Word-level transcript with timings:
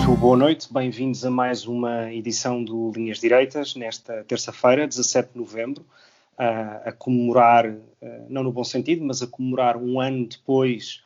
Muito 0.00 0.18
boa 0.18 0.36
noite, 0.36 0.72
bem-vindos 0.72 1.26
a 1.26 1.30
mais 1.30 1.66
uma 1.66 2.10
edição 2.10 2.64
do 2.64 2.90
Linhas 2.90 3.20
Direitas, 3.20 3.76
nesta 3.76 4.24
terça-feira, 4.24 4.88
17 4.88 5.34
de 5.34 5.38
novembro, 5.38 5.84
a 6.38 6.90
comemorar, 6.90 7.76
não 8.26 8.42
no 8.42 8.50
bom 8.50 8.64
sentido, 8.64 9.04
mas 9.04 9.20
a 9.20 9.26
comemorar 9.26 9.76
um 9.76 10.00
ano 10.00 10.26
depois 10.26 11.04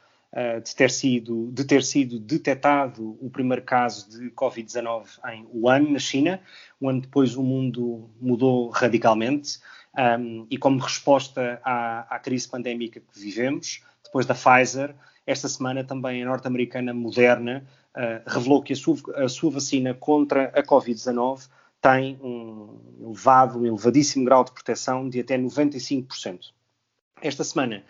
de 0.62 0.76
ter 0.76 0.92
sido, 0.92 1.50
de 1.52 1.64
ter 1.64 1.82
sido 1.82 2.20
detectado 2.20 3.18
o 3.20 3.28
primeiro 3.28 3.62
caso 3.62 4.08
de 4.08 4.30
Covid-19 4.30 5.06
em 5.32 5.44
Wuhan, 5.52 5.90
na 5.90 5.98
China. 5.98 6.40
Um 6.80 6.88
ano 6.88 7.00
depois 7.00 7.34
o 7.34 7.42
mundo 7.42 8.08
mudou 8.20 8.70
radicalmente 8.70 9.58
um, 9.98 10.46
e 10.48 10.56
como 10.56 10.78
resposta 10.78 11.60
à, 11.64 12.14
à 12.14 12.18
crise 12.20 12.48
pandémica 12.48 13.00
que 13.00 13.20
vivemos, 13.20 13.82
depois 14.04 14.24
da 14.24 14.34
Pfizer, 14.34 14.94
esta 15.26 15.48
semana 15.48 15.82
também 15.82 16.22
a 16.22 16.26
norte-americana 16.26 16.94
Moderna 16.94 17.66
revelou 18.26 18.62
que 18.62 18.72
a 18.72 18.76
sua, 18.76 18.96
a 19.16 19.28
sua, 19.28 19.50
vacina 19.50 19.94
contra 19.94 20.46
a 20.46 20.62
Covid-19 20.62 21.48
tem 21.80 22.18
um 22.22 22.80
elevado, 23.00 23.58
um 23.58 23.66
elevadíssimo 23.66 24.24
grau 24.24 24.44
de 24.44 24.52
proteção 24.52 25.08
de 25.08 25.20
até 25.20 25.38
95%. 25.38 26.52
Esta 27.22 27.44
semana 27.44 27.84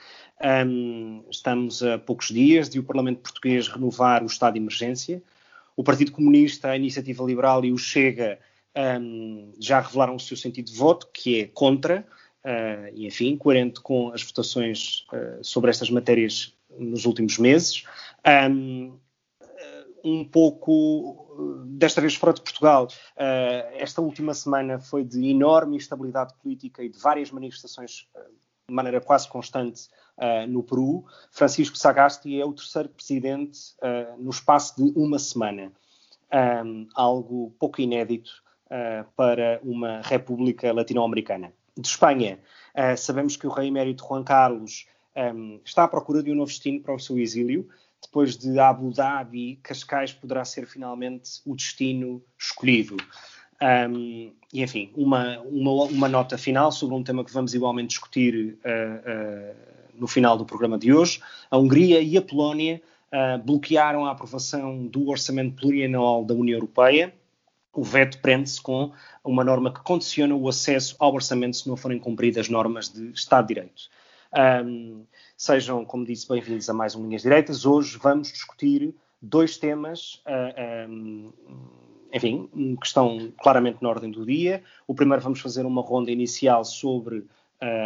um, 0.66 1.24
estamos 1.30 1.82
a 1.82 1.98
poucos 1.98 2.28
dias 2.28 2.68
de 2.68 2.78
o 2.78 2.84
Parlamento 2.84 3.20
Português 3.20 3.68
renovar 3.68 4.22
o 4.22 4.26
estado 4.26 4.54
de 4.54 4.60
emergência. 4.60 5.22
O 5.76 5.82
Partido 5.82 6.12
Comunista, 6.12 6.68
a 6.68 6.76
Iniciativa 6.76 7.24
Liberal 7.24 7.64
e 7.64 7.72
o 7.72 7.78
Chega 7.78 8.38
um, 9.00 9.52
já 9.58 9.80
revelaram 9.80 10.16
o 10.16 10.20
seu 10.20 10.36
sentido 10.36 10.66
de 10.66 10.76
voto, 10.76 11.08
que 11.12 11.40
é 11.40 11.46
contra, 11.46 12.06
uh, 12.44 12.92
e 12.94 13.06
enfim, 13.06 13.36
coerente 13.36 13.80
com 13.80 14.12
as 14.12 14.22
votações 14.22 15.06
uh, 15.12 15.42
sobre 15.42 15.70
estas 15.70 15.90
matérias 15.90 16.54
nos 16.78 17.04
últimos 17.04 17.38
meses. 17.38 17.84
Um, 18.50 18.98
um 20.04 20.24
pouco, 20.24 21.64
desta 21.66 22.00
vez 22.00 22.14
fora 22.14 22.34
de 22.34 22.42
Portugal, 22.42 22.86
uh, 22.86 23.74
esta 23.74 24.02
última 24.02 24.34
semana 24.34 24.78
foi 24.78 25.02
de 25.02 25.30
enorme 25.30 25.76
instabilidade 25.76 26.34
política 26.42 26.84
e 26.84 26.88
de 26.88 26.98
várias 26.98 27.30
manifestações 27.30 28.06
de 28.68 28.74
maneira 28.74 29.00
quase 29.00 29.28
constante 29.28 29.88
no 30.48 30.62
Peru. 30.62 31.04
Francisco 31.30 31.76
Sagasti 31.76 32.40
é 32.40 32.44
o 32.46 32.52
terceiro 32.52 32.88
presidente 32.88 33.74
no 34.16 34.30
espaço 34.30 34.76
de 34.76 34.98
uma 34.98 35.18
semana. 35.18 35.70
Algo 36.94 37.54
pouco 37.58 37.82
inédito 37.82 38.30
para 39.16 39.60
uma 39.62 40.00
república 40.02 40.72
latino-americana. 40.72 41.52
De 41.76 41.86
Espanha, 41.86 42.38
sabemos 42.96 43.36
que 43.36 43.46
o 43.46 43.50
rei 43.50 43.68
emérito 43.68 44.06
Juan 44.08 44.24
Carlos 44.24 44.86
está 45.62 45.84
à 45.84 45.88
procura 45.88 46.22
de 46.22 46.30
um 46.30 46.36
novo 46.36 46.50
destino 46.50 46.80
para 46.80 46.94
o 46.94 46.98
seu 46.98 47.18
exílio. 47.18 47.68
Depois 48.04 48.36
de 48.36 48.58
Abu 48.58 48.92
Dhabi, 48.92 49.58
Cascais 49.62 50.12
poderá 50.12 50.44
ser 50.44 50.66
finalmente 50.66 51.40
o 51.44 51.56
destino 51.56 52.22
escolhido. 52.38 52.96
Um, 53.62 54.32
e 54.52 54.62
enfim, 54.62 54.90
uma, 54.94 55.40
uma, 55.40 55.70
uma, 55.84 56.08
nota 56.08 56.36
final 56.36 56.70
sobre 56.70 56.94
um 56.94 57.02
tema 57.02 57.24
que 57.24 57.32
vamos 57.32 57.54
igualmente 57.54 57.88
discutir 57.88 58.58
uh, 58.64 58.68
uh, 58.68 59.56
no 59.94 60.06
final 60.06 60.36
do 60.36 60.44
programa 60.44 60.78
de 60.78 60.92
hoje. 60.92 61.20
A 61.50 61.56
Hungria 61.56 62.00
e 62.00 62.16
a 62.16 62.22
Polónia 62.22 62.82
uh, 63.12 63.42
bloquearam 63.42 64.04
a 64.04 64.10
aprovação 64.10 64.86
do 64.86 65.08
orçamento 65.08 65.56
plurianual 65.56 66.24
da 66.24 66.34
União 66.34 66.56
Europeia. 66.56 67.14
O 67.72 67.82
veto 67.82 68.18
prende-se 68.18 68.60
com 68.60 68.92
uma 69.24 69.42
norma 69.42 69.72
que 69.72 69.80
condiciona 69.80 70.34
o 70.34 70.48
acesso 70.48 70.94
ao 70.98 71.14
orçamento 71.14 71.56
se 71.56 71.68
não 71.68 71.76
forem 71.76 71.98
cumpridas 71.98 72.48
normas 72.48 72.88
de 72.88 73.10
Estado 73.12 73.46
de 73.46 73.54
Direito. 73.54 73.90
Um, 74.36 75.06
sejam, 75.36 75.84
como 75.84 76.04
disse, 76.04 76.28
bem-vindos 76.28 76.68
a 76.68 76.74
mais 76.74 76.96
um 76.96 77.04
Linhas 77.04 77.22
Direitas. 77.22 77.64
Hoje 77.64 77.96
vamos 78.02 78.32
discutir 78.32 78.92
dois 79.22 79.56
temas. 79.56 80.20
Um, 80.88 81.32
enfim, 82.12 82.48
que 82.80 82.86
estão 82.86 83.32
claramente 83.40 83.78
na 83.80 83.88
ordem 83.88 84.10
do 84.10 84.26
dia. 84.26 84.62
O 84.86 84.94
primeiro 84.94 85.22
vamos 85.22 85.40
fazer 85.40 85.64
uma 85.64 85.82
ronda 85.82 86.10
inicial 86.10 86.64
sobre 86.64 87.18
uh, 87.18 87.26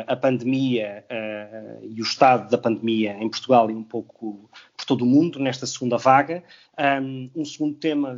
a 0.07 0.17
pandemia 0.17 1.05
uh, 1.11 1.85
e 1.85 2.01
o 2.01 2.05
estado 2.05 2.51
da 2.51 2.59
pandemia 2.59 3.13
em 3.15 3.29
Portugal 3.29 3.71
e 3.71 3.75
um 3.75 3.83
pouco 3.83 4.51
por 4.77 4.87
todo 4.87 5.03
o 5.03 5.07
mundo 5.07 5.39
nesta 5.39 5.67
segunda 5.67 5.97
vaga. 5.97 6.43
Um, 6.79 7.31
um 7.37 7.45
segundo 7.45 7.75
tema, 7.77 8.17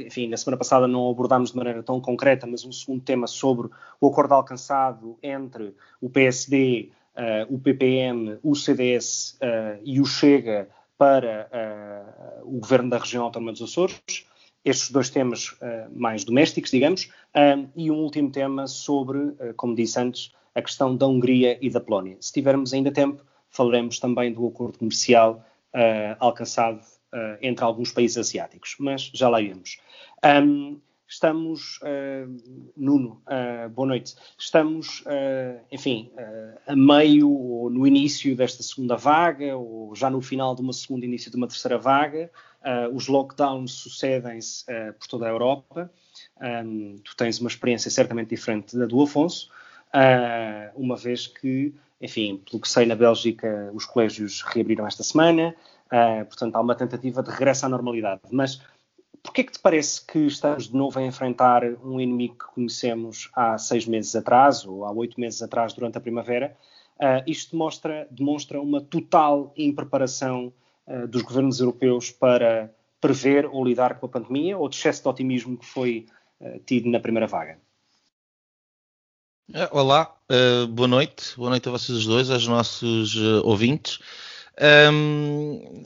enfim, 0.00 0.28
na 0.28 0.36
semana 0.36 0.58
passada 0.58 0.88
não 0.88 1.08
abordámos 1.08 1.50
de 1.50 1.56
maneira 1.56 1.82
tão 1.82 2.00
concreta, 2.00 2.46
mas 2.46 2.64
um 2.64 2.72
segundo 2.72 3.02
tema 3.02 3.26
sobre 3.26 3.68
o 4.00 4.08
acordo 4.08 4.34
alcançado 4.34 5.16
entre 5.22 5.74
o 6.00 6.10
PSD, 6.10 6.90
uh, 6.90 7.03
o 7.48 7.58
PPM, 7.58 8.38
o 8.42 8.54
CDS 8.54 9.38
e 9.84 10.00
o 10.00 10.04
Chega 10.04 10.68
para 10.98 11.48
o 12.44 12.58
governo 12.58 12.90
da 12.90 12.98
região 12.98 13.24
autónoma 13.24 13.52
dos 13.52 13.62
Açores 13.62 14.00
estes 14.64 14.90
dois 14.90 15.10
temas 15.10 15.52
uh, 15.52 15.90
mais 15.92 16.24
domésticos, 16.24 16.70
digamos, 16.70 17.04
uh, 17.36 17.68
e 17.76 17.90
um 17.90 17.96
último 17.96 18.30
tema 18.30 18.66
sobre, 18.66 19.18
uh, 19.18 19.54
como 19.56 19.74
disse 19.74 20.00
antes, 20.00 20.32
a 20.54 20.62
questão 20.62 20.96
da 20.96 21.06
Hungria 21.06 21.58
e 21.60 21.68
da 21.68 21.80
Polónia. 21.80 22.16
Se 22.20 22.32
tivermos 22.32 22.72
ainda 22.72 22.90
tempo, 22.90 23.22
falaremos 23.50 23.98
também 23.98 24.32
do 24.32 24.46
acordo 24.46 24.78
comercial 24.78 25.44
alcançado 26.20 26.80
entre 27.42 27.64
alguns 27.64 27.90
países 27.90 28.16
asiáticos, 28.16 28.76
mas 28.78 29.10
já 29.12 29.28
lá 29.28 29.42
iremos. 29.42 29.80
Um, 30.24 30.78
estamos, 31.14 31.80
Nuno, 32.76 33.22
boa 33.72 33.88
noite, 33.88 34.14
estamos, 34.38 35.02
enfim, 35.70 36.10
a 36.66 36.76
meio 36.76 37.30
ou 37.30 37.70
no 37.70 37.86
início 37.86 38.36
desta 38.36 38.62
segunda 38.62 38.96
vaga, 38.96 39.56
ou 39.56 39.94
já 39.94 40.10
no 40.10 40.20
final 40.20 40.54
de 40.54 40.60
uma 40.60 40.72
segunda 40.72 41.04
início 41.06 41.30
de 41.30 41.36
uma 41.36 41.48
terceira 41.48 41.78
vaga, 41.78 42.30
Uh, 42.64 42.88
os 42.96 43.08
lockdowns 43.08 43.72
sucedem-se 43.72 44.64
uh, 44.72 44.94
por 44.94 45.06
toda 45.06 45.26
a 45.26 45.28
Europa. 45.28 45.92
Um, 46.40 46.96
tu 47.04 47.14
tens 47.14 47.38
uma 47.38 47.48
experiência 47.48 47.90
certamente 47.90 48.30
diferente 48.30 48.74
da 48.78 48.86
do 48.86 49.02
Afonso, 49.02 49.50
uh, 49.92 50.72
uma 50.74 50.96
vez 50.96 51.26
que, 51.26 51.74
enfim, 52.00 52.38
pelo 52.38 52.62
que 52.62 52.68
sei, 52.68 52.86
na 52.86 52.96
Bélgica 52.96 53.70
os 53.74 53.84
colégios 53.84 54.40
reabriram 54.40 54.86
esta 54.86 55.02
semana, 55.02 55.54
portanto 56.26 56.56
há 56.56 56.60
uma 56.62 56.74
tentativa 56.74 57.22
de 57.22 57.30
regresso 57.30 57.66
à 57.66 57.68
normalidade. 57.68 58.22
Mas 58.30 58.62
porquê 59.24 59.40
é 59.40 59.44
que 59.44 59.52
te 59.52 59.58
parece 59.58 60.04
que 60.06 60.18
estamos 60.26 60.68
de 60.68 60.76
novo 60.76 60.98
a 60.98 61.02
enfrentar 61.02 61.64
um 61.82 61.98
inimigo 61.98 62.34
que 62.34 62.54
conhecemos 62.54 63.30
há 63.34 63.58
seis 63.58 63.86
meses 63.86 64.14
atrás, 64.14 64.64
ou 64.64 64.84
há 64.84 64.92
oito 64.92 65.18
meses 65.18 65.42
atrás, 65.42 65.72
durante 65.72 65.98
a 65.98 66.00
primavera? 66.00 66.56
isto 67.26 67.56
mostra, 67.56 68.06
demonstra 68.10 68.60
uma 68.60 68.80
total 68.80 69.52
impreparação 69.56 70.52
uh, 70.86 71.08
dos 71.08 71.22
governos 71.22 71.60
europeus 71.60 72.10
para 72.10 72.72
prever 73.00 73.46
ou 73.46 73.64
lidar 73.64 73.98
com 73.98 74.06
a 74.06 74.08
pandemia 74.08 74.56
ou 74.56 74.68
de 74.68 74.76
excesso 74.76 75.02
de 75.02 75.08
otimismo 75.08 75.58
que 75.58 75.66
foi 75.66 76.06
uh, 76.40 76.58
tido 76.60 76.88
na 76.88 77.00
primeira 77.00 77.26
vaga? 77.26 77.58
Olá, 79.72 80.16
uh, 80.30 80.66
boa 80.68 80.88
noite, 80.88 81.36
boa 81.36 81.50
noite 81.50 81.68
a 81.68 81.72
vocês 81.72 82.06
dois, 82.06 82.30
aos 82.30 82.46
nossos 82.46 83.16
ouvintes. 83.42 83.98
Um, 84.90 85.84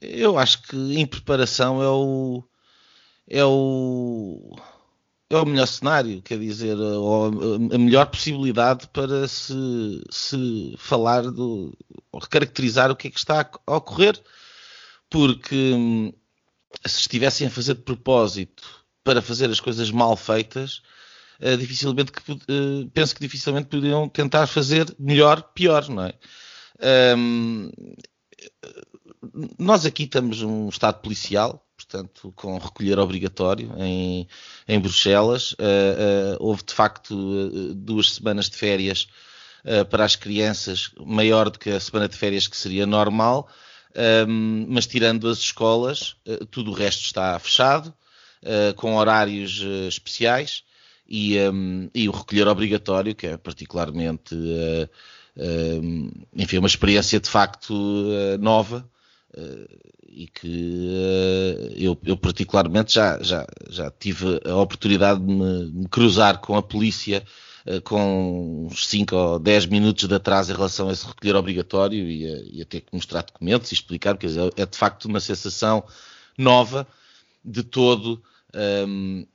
eu 0.00 0.38
acho 0.38 0.62
que 0.62 0.76
em 0.76 1.06
preparação 1.06 1.82
é 1.82 1.88
o, 1.88 2.44
é 3.28 3.44
o 3.44 4.56
é 5.30 5.36
o 5.36 5.46
melhor 5.46 5.66
cenário, 5.66 6.20
quer 6.20 6.38
dizer, 6.38 6.76
a, 6.76 7.78
melhor 7.78 8.06
possibilidade 8.06 8.86
para 8.88 9.26
se, 9.26 9.54
se 10.10 10.74
falar 10.76 11.22
do, 11.22 11.76
caracterizar 12.28 12.90
o 12.90 12.96
que 12.96 13.08
é 13.08 13.10
que 13.10 13.18
está 13.18 13.50
a 13.66 13.76
ocorrer, 13.76 14.20
porque 15.08 15.72
hum, 15.74 16.12
se 16.84 17.00
estivessem 17.00 17.46
a 17.46 17.50
fazer 17.50 17.74
de 17.74 17.82
propósito 17.82 18.62
para 19.02 19.22
fazer 19.22 19.50
as 19.50 19.58
coisas 19.58 19.90
mal 19.90 20.16
feitas, 20.16 20.82
uh, 21.40 21.56
dificilmente 21.56 22.12
que, 22.12 22.32
uh, 22.32 22.90
penso 22.92 23.14
que 23.14 23.20
dificilmente 23.20 23.68
poderiam 23.68 24.08
tentar 24.08 24.46
fazer 24.46 24.94
melhor, 24.98 25.42
pior, 25.54 25.88
não 25.88 26.04
é? 26.04 26.14
Nós 29.58 29.86
aqui 29.86 30.06
temos 30.06 30.42
um 30.42 30.68
Estado 30.68 31.00
policial, 31.00 31.66
portanto, 31.76 32.32
com 32.36 32.58
recolher 32.58 32.98
obrigatório 32.98 33.72
em, 33.78 34.26
em 34.66 34.80
Bruxelas. 34.80 35.52
Uh, 35.52 35.56
uh, 35.56 36.36
houve, 36.40 36.62
de 36.64 36.74
facto, 36.74 37.14
uh, 37.14 37.74
duas 37.74 38.12
semanas 38.12 38.48
de 38.48 38.56
férias 38.56 39.06
para 39.90 40.04
as 40.04 40.16
crianças, 40.16 40.90
maior 41.06 41.48
do 41.48 41.56
que 41.56 41.70
a 41.70 41.78
semana 41.78 42.08
de 42.08 42.16
férias 42.16 42.48
que 42.48 42.56
seria 42.56 42.84
normal. 42.84 43.48
Um, 43.94 44.66
mas 44.68 44.86
tirando 44.86 45.28
as 45.28 45.38
escolas, 45.38 46.16
uh, 46.26 46.46
tudo 46.46 46.70
o 46.70 46.74
resto 46.74 47.04
está 47.04 47.38
fechado, 47.38 47.94
uh, 48.42 48.74
com 48.74 48.96
horários 48.96 49.60
uh, 49.60 49.88
especiais 49.88 50.64
e, 51.06 51.38
um, 51.40 51.90
e, 51.94 52.08
o 52.08 52.12
recolher 52.12 52.48
obrigatório, 52.48 53.14
que 53.14 53.26
é 53.26 53.36
particularmente, 53.36 54.34
um, 54.34 54.88
enfim, 56.34 56.58
uma 56.58 56.68
experiência 56.68 57.18
de 57.18 57.28
facto 57.28 57.74
nova 58.40 58.88
e 60.08 60.26
que 60.26 60.88
eu, 61.76 61.98
eu, 62.04 62.16
particularmente 62.16 62.94
já, 62.94 63.22
já, 63.22 63.46
já 63.70 63.90
tive 63.90 64.40
a 64.44 64.56
oportunidade 64.56 65.20
de 65.20 65.26
me, 65.26 65.72
me 65.72 65.88
cruzar 65.88 66.38
com 66.38 66.54
a 66.54 66.62
polícia 66.62 67.24
eh, 67.64 67.80
com 67.80 68.66
uns 68.66 68.86
5 68.88 69.14
ou 69.14 69.38
10 69.38 69.66
minutos 69.66 70.08
de 70.08 70.14
atraso 70.14 70.52
em 70.52 70.56
relação 70.56 70.88
a 70.88 70.92
esse 70.92 71.06
recolher 71.06 71.36
obrigatório 71.36 72.10
e 72.10 72.26
a, 72.26 72.42
e 72.56 72.62
a 72.62 72.64
ter 72.64 72.80
que 72.80 72.92
mostrar 72.92 73.22
documentos 73.22 73.70
e 73.70 73.74
explicar, 73.74 74.16
porque 74.16 74.26
é 74.56 74.66
de 74.66 74.76
facto 74.76 75.04
uma 75.04 75.20
sensação 75.20 75.84
nova, 76.36 76.86
de 77.44 77.62
todo 77.62 78.22
um, 78.88 79.26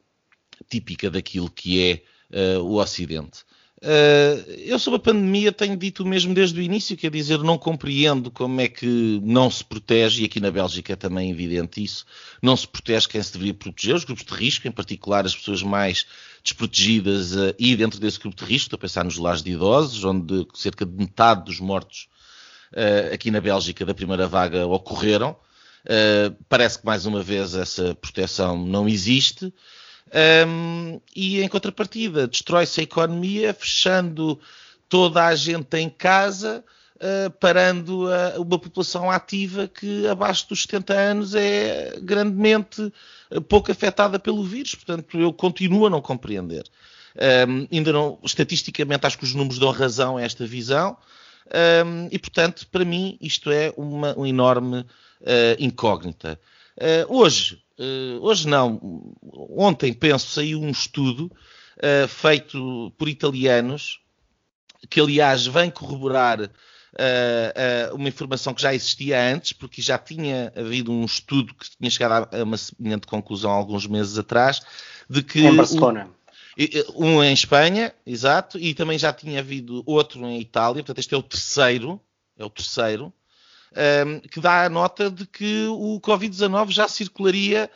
típica 0.70 1.10
daquilo 1.10 1.50
que 1.50 2.04
é 2.32 2.58
uh, 2.58 2.64
o 2.64 2.82
Ocidente. 2.82 3.46
Uh, 3.80 4.42
eu 4.66 4.80
sobre 4.80 4.98
a 4.98 5.00
pandemia 5.00 5.52
tenho 5.52 5.78
dito 5.78 6.02
o 6.02 6.06
mesmo 6.06 6.34
desde 6.34 6.60
o 6.60 6.64
início, 6.64 6.98
quer 6.98 7.12
dizer, 7.12 7.38
não 7.40 7.60
compreendo 7.60 8.32
como 8.32 8.60
é 8.60 8.68
que 8.68 9.20
não 9.22 9.52
se 9.52 9.64
protege, 9.64 10.24
e 10.24 10.26
aqui 10.26 10.40
na 10.40 10.50
Bélgica 10.50 10.94
é 10.94 10.96
também 10.96 11.30
evidente 11.30 11.84
isso, 11.84 12.04
não 12.42 12.58
se 12.58 12.68
protege 12.68 13.08
quem 13.08 13.22
se 13.22 13.34
deveria 13.34 13.54
proteger, 13.54 13.94
os 13.94 14.04
grupos 14.04 14.26
de 14.26 14.34
risco, 14.34 14.68
em 14.68 14.72
particular 14.72 15.28
as 15.28 15.36
pessoas 15.36 15.62
mais 15.62 16.08
desprotegidas 16.44 17.36
uh, 17.36 17.54
e 17.60 17.76
dentro 17.76 18.00
desse 18.00 18.20
grupo 18.20 18.38
de 18.38 18.46
risco, 18.46 18.66
estou 18.66 18.78
a 18.78 18.82
pensar 18.82 19.06
nos 19.06 19.18
lares 19.18 19.44
de 19.44 19.52
idosos, 19.52 20.04
onde 20.04 20.48
cerca 20.56 20.84
de 20.84 20.98
metade 20.98 21.46
dos 21.46 21.60
mortos 21.60 22.08
uh, 22.74 23.14
aqui 23.14 23.30
na 23.30 23.40
Bélgica 23.40 23.86
da 23.86 23.94
primeira 23.94 24.28
vaga 24.28 24.66
ocorreram. 24.66 25.36
parece 26.50 26.80
que 26.80 26.86
mais 26.86 27.06
uma 27.06 27.22
vez 27.22 27.54
essa 27.54 27.94
proteção 27.94 28.58
não 28.58 28.90
existe. 28.90 29.54
Um, 30.14 31.02
e 31.16 31.42
em 31.42 31.48
contrapartida, 31.48 32.28
destrói-se 32.28 32.80
a 32.80 32.84
economia, 32.84 33.54
fechando 33.54 34.40
toda 34.88 35.26
a 35.26 35.36
gente 35.36 35.78
em 35.78 35.90
casa, 35.90 36.64
uh, 36.96 37.30
parando 37.40 38.08
a, 38.12 38.40
uma 38.40 38.58
população 38.58 39.12
ativa 39.12 39.68
que 39.68 40.08
abaixo 40.08 40.48
dos 40.48 40.62
70 40.62 40.94
anos 40.94 41.36
é 41.36 42.00
grandemente 42.02 42.82
uh, 43.32 43.42
pouco 43.42 43.72
afetada 43.72 44.18
pelo 44.18 44.44
vírus. 44.44 44.76
Portanto, 44.76 45.20
eu 45.20 45.34
continuo 45.34 45.88
a 45.88 45.90
não 45.90 46.02
compreender. 46.02 46.64
Um, 47.48 47.68
ainda 47.72 47.92
não, 47.92 48.20
estatisticamente, 48.24 49.06
acho 49.06 49.18
que 49.18 49.24
os 49.24 49.34
números 49.34 49.60
dão 49.60 49.72
razão 49.72 50.18
a 50.18 50.22
esta 50.22 50.46
visão. 50.46 50.98
Um, 51.86 52.08
e, 52.12 52.20
portanto, 52.20 52.68
para 52.72 52.86
mim, 52.86 53.18
isto 53.22 53.52
é 53.52 53.74
uma, 53.76 54.14
uma 54.14 54.30
enorme 54.30 54.80
uh, 54.80 54.86
incógnita. 55.60 56.40
Uh, 56.78 57.18
hoje 57.18 57.60
não, 58.46 59.14
ontem 59.56 59.94
penso 59.94 60.28
saiu 60.28 60.62
um 60.62 60.70
estudo 60.70 61.32
uh, 61.78 62.08
feito 62.08 62.92
por 62.98 63.08
italianos 63.08 64.00
que 64.90 65.00
aliás 65.00 65.46
vem 65.46 65.70
corroborar 65.70 66.42
uh, 66.42 67.96
uma 67.96 68.08
informação 68.08 68.54
que 68.54 68.62
já 68.62 68.74
existia 68.74 69.34
antes, 69.34 69.54
porque 69.54 69.82
já 69.82 69.98
tinha 69.98 70.52
havido 70.56 70.92
um 70.92 71.06
estudo 71.06 71.54
que 71.54 71.70
tinha 71.70 71.90
chegado 71.90 72.34
a 72.34 72.44
uma 72.44 72.58
semelhante 72.58 73.08
conclusão 73.08 73.52
alguns 73.52 73.88
meses 73.88 74.18
atrás, 74.18 74.62
de 75.10 75.24
que 75.24 75.40
em 75.40 75.56
Barcelona. 75.56 76.10
Um, 76.96 77.06
um 77.06 77.24
em 77.24 77.34
Espanha, 77.34 77.94
exato, 78.06 78.58
e 78.58 78.74
também 78.74 78.98
já 78.98 79.14
tinha 79.14 79.40
havido 79.40 79.84
outro 79.86 80.26
em 80.26 80.40
Itália, 80.42 80.84
portanto 80.84 81.00
este 81.00 81.14
é 81.14 81.18
o 81.18 81.24
terceiro, 81.24 82.02
é 82.38 82.44
o 82.44 82.50
terceiro, 82.50 83.14
um, 83.78 84.20
que 84.20 84.40
dá 84.40 84.66
a 84.66 84.70
nota 84.70 85.10
de 85.10 85.26
que 85.26 85.68
o 85.68 86.00
Covid-19 86.02 86.72
já 86.72 86.88
circularia. 86.88 87.70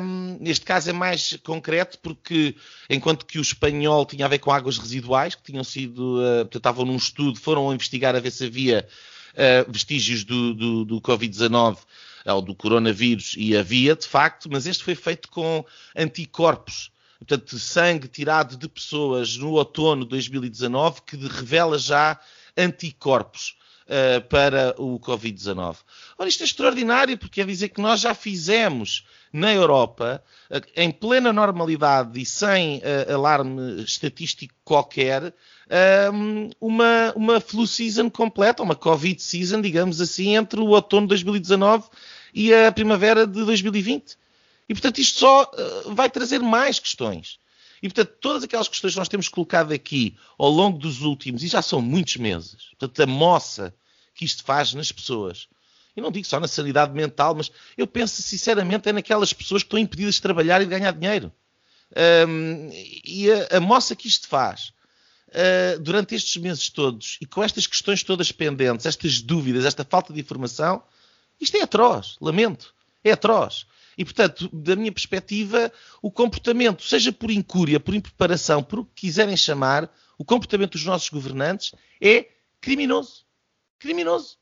Um, 0.00 0.38
neste 0.40 0.64
caso 0.64 0.90
é 0.90 0.92
mais 0.92 1.36
concreto 1.42 1.98
porque 1.98 2.54
enquanto 2.88 3.26
que 3.26 3.36
o 3.36 3.42
espanhol 3.42 4.06
tinha 4.06 4.24
a 4.24 4.28
ver 4.28 4.38
com 4.38 4.52
águas 4.52 4.78
residuais 4.78 5.34
que 5.34 5.42
tinham 5.42 5.64
sido, 5.64 6.20
uh, 6.20 6.48
estavam 6.54 6.84
num 6.84 6.94
estudo, 6.94 7.40
foram 7.40 7.74
investigar 7.74 8.14
a 8.14 8.20
ver 8.20 8.30
se 8.30 8.44
havia 8.44 8.86
uh, 9.32 9.72
vestígios 9.72 10.22
do, 10.22 10.54
do, 10.54 10.84
do 10.84 11.00
Covid-19 11.00 11.78
ou 12.26 12.42
do 12.42 12.54
coronavírus 12.54 13.34
e 13.36 13.56
havia 13.56 13.96
de 13.96 14.06
facto, 14.06 14.48
mas 14.50 14.68
este 14.68 14.84
foi 14.84 14.94
feito 14.94 15.28
com 15.28 15.64
anticorpos 15.96 16.92
portanto, 17.18 17.58
sangue 17.58 18.06
tirado 18.06 18.56
de 18.56 18.68
pessoas 18.68 19.36
no 19.36 19.52
outono 19.52 20.04
de 20.04 20.10
2019 20.10 21.02
que 21.02 21.16
revela 21.16 21.76
já 21.76 22.20
anticorpos 22.56 23.56
uh, 23.86 24.20
para 24.28 24.74
o 24.78 24.98
Covid-19. 24.98 25.76
Ora, 26.18 26.28
isto 26.28 26.42
é 26.42 26.44
extraordinário, 26.44 27.16
porque 27.16 27.40
quer 27.40 27.46
dizer 27.46 27.68
que 27.70 27.80
nós 27.80 28.00
já 28.00 28.14
fizemos 28.14 29.06
na 29.32 29.52
Europa, 29.52 30.22
uh, 30.50 30.60
em 30.76 30.90
plena 30.90 31.32
normalidade 31.32 32.20
e 32.20 32.26
sem 32.26 32.78
uh, 32.78 33.14
alarme 33.14 33.82
estatístico 33.82 34.54
qualquer, 34.64 35.34
uma, 36.60 37.12
uma 37.16 37.40
flu 37.40 37.66
season 37.66 38.08
completa, 38.08 38.62
uma 38.62 38.76
Covid 38.76 39.20
season, 39.20 39.60
digamos 39.60 40.00
assim, 40.00 40.36
entre 40.36 40.60
o 40.60 40.68
outono 40.68 41.06
de 41.06 41.08
2019 41.08 41.88
e 42.32 42.54
a 42.54 42.70
primavera 42.70 43.26
de 43.26 43.44
2020. 43.44 44.16
E, 44.68 44.74
portanto, 44.74 45.00
isto 45.00 45.18
só 45.18 45.50
vai 45.86 46.08
trazer 46.08 46.38
mais 46.38 46.78
questões. 46.78 47.40
E, 47.86 47.88
portanto, 47.88 48.16
todas 48.20 48.42
aquelas 48.42 48.66
questões 48.66 48.94
que 48.94 48.98
nós 48.98 49.08
temos 49.08 49.28
colocado 49.28 49.72
aqui 49.72 50.16
ao 50.36 50.50
longo 50.50 50.76
dos 50.76 51.02
últimos, 51.02 51.44
e 51.44 51.48
já 51.48 51.62
são 51.62 51.80
muitos 51.80 52.16
meses, 52.16 52.56
portanto, 52.70 53.00
a 53.00 53.06
moça 53.06 53.72
que 54.12 54.24
isto 54.24 54.42
faz 54.42 54.74
nas 54.74 54.90
pessoas. 54.90 55.46
Eu 55.94 56.02
não 56.02 56.10
digo 56.10 56.26
só 56.26 56.40
na 56.40 56.48
sanidade 56.48 56.92
mental, 56.92 57.36
mas 57.36 57.50
eu 57.78 57.86
penso 57.86 58.20
sinceramente 58.22 58.88
é 58.88 58.92
naquelas 58.92 59.32
pessoas 59.32 59.62
que 59.62 59.68
estão 59.68 59.78
impedidas 59.78 60.16
de 60.16 60.22
trabalhar 60.22 60.60
e 60.60 60.64
de 60.64 60.70
ganhar 60.70 60.90
dinheiro. 60.92 61.32
Um, 62.28 62.70
e 63.04 63.30
a, 63.30 63.58
a, 63.58 63.60
moça 63.60 63.94
que 63.94 64.08
isto 64.08 64.26
faz 64.26 64.72
uh, 65.28 65.78
durante 65.78 66.16
estes 66.16 66.36
meses 66.42 66.68
todos 66.68 67.16
e 67.20 67.26
com 67.26 67.42
estas 67.42 67.68
questões 67.68 68.02
todas 68.02 68.32
pendentes, 68.32 68.84
estas 68.84 69.22
dúvidas, 69.22 69.64
esta 69.64 69.84
falta 69.84 70.12
de 70.12 70.20
informação, 70.20 70.82
isto 71.40 71.56
é 71.56 71.62
atroz, 71.62 72.16
lamento, 72.20 72.74
é 73.04 73.12
atroz. 73.12 73.64
E, 73.96 74.04
portanto, 74.04 74.48
da 74.52 74.76
minha 74.76 74.92
perspectiva, 74.92 75.72
o 76.02 76.10
comportamento, 76.10 76.82
seja 76.82 77.10
por 77.10 77.30
incúria, 77.30 77.80
por 77.80 77.94
impreparação, 77.94 78.62
por 78.62 78.80
o 78.80 78.84
que 78.84 79.06
quiserem 79.06 79.36
chamar, 79.36 79.90
o 80.18 80.24
comportamento 80.24 80.72
dos 80.72 80.84
nossos 80.84 81.08
governantes 81.08 81.74
é 82.00 82.28
criminoso. 82.60 83.24
Criminoso. 83.78 84.38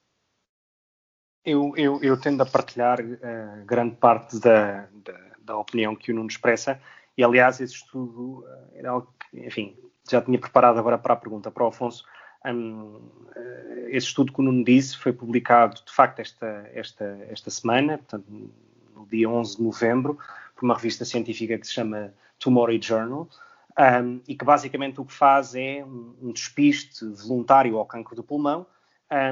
Eu, 1.44 1.74
eu, 1.76 2.02
eu 2.02 2.18
tendo 2.18 2.42
a 2.42 2.46
partilhar 2.46 3.00
uh, 3.00 3.64
grande 3.66 3.96
parte 3.96 4.38
da, 4.40 4.88
da, 5.04 5.20
da, 5.40 5.56
opinião 5.58 5.94
que 5.94 6.10
o 6.10 6.14
Nuno 6.14 6.28
expressa, 6.28 6.80
e 7.18 7.22
aliás, 7.22 7.60
esse 7.60 7.74
estudo 7.74 8.40
uh, 8.40 8.70
era 8.74 8.90
algo 8.90 9.14
que, 9.30 9.46
enfim, 9.46 9.76
já 10.10 10.22
tinha 10.22 10.38
preparado 10.38 10.78
agora 10.78 10.96
para 10.96 11.12
a 11.12 11.16
pergunta 11.16 11.50
para 11.50 11.64
o 11.64 11.68
Afonso. 11.68 12.04
Um, 12.46 12.96
uh, 12.96 13.88
esse 13.88 14.06
estudo 14.06 14.32
que 14.32 14.40
o 14.40 14.42
Nuno 14.42 14.64
disse 14.64 14.96
foi 14.96 15.12
publicado, 15.12 15.82
de 15.84 15.92
facto, 15.92 16.20
esta, 16.20 16.70
esta, 16.72 17.04
esta 17.28 17.50
semana, 17.50 17.98
portanto, 17.98 18.50
dia 19.10 19.28
11 19.28 19.56
de 19.56 19.62
novembro, 19.62 20.18
por 20.54 20.64
uma 20.64 20.74
revista 20.74 21.04
científica 21.04 21.58
que 21.58 21.66
se 21.66 21.72
chama 21.72 22.12
Tomorrow 22.38 22.80
Journal, 22.80 23.28
um, 23.78 24.20
e 24.28 24.34
que 24.34 24.44
basicamente 24.44 25.00
o 25.00 25.04
que 25.04 25.12
faz 25.12 25.54
é 25.54 25.84
um, 25.84 26.32
despiste 26.32 27.04
voluntário 27.06 27.76
ao 27.76 27.84
cancro 27.84 28.14
do 28.14 28.22
pulmão 28.22 28.66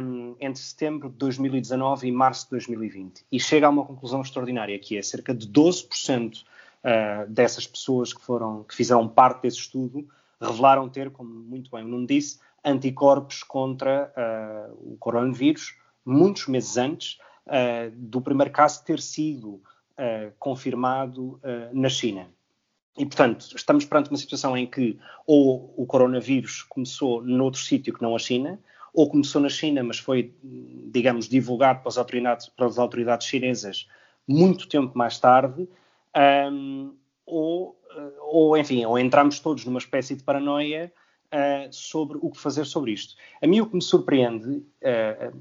um, 0.02 0.36
entre 0.40 0.60
setembro 0.60 1.08
de 1.08 1.16
2019 1.16 2.08
e 2.08 2.12
março 2.12 2.44
de 2.46 2.50
2020. 2.50 3.24
E 3.30 3.38
chega 3.38 3.66
a 3.66 3.70
uma 3.70 3.84
conclusão 3.84 4.20
extraordinária, 4.20 4.78
que 4.78 4.96
é 4.96 5.02
cerca 5.02 5.32
de 5.34 5.46
12% 5.46 6.42
uh, 6.42 7.30
dessas 7.30 7.66
pessoas 7.66 8.12
que, 8.12 8.20
foram, 8.20 8.64
que 8.64 8.74
fizeram 8.74 9.08
parte 9.08 9.42
desse 9.42 9.58
estudo 9.58 10.06
revelaram 10.42 10.88
ter, 10.88 11.10
como 11.10 11.30
muito 11.32 11.70
bem 11.70 11.84
o 11.84 11.88
Nuno 11.88 12.06
disse, 12.06 12.40
anticorpos 12.64 13.42
contra 13.42 14.12
uh, 14.16 14.92
o 14.92 14.96
coronavírus, 14.98 15.76
muitos 16.04 16.48
meses 16.48 16.76
antes, 16.76 17.18
uh, 17.46 17.90
do 17.94 18.20
primeiro 18.20 18.50
caso 18.50 18.84
ter 18.84 19.00
sido 19.00 19.54
uh, 19.54 20.32
confirmado 20.38 21.34
uh, 21.34 21.40
na 21.72 21.88
China. 21.88 22.28
E, 22.98 23.06
portanto, 23.06 23.46
estamos 23.56 23.84
perante 23.84 24.10
uma 24.10 24.18
situação 24.18 24.56
em 24.56 24.66
que 24.66 24.98
ou 25.26 25.72
o 25.76 25.86
coronavírus 25.86 26.62
começou 26.62 27.22
noutro 27.22 27.60
sítio 27.60 27.94
que 27.94 28.02
não 28.02 28.14
a 28.14 28.18
China, 28.18 28.60
ou 28.92 29.08
começou 29.08 29.40
na 29.40 29.48
China, 29.48 29.82
mas 29.82 29.98
foi, 29.98 30.34
digamos, 30.92 31.26
divulgado 31.26 31.80
para 31.80 31.88
as 31.88 31.96
autoridades, 31.96 32.50
autoridades 32.58 33.26
chinesas 33.26 33.88
muito 34.28 34.68
tempo 34.68 34.96
mais 34.96 35.18
tarde, 35.18 35.66
um, 36.52 36.94
ou, 37.24 37.80
ou, 38.20 38.56
enfim, 38.56 38.84
ou 38.84 38.98
entramos 38.98 39.40
todos 39.40 39.64
numa 39.64 39.78
espécie 39.78 40.14
de 40.14 40.22
paranoia 40.22 40.92
uh, 41.32 41.72
sobre 41.72 42.18
o 42.20 42.30
que 42.30 42.38
fazer 42.38 42.66
sobre 42.66 42.92
isto. 42.92 43.14
A 43.42 43.46
mim 43.46 43.60
o 43.60 43.66
que 43.66 43.74
me 43.74 43.82
surpreende, 43.82 44.48
uh, 44.48 45.36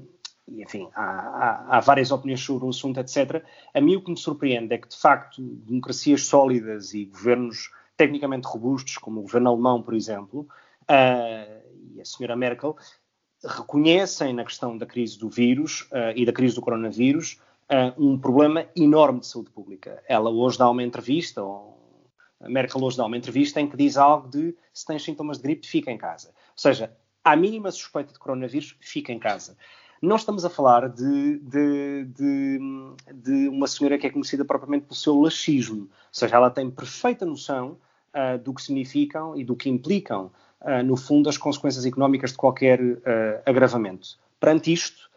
e 0.48 0.62
enfim, 0.62 0.88
há, 0.94 1.02
há, 1.02 1.76
há, 1.76 1.80
várias 1.80 2.10
opiniões 2.10 2.40
sobre 2.40 2.66
o 2.66 2.70
assunto, 2.70 2.98
etc. 2.98 3.44
A 3.72 3.80
mim 3.80 3.96
o 3.96 4.02
que 4.02 4.10
me 4.10 4.16
surpreende 4.16 4.74
é 4.74 4.78
que, 4.78 4.88
de 4.88 4.96
facto, 4.96 5.40
democracias 5.40 6.26
sólidas 6.26 6.94
e 6.94 7.04
governos 7.04 7.70
tecnicamente 7.96 8.46
robustos, 8.48 8.98
como 8.98 9.20
o 9.20 9.22
governo 9.22 9.50
alemão, 9.50 9.82
por 9.82 9.94
exemplo, 9.94 10.48
uh, 10.82 11.62
e 11.94 12.00
a 12.00 12.04
senhora 12.04 12.36
Merkel, 12.36 12.76
reconhecem 13.44 14.32
na 14.32 14.44
questão 14.44 14.76
da 14.76 14.86
crise 14.86 15.18
do 15.18 15.28
vírus 15.28 15.82
uh, 15.92 16.12
e 16.14 16.24
da 16.24 16.32
crise 16.32 16.54
do 16.54 16.60
coronavírus 16.60 17.40
uh, 17.70 18.04
um 18.04 18.18
problema 18.18 18.66
enorme 18.76 19.20
de 19.20 19.26
saúde 19.26 19.50
pública. 19.50 20.02
Ela 20.08 20.30
hoje 20.30 20.58
dá 20.58 20.68
uma 20.68 20.82
entrevista, 20.82 21.42
ou 21.42 22.08
a 22.40 22.48
Merkel 22.48 22.82
hoje 22.82 22.96
dá 22.96 23.04
uma 23.04 23.16
entrevista 23.16 23.60
em 23.60 23.68
que 23.68 23.76
diz 23.76 23.96
algo 23.96 24.28
de 24.28 24.56
se 24.72 24.86
tens 24.86 25.02
sintomas 25.02 25.38
de 25.38 25.44
gripe, 25.44 25.66
fica 25.66 25.90
em 25.90 25.98
casa. 25.98 26.28
Ou 26.28 26.58
seja, 26.58 26.96
à 27.24 27.36
mínima 27.36 27.70
suspeita 27.70 28.12
de 28.12 28.18
coronavírus, 28.18 28.76
fica 28.80 29.12
em 29.12 29.18
casa. 29.18 29.56
Não 30.02 30.16
estamos 30.16 30.44
a 30.44 30.50
falar 30.50 30.88
de, 30.88 31.38
de, 31.38 32.04
de, 32.06 32.58
de, 33.14 33.48
uma 33.48 33.68
senhora 33.68 33.96
que 33.96 34.04
é 34.04 34.10
conhecida 34.10 34.44
propriamente 34.44 34.86
pelo 34.86 34.96
seu 34.96 35.20
laxismo, 35.20 35.82
ou 35.82 35.88
seja, 36.10 36.34
ela 36.34 36.50
tem 36.50 36.68
perfeita 36.68 37.24
noção 37.24 37.78
uh, 38.12 38.36
do 38.36 38.52
que 38.52 38.62
significam 38.62 39.36
e 39.36 39.44
do 39.44 39.54
que 39.54 39.70
implicam, 39.70 40.32
uh, 40.60 40.82
no 40.84 40.96
fundo, 40.96 41.28
as 41.28 41.38
consequências 41.38 41.86
económicas 41.86 42.32
de 42.32 42.36
qualquer 42.36 42.82
uh, 42.82 42.98
agravamento. 43.46 44.18
Perante 44.40 44.72
isto, 44.72 45.08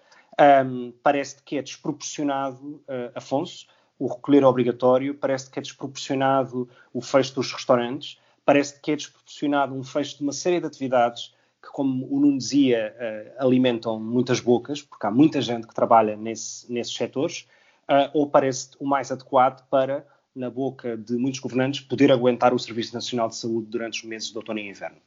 um, 0.64 0.94
parece 1.02 1.42
que 1.42 1.58
é 1.58 1.64
desproporcionado, 1.64 2.80
Afonso, 3.16 3.66
o 3.98 4.06
recolher 4.06 4.44
obrigatório, 4.44 5.16
parece 5.16 5.50
que 5.50 5.58
é 5.58 5.64
desproporcionado 5.64 6.70
o 6.94 7.02
fecho 7.02 7.34
dos 7.34 7.52
restaurantes, 7.52 8.20
parece 8.46 8.80
que 8.80 8.92
é 8.92 8.96
desproporcionado 8.96 9.74
um 9.74 9.84
fecho 9.84 10.18
de 10.18 10.22
uma 10.22 10.34
série 10.34 10.60
de 10.60 10.68
atividades 10.68 11.34
que, 11.66 11.72
como 11.72 12.06
o 12.06 12.20
Nuno 12.20 12.38
dizia, 12.38 12.96
uh, 12.96 13.44
alimentam 13.44 14.00
muitas 14.00 14.40
bocas, 14.40 14.82
porque 14.82 15.08
há 15.08 15.12
muita 15.12 15.42
gente 15.42 15.66
que 15.66 15.74
trabalha 15.74 16.16
nesse, 16.16 16.72
nesses 16.72 16.94
setores, 16.94 17.48
uh, 17.90 18.10
ou 18.14 18.30
parece 18.30 18.70
o 18.80 18.86
mais 18.86 19.12
adequado 19.12 19.68
para, 19.68 20.06
na 20.36 20.50
boca 20.50 20.96
de 20.96 21.16
muitos 21.18 21.40
governantes, 21.40 21.82
poder 21.82 22.12
aguentar 22.12 22.54
o 22.54 22.60
Serviço 22.60 22.94
Nacional 22.94 23.30
de 23.30 23.36
Saúde 23.36 23.68
durante 23.70 24.00
os 24.00 24.06
meses 24.06 24.30
de 24.30 24.38
outono 24.38 24.60
e 24.60 24.70
inverno? 24.70 24.98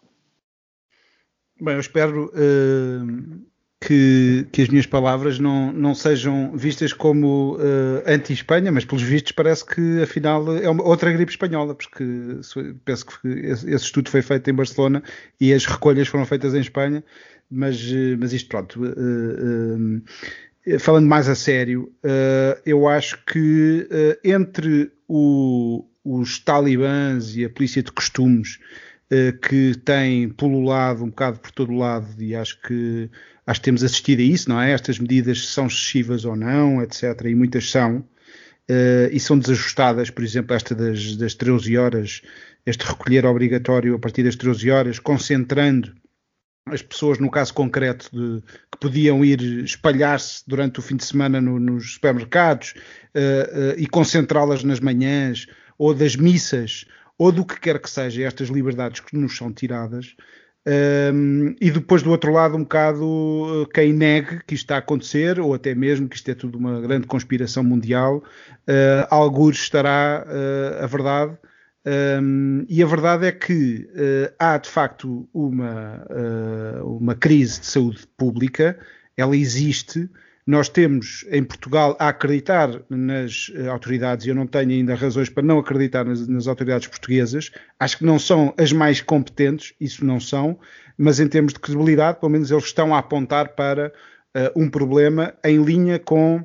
Bem, 1.61 1.75
eu 1.75 1.81
espero 1.81 2.27
uh, 2.27 3.47
que, 3.89 4.47
que, 4.53 4.61
as 4.61 4.69
minhas 4.69 4.85
palavras 4.85 5.39
não, 5.39 5.73
não 5.73 5.95
sejam 5.95 6.55
vistas 6.55 6.93
como 6.93 7.57
uh, 7.57 8.03
anti-Espanha, 8.07 8.71
mas 8.71 8.85
pelos 8.85 9.03
vistos 9.03 9.33
parece 9.33 9.65
que 9.65 10.03
afinal 10.03 10.55
é 10.59 10.69
uma, 10.69 10.85
outra 10.85 11.11
gripe 11.11 11.33
espanhola, 11.33 11.75
porque 11.75 12.05
penso 12.85 13.07
que 13.07 13.29
esse, 13.47 13.75
estudo 13.75 14.11
foi 14.11 14.21
feito 14.21 14.51
em 14.51 14.53
Barcelona 14.53 15.03
e 15.41 15.55
as 15.55 15.65
recolhas 15.65 16.07
foram 16.07 16.27
feitas 16.27 16.55
em 16.55 16.61
Espanha, 16.61 17.03
mas, 17.51 17.81
uh, 17.81 18.19
mas 18.21 18.35
isto 18.35 18.51
pronto. 18.51 18.79
Uh, 18.85 20.03
falando 20.79 21.07
mais 21.07 21.27
a 21.31 21.35
sério, 21.35 21.91
eu 22.67 22.87
acho 22.87 23.19
que 23.25 23.89
entre 24.23 24.93
o, 25.09 25.83
os 26.05 26.39
talibãs 26.41 27.35
e 27.35 27.47
a 27.47 27.49
polícia 27.49 27.83
de 27.83 27.91
costumes 27.91 28.59
que 29.49 29.75
tem 29.85 30.29
pululado 30.29 31.03
um 31.03 31.09
bocado 31.09 31.39
por 31.39 31.51
todo 31.51 31.73
o 31.73 31.79
lado 31.79 32.23
e 32.23 32.35
acho 32.35 32.61
que 32.61 33.11
acho 33.49 33.61
que 33.61 33.65
temos 33.65 33.83
assistido 33.83 34.21
a 34.21 34.23
isso, 34.23 34.49
não 34.51 34.61
é? 34.61 34.73
Estas 34.73 34.99
medidas 34.99 35.49
são 35.49 35.67
excessivas 35.67 36.27
ou 36.27 36.37
não, 36.37 36.83
etc. 36.83 37.19
E 37.25 37.35
muitas 37.35 37.71
são. 37.71 38.05
Uh, 38.71 39.09
e 39.11 39.19
são 39.19 39.39
desajustadas, 39.39 40.11
por 40.11 40.23
exemplo, 40.23 40.55
esta 40.55 40.75
das, 40.75 41.17
das 41.17 41.33
13 41.33 41.79
horas, 41.79 42.21
este 42.67 42.85
recolher 42.85 43.25
obrigatório 43.25 43.95
a 43.95 43.99
partir 43.99 44.23
das 44.23 44.37
13 44.37 44.71
horas, 44.71 44.99
concentrando 44.99 45.95
as 46.67 46.83
pessoas, 46.83 47.19
no 47.19 47.31
caso 47.31 47.55
concreto, 47.55 48.11
de, 48.13 48.43
que 48.43 48.79
podiam 48.79 49.25
ir 49.25 49.41
espalhar-se 49.65 50.43
durante 50.47 50.81
o 50.81 50.83
fim 50.83 50.97
de 50.97 51.05
semana 51.07 51.41
no, 51.41 51.59
nos 51.59 51.95
supermercados 51.95 52.75
uh, 53.15 53.71
uh, 53.71 53.75
e 53.79 53.87
concentrá-las 53.87 54.63
nas 54.63 54.81
manhãs, 54.81 55.47
ou 55.79 55.95
das 55.95 56.15
missas, 56.15 56.85
ou 57.19 57.33
do 57.33 57.45
que 57.45 57.59
quer 57.61 57.81
que 57.81 57.91
seja, 57.91 58.23
estas 58.23 58.49
liberdades 58.49 59.01
que 59.01 59.17
nos 59.17 59.37
são 59.37 59.53
tiradas, 59.53 60.15
um, 61.15 61.55
e 61.61 61.71
depois 61.71 62.03
do 62.03 62.11
outro 62.11 62.31
lado, 62.31 62.55
um 62.55 62.63
bocado 62.63 63.63
eh, 63.63 63.73
quem 63.73 63.91
negue 63.91 64.41
que 64.47 64.55
isto 64.55 64.65
está 64.65 64.75
a 64.75 64.79
acontecer, 64.79 65.41
ou 65.41 65.55
até 65.55 65.75
mesmo 65.75 66.07
que 66.07 66.17
isto 66.17 66.31
é 66.31 66.35
tudo 66.35 66.59
uma 66.59 66.79
grande 66.83 67.07
conspiração 67.07 67.65
mundial, 67.65 68.19
uh, 68.19 69.07
alguns 69.09 69.57
estará 69.57 70.27
uh, 70.27 70.85
a 70.85 70.87
verdade. 70.87 71.39
Um, 72.21 72.67
e 72.69 72.83
a 72.83 72.87
verdade 72.87 73.27
é 73.27 73.33
que 73.33 73.89
uh, 73.95 74.35
há 74.39 74.59
de 74.59 74.69
facto 74.69 75.27
uma, 75.33 76.05
uma 76.85 77.15
crise 77.15 77.61
de 77.61 77.67
saúde 77.67 78.07
pública, 78.15 78.79
ela 79.17 79.35
existe, 79.35 80.11
nós 80.49 80.67
temos 80.67 81.27
em 81.31 81.45
Portugal 81.45 81.95
a 82.01 82.09
acreditar 82.09 82.71
nas 82.89 83.51
uh, 83.51 83.71
autoridades, 83.71 84.25
e 84.25 84.31
eu 84.31 84.35
não 84.35 84.47
tenho 84.47 84.71
ainda 84.71 84.95
razões 84.95 85.29
para 85.29 85.43
não 85.43 85.59
acreditar 85.59 86.07
nas, 86.07 86.27
nas, 86.27 86.47
autoridades 86.47 86.89
portuguesas, 86.89 87.51
acho 87.79 87.99
que 87.99 88.05
não 88.07 88.19
são 88.19 88.55
as 88.57 88.73
mais 88.73 89.03
competentes, 89.03 89.75
isso 89.79 90.07
não 90.07 90.19
são, 90.19 90.59
mas 90.97 91.21
em 91.21 91.29
termos 91.29 91.53
de 91.53 91.61
credibilidade, 91.61 92.19
pelo 92.19 92.33
menos 92.33 92.51
eles 92.51 92.65
estão 92.65 92.95
a 92.95 92.99
apontar 92.99 93.51
para 93.51 93.93
uh, 94.35 94.59
um 94.59 94.71
problema 94.71 95.35
em 95.45 95.63
linha 95.63 95.99
com 95.99 96.43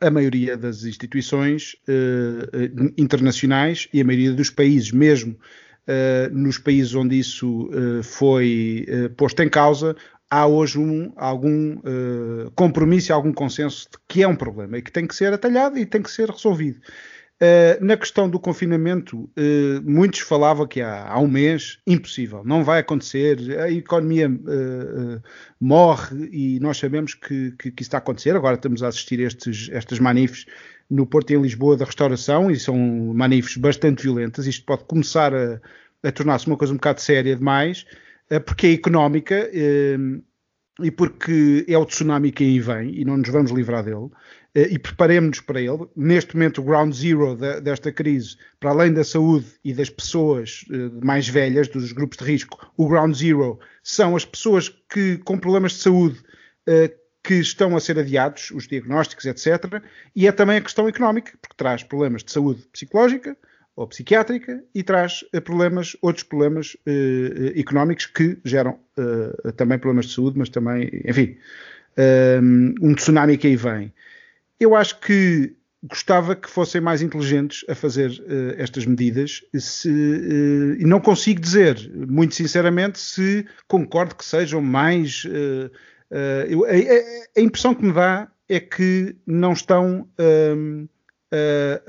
a 0.00 0.08
maioria 0.08 0.56
das 0.56 0.84
instituições 0.84 1.74
uh, 1.88 2.92
internacionais 2.96 3.88
e 3.92 4.00
a 4.00 4.04
maioria 4.04 4.34
dos 4.34 4.50
países, 4.50 4.92
mesmo 4.92 5.36
nos 6.32 6.58
países 6.58 6.96
onde 6.96 7.16
isso 7.16 7.70
foi 8.02 8.84
posto 9.16 9.40
em 9.40 9.48
causa, 9.48 9.94
há 10.30 10.46
hoje 10.46 10.78
um, 10.78 11.12
algum 11.16 11.76
uh, 11.78 12.50
compromisso 12.54 13.12
algum 13.12 13.32
consenso 13.32 13.88
de 13.90 13.98
que 14.08 14.22
é 14.22 14.28
um 14.28 14.36
problema 14.36 14.78
e 14.78 14.82
que 14.82 14.92
tem 14.92 15.06
que 15.06 15.14
ser 15.14 15.32
atalhado 15.32 15.78
e 15.78 15.86
tem 15.86 16.02
que 16.02 16.10
ser 16.10 16.30
resolvido. 16.30 16.80
Uh, 17.36 17.84
na 17.84 17.98
questão 17.98 18.30
do 18.30 18.40
confinamento, 18.40 19.24
uh, 19.24 19.82
muitos 19.84 20.20
falavam 20.20 20.66
que 20.66 20.80
há, 20.80 21.06
há, 21.06 21.20
um 21.20 21.28
mês, 21.28 21.78
impossível, 21.86 22.42
não 22.42 22.64
vai 22.64 22.80
acontecer, 22.80 23.60
a 23.60 23.70
economia 23.70 24.26
uh, 24.26 25.22
morre 25.60 26.30
e 26.32 26.58
nós 26.60 26.78
sabemos 26.78 27.12
que, 27.12 27.50
que, 27.58 27.70
que, 27.70 27.82
isso 27.82 27.88
está 27.88 27.98
a 27.98 28.00
acontecer. 28.00 28.34
Agora 28.34 28.56
estamos 28.56 28.82
a 28.82 28.88
assistir 28.88 29.20
estes, 29.20 29.68
estas 29.70 29.98
manifes 29.98 30.46
no 30.88 31.06
Porto 31.06 31.30
e 31.30 31.34
em 31.34 31.42
Lisboa 31.42 31.76
da 31.76 31.84
restauração 31.84 32.50
e 32.50 32.58
são 32.58 32.74
manifes 33.14 33.58
bastante 33.58 34.04
violentas. 34.04 34.46
Isto 34.46 34.64
pode 34.64 34.84
começar 34.84 35.34
a, 35.34 35.60
a 36.02 36.10
tornar-se 36.10 36.46
uma 36.46 36.56
coisa 36.56 36.72
um 36.72 36.76
bocado 36.76 37.02
séria 37.02 37.36
demais 37.36 37.84
porque 38.40 38.66
é 38.66 38.72
económica 38.72 39.48
eh, 39.52 39.96
e 40.80 40.90
porque 40.90 41.64
é 41.68 41.78
o 41.78 41.86
tsunami 41.86 42.32
que 42.32 42.44
aí 42.44 42.60
vem 42.60 42.94
e 42.94 43.04
não 43.04 43.16
nos 43.16 43.28
vamos 43.28 43.50
livrar 43.50 43.84
dele. 43.84 44.10
Eh, 44.54 44.68
e 44.72 44.78
preparemos-nos 44.78 45.40
para 45.40 45.60
ele. 45.60 45.86
Neste 45.96 46.34
momento, 46.34 46.60
o 46.60 46.64
ground 46.64 46.92
zero 46.92 47.36
desta 47.60 47.92
crise, 47.92 48.36
para 48.58 48.70
além 48.70 48.92
da 48.92 49.04
saúde 49.04 49.46
e 49.64 49.72
das 49.72 49.90
pessoas 49.90 50.64
mais 51.02 51.28
velhas, 51.28 51.68
dos 51.68 51.92
grupos 51.92 52.18
de 52.18 52.24
risco, 52.24 52.70
o 52.76 52.88
ground 52.88 53.14
zero 53.14 53.58
são 53.82 54.16
as 54.16 54.24
pessoas 54.24 54.68
que, 54.68 55.18
com 55.18 55.38
problemas 55.38 55.72
de 55.72 55.78
saúde 55.78 56.20
que 57.26 57.34
estão 57.34 57.76
a 57.76 57.80
ser 57.80 57.98
adiados, 57.98 58.52
os 58.52 58.68
diagnósticos, 58.68 59.24
etc. 59.24 59.82
E 60.14 60.28
é 60.28 60.32
também 60.32 60.58
a 60.58 60.60
questão 60.60 60.88
económica, 60.88 61.32
porque 61.42 61.56
traz 61.56 61.82
problemas 61.82 62.22
de 62.22 62.30
saúde 62.30 62.62
psicológica, 62.72 63.36
ou 63.76 63.86
psiquiátrica 63.86 64.64
e 64.74 64.82
traz 64.82 65.22
eh, 65.32 65.40
problemas, 65.40 65.94
outros 66.00 66.24
problemas 66.24 66.76
eh, 66.86 67.52
eh, 67.54 67.60
económicos 67.60 68.06
que 68.06 68.38
geram 68.44 68.78
também 69.58 69.78
problemas 69.78 70.06
de 70.06 70.14
saúde, 70.14 70.38
mas 70.38 70.48
também, 70.48 70.90
enfim, 71.04 71.36
um 72.80 72.94
tsunami 72.94 73.36
que 73.36 73.46
aí 73.46 73.56
vem. 73.56 73.92
Eu 74.58 74.74
acho 74.74 74.98
que 75.00 75.54
gostava 75.84 76.34
que 76.34 76.48
fossem 76.48 76.80
mais 76.80 77.02
inteligentes 77.02 77.64
a 77.68 77.74
fazer 77.74 78.10
uh, 78.10 78.54
estas 78.60 78.86
medidas 78.86 79.44
se, 79.54 79.90
uh, 79.90 80.80
e 80.80 80.84
não 80.84 80.98
consigo 80.98 81.40
dizer, 81.40 81.90
muito 81.94 82.34
sinceramente, 82.34 82.98
se 82.98 83.46
concordo 83.68 84.14
que 84.14 84.24
sejam 84.24 84.60
mais. 84.60 85.24
Uh, 85.26 85.70
eu, 86.48 86.64
a, 86.64 86.70
a, 87.38 87.40
impressão 87.40 87.74
que 87.74 87.84
me 87.84 87.92
dá 87.92 88.28
é 88.48 88.60
que 88.60 89.14
não 89.26 89.52
estão 89.52 90.08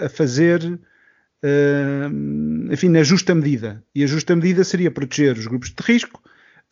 a 0.01 0.10
fazer 0.10 0.79
uh, 1.44 2.72
enfim, 2.74 2.89
na 2.89 3.03
justa 3.03 3.34
medida. 3.36 3.84
E 3.94 4.03
a 4.03 4.08
justa 4.08 4.36
medida 4.36 4.63
seria 4.63 4.91
proteger 4.91 5.38
os 5.38 5.48
grupos 5.48 5.70
de 5.70 5.84
risco 5.84 6.22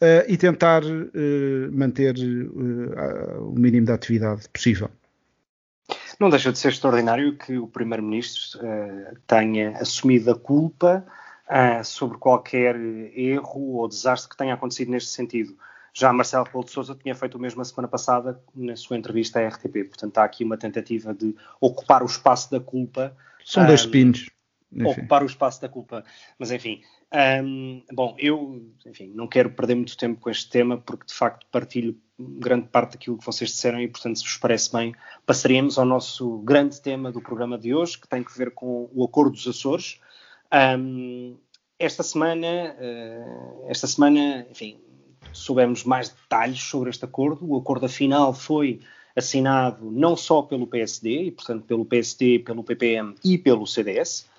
uh, 0.02 0.26
e 0.28 0.38
tentar 0.38 0.84
uh, 0.84 1.72
manter 1.72 2.16
o 3.40 3.54
mínimo 3.58 3.86
de 3.86 3.92
atividade 3.92 4.48
possível. 4.50 4.90
Não 6.20 6.30
deixa 6.30 6.52
de 6.52 6.58
ser 6.58 6.70
extraordinário 6.70 7.38
que 7.38 7.58
o 7.58 7.68
Primeiro-Ministro 7.68 8.60
tenha 9.28 9.72
assumido 9.78 10.32
a 10.32 10.36
culpa 10.36 11.06
sobre 11.84 12.18
qualquer 12.18 12.76
erro 13.14 13.76
ou 13.76 13.88
desastre 13.88 14.30
que 14.30 14.38
tenha 14.38 14.54
acontecido 14.54 14.90
neste 14.90 15.10
sentido. 15.10 15.56
Já 15.94 16.12
Marcelo 16.12 16.50
Paulo 16.50 16.66
de 16.66 16.72
Sousa 16.72 16.96
tinha 16.96 17.14
feito 17.14 17.38
o 17.38 17.40
mesmo 17.40 17.62
a 17.62 17.66
semana 17.66 17.88
passada 17.88 18.42
na 18.56 18.76
sua 18.76 18.98
entrevista 18.98 19.40
à 19.40 19.48
RTP. 19.48 19.90
Portanto, 19.90 20.18
há 20.18 20.24
aqui 20.24 20.44
uma 20.44 20.58
tentativa 20.58 21.14
de 21.14 21.36
ocupar 21.62 22.02
o 22.02 22.08
espaço 22.08 22.50
da 22.50 22.60
culpa. 22.60 23.16
São 23.44 23.66
dois 23.68 23.86
pinos 23.86 24.28
enfim. 24.72 24.90
ocupar 24.90 25.24
o 25.24 25.26
espaço 25.26 25.62
da 25.62 25.70
culpa. 25.70 26.04
Mas 26.38 26.52
enfim, 26.52 26.82
um, 27.44 27.84
bom, 27.94 28.16
eu 28.18 28.62
enfim, 28.86 29.12
não 29.14 29.28
quero 29.28 29.50
perder 29.52 29.76
muito 29.76 29.98
tempo 29.98 30.20
com 30.20 30.30
este 30.30 30.50
tema, 30.50 30.78
porque 30.78 31.06
de 31.06 31.14
facto 31.14 31.46
partilho 31.52 31.98
grande 32.18 32.68
parte 32.68 32.94
daquilo 32.94 33.18
que 33.18 33.26
vocês 33.26 33.50
disseram 33.50 33.80
e, 33.82 33.88
portanto, 33.88 34.18
se 34.20 34.24
vos 34.24 34.38
parece 34.38 34.72
bem, 34.72 34.96
passaríamos 35.26 35.78
ao 35.78 35.86
nosso 35.86 36.38
grande 36.40 36.82
tema 36.82 37.12
do 37.12 37.22
programa 37.22 37.58
de 37.58 37.74
hoje, 37.74 38.00
que 38.00 38.08
tem 38.08 38.24
que 38.24 38.38
ver 38.38 38.52
com 38.52 38.90
o 38.94 39.04
Acordo 39.04 39.32
dos 39.32 39.48
Açores. 39.48 40.00
Um, 40.80 41.38
esta 41.78 42.04
semana, 42.04 42.76
uh, 42.80 43.66
esta 43.70 43.86
semana, 43.86 44.48
enfim, 44.50 44.80
soubemos 45.34 45.84
mais 45.84 46.10
detalhes 46.10 46.62
sobre 46.62 46.90
este 46.90 47.04
acordo. 47.04 47.46
O 47.46 47.58
acordo 47.58 47.86
afinal 47.86 48.34
foi 48.34 48.80
assinado 49.16 49.92
não 49.92 50.16
só 50.16 50.42
pelo 50.42 50.68
PSD, 50.68 51.24
e 51.24 51.32
portanto 51.32 51.66
pelo 51.66 51.86
PSD, 51.86 52.40
pelo 52.40 52.64
PPM 52.64 53.16
e 53.24 53.38
pelo 53.38 53.66
CDS, 53.66 54.30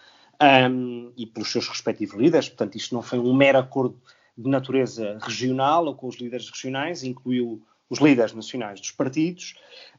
um, 0.43 1.13
e 1.17 1.27
pelos 1.27 1.51
seus 1.51 1.69
respectivos 1.69 2.17
líderes. 2.17 2.49
Portanto, 2.49 2.77
isto 2.77 2.95
não 2.95 3.03
foi 3.03 3.19
um 3.19 3.35
mero 3.35 3.59
acordo 3.59 4.01
de 4.37 4.49
natureza 4.49 5.19
regional 5.23 5.87
ou 5.87 5.95
com 5.95 6.07
os 6.07 6.17
líderes 6.17 6.51
regionais, 6.51 7.03
incluiu 7.03 7.63
os 7.89 8.01
líderes 8.01 8.35
nacionais 8.35 8.81
dos 8.81 8.91
partidos. 8.91 9.55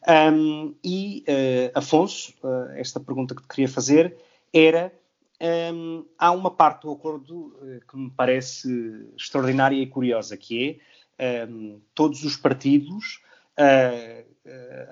Um, 0.08 0.76
e, 0.84 1.24
uh, 1.28 1.80
Afonso, 1.80 2.34
uh, 2.44 2.72
esta 2.76 3.00
pergunta 3.00 3.34
que 3.34 3.42
te 3.42 3.48
queria 3.48 3.70
fazer 3.70 4.16
era: 4.54 4.94
um, 5.74 6.06
há 6.18 6.32
uma 6.32 6.52
parte 6.52 6.84
do 6.84 6.92
acordo 6.92 7.48
uh, 7.62 7.80
que 7.90 7.98
me 7.98 8.12
parece 8.12 9.10
extraordinária 9.18 9.82
e 9.82 9.88
curiosa, 9.88 10.38
que 10.38 10.80
é 11.20 11.48
todos 11.96 12.24
os 12.24 12.38
partidos 12.38 13.24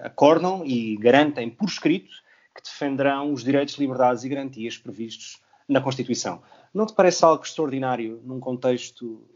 acordam 0.01 0.65
e 0.65 0.97
garantem 0.97 1.51
por 1.51 1.69
escrito 1.69 2.15
que 2.55 2.63
defenderão 2.63 3.33
os 3.33 3.43
direitos, 3.43 3.75
liberdades 3.75 4.23
e 4.23 4.29
garantias 4.29 4.77
previstos 4.77 5.41
na 5.67 5.81
Constituição. 5.81 6.41
Não 6.73 6.85
te 6.85 6.93
parece 6.93 7.23
algo 7.25 7.43
extraordinário 7.43 8.21
num 8.23 8.39
contexto 8.39 9.27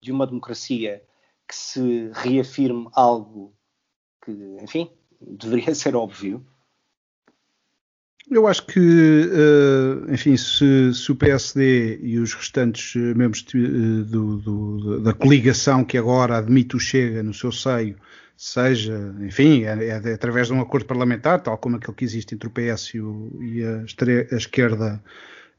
de 0.00 0.12
uma 0.12 0.26
democracia 0.26 1.02
que 1.48 1.56
se 1.56 2.10
reafirme 2.12 2.88
algo 2.92 3.54
que, 4.24 4.32
enfim, 4.62 4.90
deveria 5.20 5.74
ser 5.74 5.96
óbvio? 5.96 6.44
Eu 8.28 8.48
acho 8.48 8.66
que, 8.66 8.80
uh, 8.80 10.12
enfim, 10.12 10.36
se, 10.36 10.92
se, 10.92 11.12
o 11.12 11.14
PSD 11.14 12.00
e 12.02 12.18
os 12.18 12.34
restantes 12.34 12.96
eh, 12.96 13.14
membros 13.14 13.44
de, 13.44 14.02
do, 14.02 14.38
do, 14.38 15.00
da 15.00 15.12
coligação 15.12 15.84
que 15.84 15.96
agora 15.96 16.36
admite 16.36 16.74
o 16.74 16.80
Chega 16.80 17.22
no 17.22 17.32
seu 17.32 17.52
seio, 17.52 17.96
seja, 18.36 19.14
enfim, 19.20 19.64
é, 19.64 19.88
é 19.88 20.12
através 20.12 20.48
de 20.48 20.52
um 20.52 20.60
acordo 20.60 20.86
parlamentar, 20.86 21.40
tal 21.40 21.56
como 21.56 21.76
aquele 21.76 21.96
que 21.96 22.04
existe 22.04 22.34
entre 22.34 22.48
o 22.48 22.52
PS 22.52 22.94
e, 22.94 23.00
o, 23.00 23.38
e 23.42 23.64
a, 23.64 23.82
a, 24.32 24.36
esquerda 24.36 25.02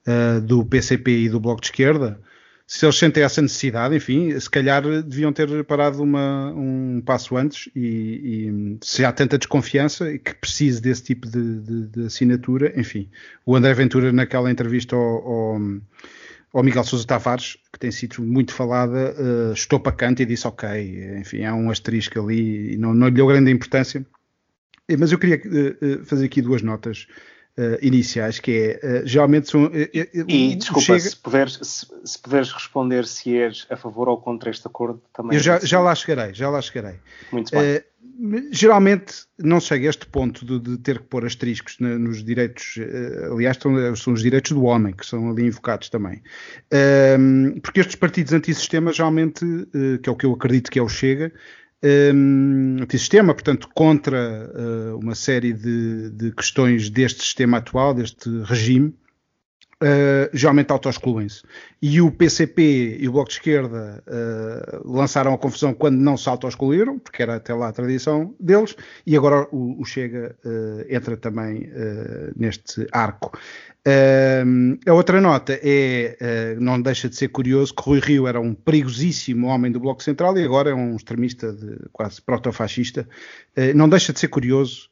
uh, 0.08 0.42
do 0.42 0.64
PCP 0.66 1.12
e 1.12 1.30
do 1.30 1.40
Bloco 1.40 1.62
de 1.62 1.68
Esquerda, 1.68 2.20
se 2.68 2.86
eles 2.86 2.98
sentem 2.98 3.24
essa 3.24 3.42
necessidade, 3.42 3.96
enfim, 3.96 4.38
se 4.38 4.50
calhar 4.50 4.84
deviam 5.02 5.32
ter 5.32 5.64
parado 5.64 6.04
uma, 6.04 6.52
um 6.54 7.02
passo 7.04 7.38
antes 7.38 7.70
e, 7.74 7.80
e, 8.50 8.78
se 8.82 9.06
há 9.06 9.12
tanta 9.14 9.38
desconfiança 9.38 10.12
e 10.12 10.20
que 10.20 10.36
precise 10.36 10.82
desse 10.82 11.02
tipo 11.02 11.26
de, 11.30 11.62
de, 11.62 11.88
de, 11.88 12.06
assinatura, 12.08 12.78
enfim. 12.78 13.10
O 13.46 13.56
André 13.56 13.74
Ventura, 13.74 14.12
naquela 14.12 14.52
entrevista 14.52 14.98
ao, 14.98 15.02
ao, 15.02 15.62
ao 16.54 16.64
Miguel 16.64 16.84
Sousa 16.84 17.06
Tavares, 17.06 17.58
que 17.72 17.80
tem 17.80 17.92
sido 17.92 18.22
muito 18.22 18.54
falada, 18.54 19.16
uh, 19.20 19.54
estou 19.54 19.80
para 19.80 19.92
canto 19.92 20.22
e 20.22 20.26
disse 20.26 20.48
ok, 20.48 21.18
enfim, 21.20 21.44
há 21.44 21.54
um 21.54 21.70
asterisco 21.70 22.20
ali 22.20 22.74
e 22.74 22.78
não, 22.78 22.94
não 22.94 23.08
lhe 23.08 23.14
deu 23.14 23.28
grande 23.28 23.52
importância. 23.52 24.06
Mas 24.98 25.12
eu 25.12 25.20
queria 25.20 25.38
uh, 25.38 26.06
fazer 26.06 26.26
aqui 26.26 26.42
duas 26.42 26.62
notas 26.62 27.08
uh, 27.58 27.78
iniciais, 27.82 28.40
que 28.40 28.80
é, 28.82 29.02
uh, 29.02 29.08
geralmente 29.08 29.50
são... 29.50 29.66
Uh, 29.66 29.72
e, 30.28 30.56
desculpa, 30.56 30.82
chega... 30.82 31.00
se, 31.00 31.16
puderes, 31.16 31.60
se, 31.62 31.88
se, 32.06 32.20
puderes 32.20 32.52
responder 32.52 33.06
se 33.06 33.38
és 33.38 33.66
a 33.70 33.76
favor 33.76 34.08
ou 34.08 34.18
contra 34.18 34.50
este 34.50 34.68
acordo, 34.68 35.02
também... 35.14 35.38
Eu 35.38 35.44
já, 35.44 35.60
já 35.60 35.80
lá 35.80 35.94
chegarei, 35.96 36.34
já 36.34 36.50
lá 36.50 36.62
chegarei. 36.62 36.96
Muito 37.32 37.52
bem. 37.52 37.82
geralmente 38.52 39.26
não 39.38 39.60
chega 39.60 39.88
a 39.88 39.90
este 39.90 40.06
ponto 40.06 40.46
de, 40.46 40.60
de 40.60 40.78
ter 40.78 41.00
que 41.00 41.06
pôr 41.06 41.26
asteriscos 41.26 41.78
na, 41.80 41.98
nos 41.98 42.24
direitos, 42.24 42.76
aliás, 43.32 43.58
são, 43.62 43.96
são, 43.96 44.14
os 44.14 44.22
direitos 44.22 44.52
do 44.52 44.64
homem, 44.64 44.94
que 44.94 45.06
são 45.06 45.30
ali 45.30 45.46
invocados 45.46 45.90
também. 45.90 46.22
Porque 47.62 47.80
estes 47.80 47.96
partidos 47.96 48.34
antissistema, 48.34 48.94
geralmente, 48.94 49.46
que 50.02 50.10
é 50.10 50.12
o 50.12 50.16
que 50.16 50.26
eu 50.26 50.34
acredito 50.34 50.72
que 50.72 50.80
é 50.80 50.82
o 50.82 50.90
Chega, 50.90 51.32
um, 51.84 52.78
sistema, 52.90 53.34
portanto, 53.34 53.70
contra 53.74 54.52
uh, 54.54 54.98
uma 54.98 55.16
série 55.16 55.54
de, 55.54 56.10
de, 56.12 56.32
questões 56.32 56.90
deste 56.90 57.24
sistema 57.24 57.58
atual, 57.58 57.94
deste 57.94 58.30
regime, 58.44 58.96
uh, 59.84 60.30
geralmente 60.34 60.72
autoexcluem-se. 60.72 61.44
E 61.82 62.02
o 62.02 62.12
PCP 62.12 62.98
e 63.00 63.08
o 63.08 63.12
Bloco 63.12 63.30
de 63.30 63.36
Esquerda 63.36 64.04
uh, 64.08 64.92
lançaram 64.92 65.34
a 65.34 65.38
confusão 65.38 65.74
quando 65.74 65.98
não 65.98 66.18
se 66.18 66.28
autoexcluíram, 66.30 67.00
porque 67.00 67.22
era 67.22 67.36
até 67.36 67.54
lá 67.54 67.70
a 67.70 67.74
tradição 67.74 68.34
deles, 68.40 68.76
e 69.06 69.16
agora 69.16 69.48
o, 69.52 69.82
o 69.82 69.86
Chega 69.86 70.36
entra 70.90 71.16
também 71.18 71.70
neste 72.36 72.88
arco. 72.92 73.32
Uh, 73.88 74.78
a 74.86 74.94
outra 74.94 75.22
nota 75.22 75.58
é, 75.64 76.18
uh, 76.20 76.62
não 76.62 76.82
deixa 76.82 77.08
de 77.08 77.16
ser 77.16 77.30
curioso, 77.30 77.74
que 77.74 77.82
Rui 77.82 78.02
Rio 78.02 78.28
era 78.28 78.38
um 78.38 78.54
perigosíssimo 78.54 79.48
homem 79.48 79.72
do 79.72 79.80
Bloco 79.80 80.04
Central 80.04 80.38
e 80.38 80.44
agora 80.44 80.72
é 80.72 80.74
um 80.74 80.98
extremista 80.98 81.54
de, 81.54 81.78
quase 81.94 82.22
protofascista. 82.22 83.08
Uh, 83.58 83.74
não 83.74 83.88
deixa 83.88 84.12
de 84.12 84.20
ser 84.20 84.28
curioso 84.28 84.90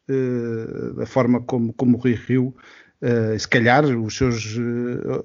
a 1.02 1.06
forma 1.06 1.41
como, 1.41 1.74
como 1.74 1.98
Rui 1.98 2.13
Rio, 2.13 2.56
se 3.38 3.48
calhar 3.48 3.86
os 3.86 4.18
seus 4.18 4.58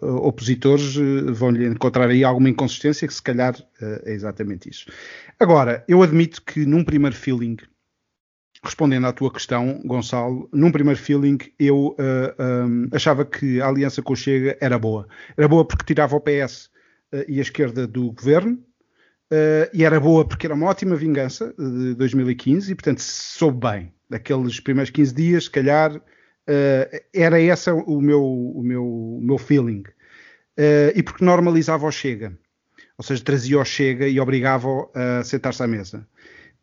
opositores 0.03 0.97
vão-lhe 1.33 1.66
encontrar 1.66 2.09
aí 2.09 2.23
alguma 2.23 2.51
inconsistência, 2.51 3.09
que 3.09 3.14
se 3.14 3.23
calhar 3.23 3.57
é 4.05 4.12
exatamente 4.12 4.69
isso. 4.69 4.87
Agora, 5.38 5.85
eu 5.88 6.03
admito 6.03 6.43
que 6.43 6.66
num 6.66 6.85
primeiro 6.85 7.16
feeling 7.16 7.57
respondendo 8.62 9.07
à 9.07 9.12
tua 9.12 9.33
questão, 9.33 9.81
Gonçalo, 9.85 10.49
num 10.53 10.71
primeiro 10.71 10.99
feeling 10.99 11.38
eu 11.59 11.97
uh, 11.99 12.43
um, 12.66 12.88
achava 12.93 13.25
que 13.25 13.61
a 13.61 13.69
aliança 13.69 14.03
com 14.03 14.12
o 14.12 14.16
Chega 14.16 14.57
era 14.61 14.79
boa. 14.79 15.09
Era 15.37 15.49
boa 15.49 15.64
porque 15.64 15.85
tirava 15.85 16.16
o 16.16 16.21
PS 16.21 16.66
uh, 17.12 17.25
e 17.27 17.38
a 17.38 17.43
esquerda 17.43 17.87
do 17.87 18.12
governo, 18.12 18.55
uh, 19.33 19.71
e 19.73 19.85
era 19.85 19.99
boa 19.99 20.27
porque 20.27 20.47
era 20.47 20.55
uma 20.55 20.66
ótima 20.66 20.95
vingança 20.95 21.55
de 21.59 21.95
2015 21.95 22.71
e, 22.71 22.75
portanto, 22.75 23.01
soube 23.01 23.66
bem. 23.66 23.95
Daqueles 24.09 24.61
primeiros 24.61 24.90
15 24.90 25.14
dias, 25.14 25.45
se 25.45 25.51
calhar, 25.51 26.01
era 27.13 27.41
esse 27.41 27.71
o 27.71 28.01
meu, 28.01 28.25
o 28.25 28.63
meu, 28.63 28.85
o 28.85 29.21
meu 29.23 29.39
feeling. 29.39 29.85
e 30.95 31.03
porque 31.03 31.25
normalizava 31.25 31.87
o 31.87 31.93
Chega. 31.93 32.37
Ou 33.01 33.05
seja, 33.05 33.25
trazia 33.25 33.59
o 33.59 33.65
Chega 33.65 34.07
e 34.07 34.21
obrigava-o 34.21 34.91
a 34.95 35.25
sentar-se 35.25 35.63
à 35.63 35.67
mesa. 35.67 36.07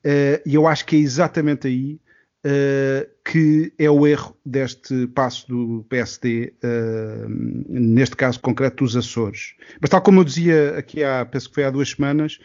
Uh, 0.05 0.39
e 0.45 0.55
eu 0.55 0.67
acho 0.67 0.85
que 0.85 0.95
é 0.95 0.99
exatamente 0.99 1.67
aí 1.67 1.99
uh, 2.45 3.09
que 3.25 3.73
é 3.77 3.89
o 3.89 4.05
erro 4.05 4.37
deste 4.45 5.07
passo 5.07 5.47
do 5.47 5.83
PSD, 5.89 6.53
uh, 6.63 7.27
neste 7.67 8.15
caso 8.15 8.39
concreto 8.39 8.83
dos 8.83 8.95
Açores. 8.95 9.55
Mas 9.81 9.89
tal 9.89 10.01
como 10.01 10.19
eu 10.19 10.23
dizia 10.23 10.77
aqui 10.77 11.03
há, 11.03 11.25
penso 11.25 11.49
que 11.49 11.55
foi 11.55 11.63
há 11.63 11.71
duas 11.71 11.89
semanas, 11.89 12.39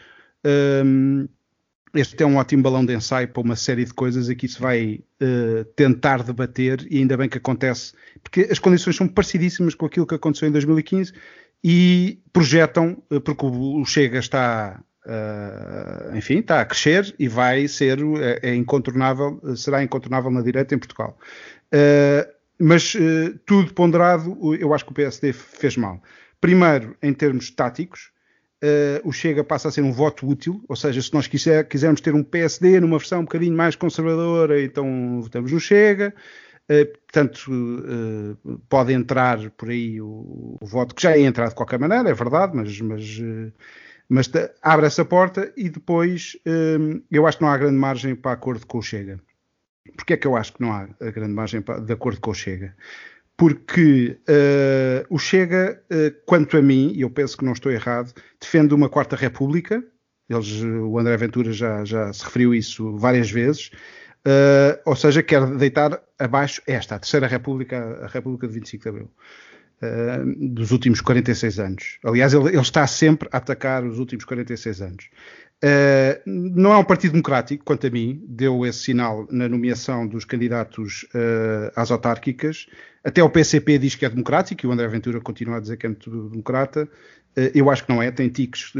este 1.93 2.23
é 2.23 2.25
um 2.25 2.37
ótimo 2.37 2.63
balão 2.63 2.83
de 2.85 2.93
ensaio 2.93 3.27
para 3.27 3.41
uma 3.41 3.55
série 3.55 3.85
de 3.85 3.93
coisas 3.93 4.27
aqui 4.27 4.47
se 4.47 4.59
vai 4.59 4.99
uh, 5.21 5.63
tentar 5.75 6.23
debater 6.23 6.85
e 6.89 6.97
ainda 6.97 7.15
bem 7.15 7.29
que 7.29 7.37
acontece, 7.37 7.93
porque 8.21 8.47
as 8.49 8.57
condições 8.57 8.95
são 8.95 9.07
parecidíssimas 9.07 9.75
com 9.75 9.85
aquilo 9.85 10.07
que 10.07 10.15
aconteceu 10.15 10.47
em 10.47 10.51
2015 10.51 11.13
e 11.63 12.19
projetam, 12.31 12.97
uh, 13.11 13.21
porque 13.21 13.45
o 13.45 13.85
Chega 13.85 14.19
está 14.19 14.81
Uh, 15.05 16.15
enfim, 16.15 16.37
está 16.39 16.61
a 16.61 16.65
crescer 16.65 17.13
e 17.19 17.27
vai 17.27 17.67
ser 17.67 17.99
é, 18.21 18.51
é, 18.51 18.55
incontornável, 18.55 19.37
será 19.53 19.83
incontornável 19.83 20.31
na 20.31 20.41
direita 20.41 20.73
em 20.73 20.77
Portugal. 20.77 21.19
Mas 22.57 22.95
tudo 23.45 23.73
ponderado, 23.73 24.55
eu 24.55 24.73
acho 24.73 24.85
que 24.85 24.91
o 24.91 24.93
PSD 24.93 25.33
fez 25.33 25.75
mal. 25.75 26.01
Primeiro, 26.39 26.95
em 27.03 27.13
termos 27.13 27.51
táticos, 27.51 28.12
o 29.03 29.11
Chega 29.11 29.43
passa 29.43 29.67
a 29.67 29.71
ser 29.71 29.81
um 29.81 29.91
voto 29.91 30.27
útil, 30.27 30.63
ou 30.67 30.75
seja, 30.75 31.01
se 31.01 31.13
nós 31.13 31.27
quiser, 31.27 31.67
quisermos 31.67 32.01
ter 32.01 32.13
um 32.13 32.23
PSD 32.23 32.79
numa 32.79 32.97
versão 32.97 33.19
um 33.19 33.23
bocadinho 33.23 33.55
mais 33.55 33.75
conservadora, 33.75 34.61
então 34.63 35.21
votamos 35.21 35.51
no 35.51 35.59
Chega. 35.59 36.13
portanto, 36.67 37.51
pode 38.69 38.93
entrar 38.93 39.49
por 39.51 39.69
aí 39.69 39.99
o, 40.01 40.57
o, 40.61 40.65
voto, 40.65 40.95
que 40.95 41.03
já 41.03 41.17
ia 41.17 41.27
entrar 41.27 41.49
de 41.49 41.55
qualquer 41.55 41.79
maneira, 41.79 42.09
é 42.09 42.13
verdade, 42.13 42.55
mas, 42.55 42.79
mas 42.79 43.21
mas 44.09 44.29
abre 44.61 44.85
essa 44.85 45.03
porta 45.03 45.51
e 45.57 45.69
depois 45.69 46.37
eu 47.11 47.25
acho 47.25 47.37
que 47.37 47.43
não 47.43 47.49
há 47.49 47.57
grande 47.57 47.77
margem 47.77 48.15
para 48.15 48.33
acordo 48.33 48.65
com 48.67 48.77
o 48.77 48.81
Chega. 48.81 49.19
Porquê 49.97 50.13
é 50.13 50.17
que 50.17 50.27
eu 50.27 50.35
acho 50.35 50.53
que 50.53 50.61
não 50.61 50.71
há 50.71 50.85
grande 51.11 51.33
margem 51.33 51.61
para, 51.61 51.79
de 51.79 51.93
acordo 51.93 52.19
com 52.19 52.31
o 52.31 52.35
Chega? 52.35 52.75
Porque 53.35 54.19
uh, 54.29 55.05
o 55.09 55.17
Chega, 55.17 55.81
uh, 55.91 56.25
quanto 56.25 56.57
a 56.57 56.61
mim, 56.61 56.91
e 56.95 57.01
eu 57.01 57.09
penso 57.09 57.37
que 57.37 57.45
não 57.45 57.53
estou 57.53 57.71
errado, 57.71 58.13
defende 58.39 58.73
uma 58.73 58.89
quarta 58.89 59.15
república. 59.15 59.83
Eles, 60.29 60.61
o 60.61 60.97
André 60.99 61.17
Ventura 61.17 61.51
já, 61.51 61.83
já 61.83 62.13
se 62.13 62.23
referiu 62.23 62.53
isso 62.53 62.95
várias 62.97 63.29
vezes. 63.29 63.71
Uh, 64.25 64.79
ou 64.85 64.95
seja, 64.95 65.21
quer 65.21 65.45
deitar 65.57 66.01
abaixo 66.17 66.61
esta, 66.65 66.95
a 66.95 66.99
terceira 66.99 67.27
república, 67.27 67.99
a 68.03 68.07
República 68.07 68.47
de 68.47 68.53
25 68.53 68.83
de 68.83 68.89
Abril. 68.89 69.11
Eh, 69.83 70.23
dos 70.37 70.71
últimos 70.71 71.01
46 71.01 71.59
anos. 71.59 71.99
Aliás, 72.05 72.33
ele, 72.33 72.47
ele, 72.47 72.61
está 72.61 72.87
sempre 72.87 73.27
a 73.33 73.37
atacar 73.37 73.83
os 73.83 73.99
últimos 73.99 74.23
46 74.23 74.81
anos. 74.81 75.09
Não 76.25 76.73
é 76.73 76.77
um 76.77 76.83
partido 76.83 77.11
democrático, 77.11 77.63
quanto 77.63 77.87
a 77.87 77.89
mim, 77.89 78.21
deu 78.27 78.65
esse 78.65 78.79
sinal 78.79 79.25
na 79.31 79.47
nomeação 79.47 80.05
dos 80.05 80.25
candidatos 80.25 81.03
uh, 81.15 81.71
às 81.73 81.89
autárquicas. 81.89 82.67
Até 83.01 83.23
o 83.23 83.29
PCP 83.29 83.77
diz 83.77 83.95
que 83.95 84.05
é 84.05 84.09
democrático 84.09 84.65
e 84.65 84.67
o 84.67 84.71
André 84.71 84.87
Ventura 84.89 85.21
continua 85.21 85.57
a 85.57 85.59
dizer 85.61 85.77
que 85.77 85.85
é 85.85 85.89
muito 85.89 86.29
democrata. 86.29 86.83
Uh, 87.37 87.49
eu 87.55 87.69
acho 87.69 87.85
que 87.85 87.93
não 87.93 88.03
é, 88.03 88.11
tem 88.11 88.27
tiques. 88.27 88.73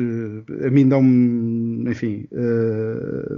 a 0.65 0.69
mim 0.69 0.87
dão 0.87 1.01
enfim, 1.89 2.27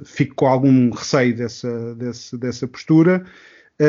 fico 0.05 0.33
com 0.35 0.47
algum 0.47 0.89
receio 0.89 1.35
dessa, 1.35 1.93
dessa, 1.93 2.37
dessa 2.37 2.67
postura. 2.67 3.23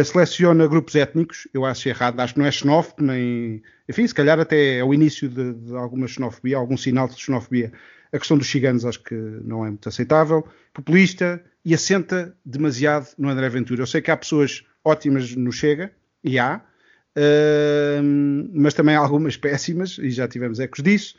seleciona 0.04 0.66
grupos 0.66 0.94
étnicos, 0.94 1.48
eu 1.54 1.64
acho 1.64 1.88
errado, 1.88 2.20
acho 2.20 2.34
que 2.34 2.40
não 2.40 2.46
é 2.46 2.50
xenófobo, 2.50 3.04
nem. 3.04 3.62
Enfim, 3.88 4.06
se 4.06 4.14
calhar 4.14 4.38
até 4.38 4.78
é 4.78 4.84
o 4.84 4.92
início 4.92 5.30
de, 5.30 5.54
de 5.54 5.74
alguma 5.74 6.06
xenofobia, 6.06 6.58
algum 6.58 6.76
sinal 6.76 7.08
de 7.08 7.18
xenofobia 7.18 7.72
a 8.12 8.18
questão 8.18 8.38
dos 8.38 8.50
ciganos 8.50 8.84
acho 8.84 9.02
que 9.02 9.14
não 9.14 9.64
é 9.64 9.68
muito 9.68 9.88
aceitável. 9.88 10.46
Populista 10.72 11.42
e 11.64 11.74
assenta 11.74 12.36
demasiado 12.44 13.08
no 13.18 13.28
André 13.28 13.48
Ventura. 13.48 13.82
Eu 13.82 13.86
sei 13.86 14.00
que 14.00 14.10
há 14.10 14.16
pessoas 14.16 14.64
ótimas 14.84 15.34
no 15.34 15.50
Chega, 15.50 15.90
e 16.22 16.38
há, 16.38 16.60
uh, 17.16 18.02
mas 18.54 18.74
também 18.74 18.94
há 18.94 18.98
algumas 19.00 19.36
péssimas, 19.36 19.98
e 19.98 20.10
já 20.10 20.28
tivemos 20.28 20.60
ecos 20.60 20.82
disso. 20.82 21.16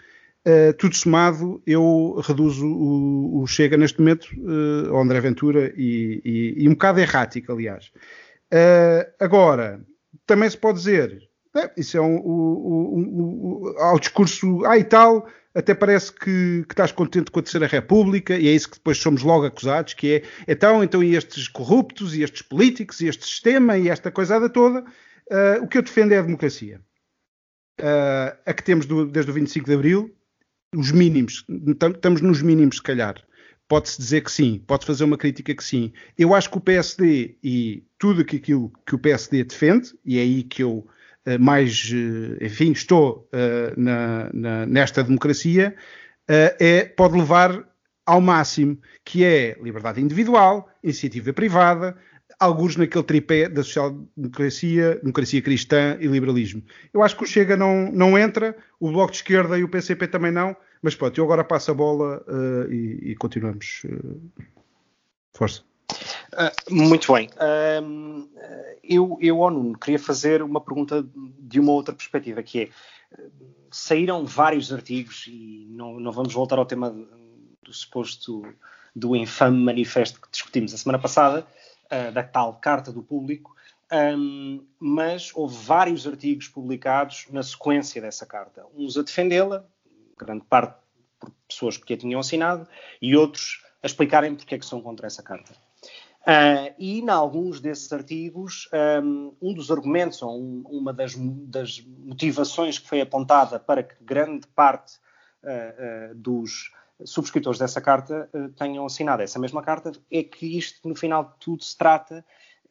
Uh, 0.48 0.72
tudo 0.78 0.96
somado, 0.96 1.62
eu 1.68 2.22
reduzo 2.26 2.66
o, 2.66 3.42
o 3.42 3.48
Chega 3.48 3.76
neste 3.76 4.00
momento 4.00 4.30
uh, 4.38 4.96
ao 4.96 5.02
André 5.02 5.20
Ventura 5.20 5.74
e, 5.76 6.22
e, 6.24 6.64
e 6.64 6.70
um 6.70 6.72
bocado 6.72 7.02
errático, 7.02 7.52
aliás. 7.52 7.92
Uh, 8.54 9.12
agora, 9.20 9.82
também 10.26 10.50
se 10.50 10.58
pode 10.58 10.78
dizer, 10.78 11.27
é, 11.60 11.72
isso 11.78 11.98
é 11.98 12.02
um, 12.02 12.18
um, 12.18 12.94
um, 12.96 13.74
um, 13.94 14.00
discurso, 14.00 14.66
ah 14.66 14.78
e 14.78 14.84
tal, 14.84 15.28
até 15.54 15.74
parece 15.74 16.12
que, 16.12 16.64
que, 16.68 16.74
estás 16.74 16.92
contente 16.92 17.32
com 17.32 17.40
a 17.40 17.44
Terceira 17.44 17.66
República, 17.66 18.38
e 18.38 18.48
é 18.48 18.52
isso 18.52 18.70
que 18.70 18.78
depois 18.78 18.98
somos 18.98 19.24
logo 19.24 19.46
acusados, 19.46 19.94
que 19.96 20.16
é, 20.16 20.24
então, 20.48 20.84
então 20.84 21.04
e 21.04 21.16
estes 21.16 21.48
corruptos, 21.48 22.16
e 22.16 22.22
estes 22.22 22.44
políticos, 22.44 23.02
e 23.02 23.08
este 23.08 23.26
sistema, 23.26 23.78
e 23.78 23.90
esta 23.90 24.12
coisada 24.12 24.50
toda, 24.50 24.82
uh, 24.82 25.64
o 25.64 25.68
que 25.68 25.80
eu 25.80 25.82
defendo 25.82 26.12
é 26.12 26.20
a 26.20 26.22
democracia. 26.22 26.80
Uh, 27.80 28.38
a 28.46 28.54
que 28.54 28.64
temos 28.64 28.86
do, 28.86 29.08
desde 29.08 29.32
o 29.32 29.34
25 29.34 29.66
de 29.66 29.74
Abril, 29.74 30.16
os 30.76 30.92
mínimos, 30.92 31.44
estamos 31.94 32.22
nos 32.22 32.42
mínimos 32.42 32.78
se 32.78 32.84
calhar. 32.84 33.16
Pode-se 33.68 33.98
dizer 33.98 34.22
que 34.22 34.32
sim, 34.32 34.64
pode 34.66 34.86
fazer 34.86 35.04
uma 35.04 35.18
crítica 35.18 35.54
que 35.54 35.64
sim. 35.64 35.92
Eu 36.18 36.34
acho 36.34 36.50
que 36.50 36.58
o 36.58 36.62
PSD 36.62 37.36
e 37.44 37.84
tudo 37.98 38.22
aquilo 38.22 38.72
que 38.86 38.96
o 38.96 39.00
PSD 39.00 39.44
defende, 39.44 39.94
e 40.06 40.18
é 40.18 40.22
aí 40.22 40.44
que 40.44 40.64
eu 40.64 40.88
mais, 41.38 41.92
eh, 41.92 42.46
enfim, 42.46 42.72
estou 42.72 43.28
eh, 43.34 43.74
na, 43.76 44.30
na, 44.34 44.66
nesta 44.66 45.04
democracia, 45.04 45.76
é, 46.30 46.84
pode 46.84 47.18
levar 47.18 47.66
ao 48.06 48.22
máximo, 48.22 48.78
que 49.04 49.24
é 49.24 49.58
liberdade 49.62 50.02
individual, 50.02 50.70
iniciativa 50.84 51.32
privada, 51.34 51.98
alguns 52.40 52.76
naquele 52.76 53.04
tripé 53.04 53.50
da 53.50 53.64
social-democracia, 53.64 54.96
democracia 55.02 55.42
cristã 55.42 55.98
e 56.00 56.08
liberalismo. 56.08 56.62
Eu 56.94 57.02
acho 57.02 57.18
que 57.18 57.24
o 57.24 57.28
Chega 57.28 57.58
não, 57.58 57.92
não 57.92 58.18
entra, 58.18 58.56
o 58.80 58.92
Bloco 58.92 59.12
de 59.12 59.18
Esquerda 59.18 59.58
e 59.58 59.64
o 59.64 59.70
PCP 59.70 60.08
também 60.08 60.32
não, 60.32 60.56
mas 60.82 60.96
pronto, 60.96 61.18
eu 61.18 61.26
agora 61.26 61.44
passo 61.44 61.72
a 61.72 61.74
bola 61.74 62.24
uh, 62.28 62.72
e, 62.72 63.12
e, 63.12 63.16
continuamos. 63.16 63.82
Uh, 63.86 64.22
força. 65.34 65.64
Uh, 66.34 66.74
muito 66.74 67.12
bem. 67.14 67.30
Eu, 68.88 69.18
eu, 69.22 69.40
ONU, 69.40 69.78
queria 69.78 70.00
fazer 70.00 70.42
uma 70.42 70.62
pergunta 70.62 71.06
de 71.40 71.60
uma 71.60 71.72
outra 71.74 71.94
perspectiva, 71.94 72.42
que 72.42 72.64
é, 72.64 72.70
saíram 73.70 74.26
vários 74.26 74.72
artigos, 74.72 75.26
e 75.28 75.68
não, 75.70 76.00
não 76.00 76.12
vamos 76.12 76.34
voltar 76.34 76.58
ao 76.58 76.66
tema 76.66 76.90
do 77.62 77.74
suposto, 77.74 78.44
do 78.96 79.16
infame 79.16 79.58
manifesto 79.58 80.22
que 80.22 80.32
discutimos 80.32 80.74
a 80.74 80.78
semana 80.78 81.00
passada, 81.00 81.46
uh, 81.86 82.12
da 82.12 82.24
tal 82.24 82.56
Carta 82.56 82.92
do 82.92 83.04
Público, 83.04 83.56
um, 83.92 84.66
mas 84.80 85.32
houve 85.34 85.56
vários 85.66 86.08
artigos 86.08 86.48
publicados 86.48 87.28
na 87.30 87.44
sequência 87.44 88.02
dessa 88.02 88.26
carta. 88.26 88.66
Uns 88.76 88.98
a 88.98 89.04
defendê-la, 89.04 89.66
grande 90.18 90.44
parte 90.46 90.78
por 91.20 91.32
pessoas 91.48 91.78
que 91.78 91.94
a 91.94 91.98
tinham 91.98 92.20
assinado, 92.20 92.68
e 93.02 93.16
outros 93.16 93.64
a 93.82 93.88
explicarem 93.88 94.36
porque 94.36 94.56
é 94.56 94.60
que 94.60 94.66
são 94.66 94.82
contra 94.82 95.08
essa 95.08 95.24
carta. 95.24 95.54
Uh, 96.28 96.76
e, 96.78 97.00
em 97.00 97.10
alguns 97.10 97.62
desses 97.62 97.90
artigos, 97.94 98.68
um, 99.02 99.34
um 99.42 99.54
dos 99.54 99.72
argumentos, 99.72 100.22
ou 100.22 100.38
um, 100.38 100.62
uma 100.66 100.92
das, 100.92 101.16
das, 101.16 101.82
motivações 102.00 102.78
que 102.78 102.86
foi 102.86 103.00
apontada 103.00 103.58
para 103.58 103.82
que 103.82 103.96
grande 104.04 104.46
parte 104.48 104.98
uh, 105.42 106.12
uh, 106.12 106.16
dos 106.16 106.74
subscritores 107.06 107.58
dessa 107.58 107.80
carta 107.80 108.30
tenham 108.58 108.86
assinado 108.86 109.22
essa 109.22 109.40
mesma 109.40 109.62
carta, 109.62 109.94
é 110.12 110.22
que 110.22 110.58
isto, 110.58 110.86
no 110.86 110.96
final 110.96 111.24
de 111.24 111.32
tudo, 111.40 111.64
se 111.64 111.78
trata 111.78 112.26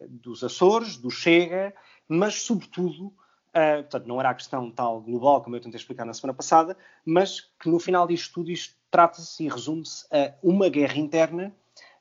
dos 0.07 0.45
Açores, 0.45 0.99
do 0.99 1.11
Chega, 1.11 1.73
mas, 2.07 2.43
sobretudo, 2.43 3.15
portanto, 3.55 4.07
não 4.09 4.19
era 4.19 4.31
a 4.31 4.35
questão 4.35 4.69
tal 4.69 5.01
global, 5.01 5.43
como 5.43 5.55
eu 5.55 5.61
tentei 5.61 5.79
explicar 5.79 6.05
na 6.05 6.13
semana 6.13 6.37
passada, 6.37 6.77
mas 7.05 7.41
que, 7.61 7.69
no 7.71 7.79
final 7.79 8.05
disto 8.05 8.35
tudo, 8.35 8.51
isto 8.51 8.75
trata-se 8.91 9.45
e 9.45 9.49
resume-se 9.49 10.05
a 10.11 10.35
uma 10.43 10.69
guerra 10.69 10.99
interna 10.99 11.55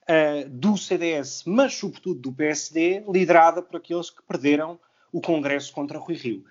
uh, 0.10 0.50
do 0.50 0.78
CDS, 0.78 1.44
mas 1.46 1.74
sobretudo 1.76 2.20
do 2.20 2.34
PSD, 2.34 3.04
liderada 3.08 3.62
por 3.62 3.78
aqueles 3.78 4.10
que 4.10 4.24
perderam 4.24 4.80
o 5.12 5.22
Congresso 5.22 5.74
contra 5.74 6.00
Rui 6.00 6.16
Rio. 6.16 6.44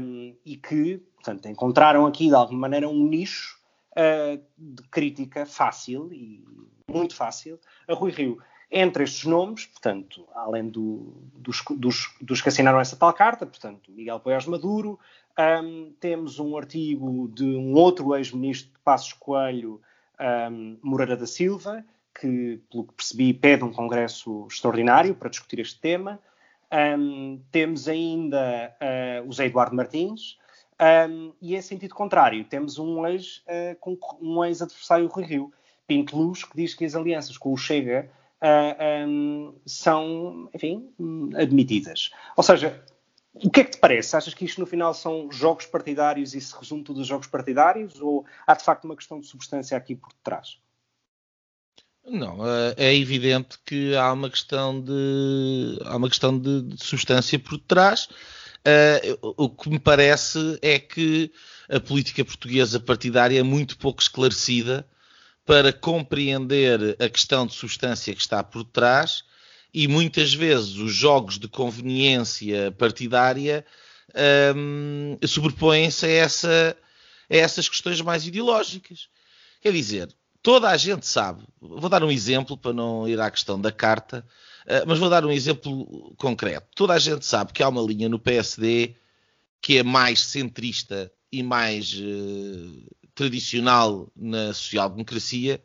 Um, 0.00 0.34
e 0.44 0.56
que, 0.56 0.98
portanto, 1.14 1.46
encontraram 1.46 2.06
aqui 2.06 2.28
de 2.28 2.34
alguma 2.34 2.60
maneira 2.60 2.88
um 2.88 3.04
nicho 3.04 3.58
uh, 3.92 4.42
de 4.58 4.82
crítica 4.84 5.46
fácil 5.46 6.12
e 6.12 6.44
muito 6.88 7.14
fácil 7.14 7.58
a 7.86 7.94
Rui 7.94 8.10
Rio. 8.10 8.38
Entre 8.70 9.02
estes 9.02 9.24
nomes, 9.24 9.66
portanto, 9.66 10.26
além 10.32 10.68
do, 10.68 11.12
dos, 11.34 11.62
dos, 11.76 12.14
dos, 12.20 12.40
que 12.40 12.48
assinaram 12.48 12.80
essa 12.80 12.96
tal 12.96 13.12
carta, 13.12 13.44
portanto, 13.44 13.90
Miguel 13.90 14.20
Poiás 14.20 14.46
Maduro, 14.46 14.98
um, 15.62 15.92
temos 15.98 16.38
um 16.38 16.56
artigo 16.56 17.28
de 17.28 17.44
um 17.44 17.74
outro 17.74 18.14
ex-ministro 18.14 18.72
de 18.72 18.78
Passos 18.80 19.12
Coelho, 19.12 19.80
um, 20.50 20.78
Moreira 20.82 21.16
da 21.16 21.26
Silva, 21.26 21.84
que, 22.20 22.60
pelo 22.70 22.84
que 22.84 22.94
percebi, 22.94 23.32
pede 23.32 23.64
um 23.64 23.72
congresso 23.72 24.46
extraordinário 24.50 25.14
para 25.14 25.30
discutir 25.30 25.60
este 25.60 25.80
tema. 25.80 26.20
Um, 26.72 27.40
temos 27.50 27.88
ainda 27.88 28.76
uh, 28.80 29.28
o 29.28 29.32
Zé 29.32 29.46
Eduardo 29.46 29.74
Martins, 29.74 30.38
um, 30.80 31.32
e 31.42 31.54
em 31.54 31.60
sentido 31.60 31.94
contrário, 31.94 32.42
temos 32.44 32.78
um 32.78 33.06
ex-adversário 33.06 34.16
uh, 34.16 34.20
um 34.22 34.44
ex 34.44 34.60
Rui 35.12 35.24
Rio, 35.24 35.52
Pinto 35.86 36.16
Luz, 36.16 36.44
que 36.44 36.56
diz 36.56 36.74
que 36.74 36.84
as 36.84 36.94
alianças 36.94 37.36
com 37.36 37.52
o 37.52 37.56
Chega 37.56 38.10
uh, 38.40 39.06
um, 39.06 39.54
são, 39.66 40.48
enfim, 40.54 40.90
admitidas. 41.36 42.10
Ou 42.36 42.42
seja, 42.42 42.82
o 43.34 43.50
que 43.50 43.60
é 43.60 43.64
que 43.64 43.72
te 43.72 43.78
parece? 43.78 44.16
Achas 44.16 44.32
que 44.32 44.44
isto 44.44 44.60
no 44.60 44.66
final 44.66 44.94
são 44.94 45.30
jogos 45.30 45.66
partidários 45.66 46.34
e 46.34 46.40
se 46.40 46.56
resume 46.56 46.82
tudo 46.82 47.00
a 47.00 47.04
jogos 47.04 47.26
partidários? 47.26 48.00
Ou 48.00 48.24
há 48.46 48.54
de 48.54 48.64
facto 48.64 48.84
uma 48.84 48.96
questão 48.96 49.20
de 49.20 49.26
substância 49.26 49.76
aqui 49.76 49.94
por 49.94 50.10
detrás? 50.12 50.58
Não, 52.10 52.44
é, 52.44 52.74
é 52.76 52.96
evidente 52.96 53.56
que 53.64 53.94
há 53.94 54.12
uma 54.12 54.28
questão 54.28 54.80
de, 54.80 55.78
há 55.84 55.96
uma 55.96 56.08
questão 56.08 56.36
de, 56.36 56.62
de 56.62 56.84
substância 56.84 57.38
por 57.38 57.56
trás. 57.58 58.08
Uh, 58.66 59.34
o 59.36 59.48
que 59.48 59.70
me 59.70 59.78
parece 59.78 60.58
é 60.60 60.78
que 60.78 61.30
a 61.68 61.78
política 61.78 62.24
portuguesa 62.24 62.80
partidária 62.80 63.38
é 63.38 63.42
muito 63.44 63.78
pouco 63.78 64.02
esclarecida 64.02 64.84
para 65.46 65.72
compreender 65.72 66.96
a 66.98 67.08
questão 67.08 67.46
de 67.46 67.54
substância 67.54 68.12
que 68.12 68.20
está 68.20 68.42
por 68.42 68.64
trás 68.64 69.22
e 69.72 69.86
muitas 69.86 70.34
vezes 70.34 70.76
os 70.76 70.92
jogos 70.92 71.38
de 71.38 71.46
conveniência 71.46 72.72
partidária 72.72 73.64
um, 74.56 75.16
sobrepõem-se 75.26 76.06
a, 76.06 76.10
essa, 76.10 76.76
a 77.30 77.36
essas 77.36 77.68
questões 77.68 78.00
mais 78.00 78.26
ideológicas. 78.26 79.08
Quer 79.60 79.72
dizer, 79.72 80.08
toda 80.42 80.68
a 80.68 80.76
gente 80.76 81.06
sabe. 81.06 81.42
Vou 81.60 81.88
dar 81.88 82.02
um 82.02 82.10
exemplo 82.10 82.56
para 82.56 82.72
não 82.72 83.08
ir 83.08 83.20
à 83.20 83.30
questão 83.30 83.60
da 83.60 83.72
carta, 83.72 84.26
eh, 84.66 84.84
mas 84.86 84.98
vou 84.98 85.10
dar 85.10 85.24
um 85.24 85.30
exemplo 85.30 86.14
concreto. 86.16 86.68
Toda 86.74 86.94
a 86.94 86.98
gente 86.98 87.24
sabe 87.24 87.52
que 87.52 87.62
há 87.62 87.68
uma 87.68 87.82
linha 87.82 88.08
no 88.08 88.18
PSD 88.18 88.94
que 89.60 89.78
é 89.78 89.82
mais 89.82 90.20
centrista 90.20 91.12
e 91.30 91.42
mais 91.42 91.92
uh, 91.94 92.96
tradicional 93.14 94.10
na 94.16 94.52
social-democracia, 94.54 95.62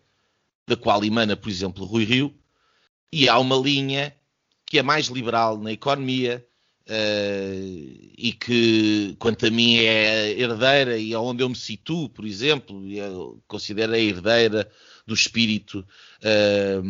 da 0.67 0.75
qual 0.75 1.03
emana, 1.03 1.37
por 1.37 1.49
exemplo, 1.49 1.85
Rui 1.85 2.03
Rio, 2.03 2.35
e 3.11 3.29
há 3.29 3.39
uma 3.39 3.55
linha 3.55 4.15
que 4.65 4.77
é 4.77 4.83
mais 4.83 5.07
liberal 5.07 5.57
na 5.57 5.71
economia, 5.71 6.45
Uh, 6.87 8.13
e 8.15 8.31
que, 8.31 9.15
quanto 9.17 9.47
a 9.47 9.49
mim, 9.49 9.77
é 9.77 10.39
herdeira 10.39 10.99
e 10.99 11.15
aonde 11.15 11.41
eu 11.41 11.49
me 11.49 11.55
situo, 11.55 12.07
por 12.07 12.25
exemplo, 12.25 12.87
eu 12.91 13.41
considero 13.47 13.93
a 13.93 13.99
herdeira 13.99 14.69
do 15.07 15.15
espírito 15.15 15.83
uh, 16.21 16.83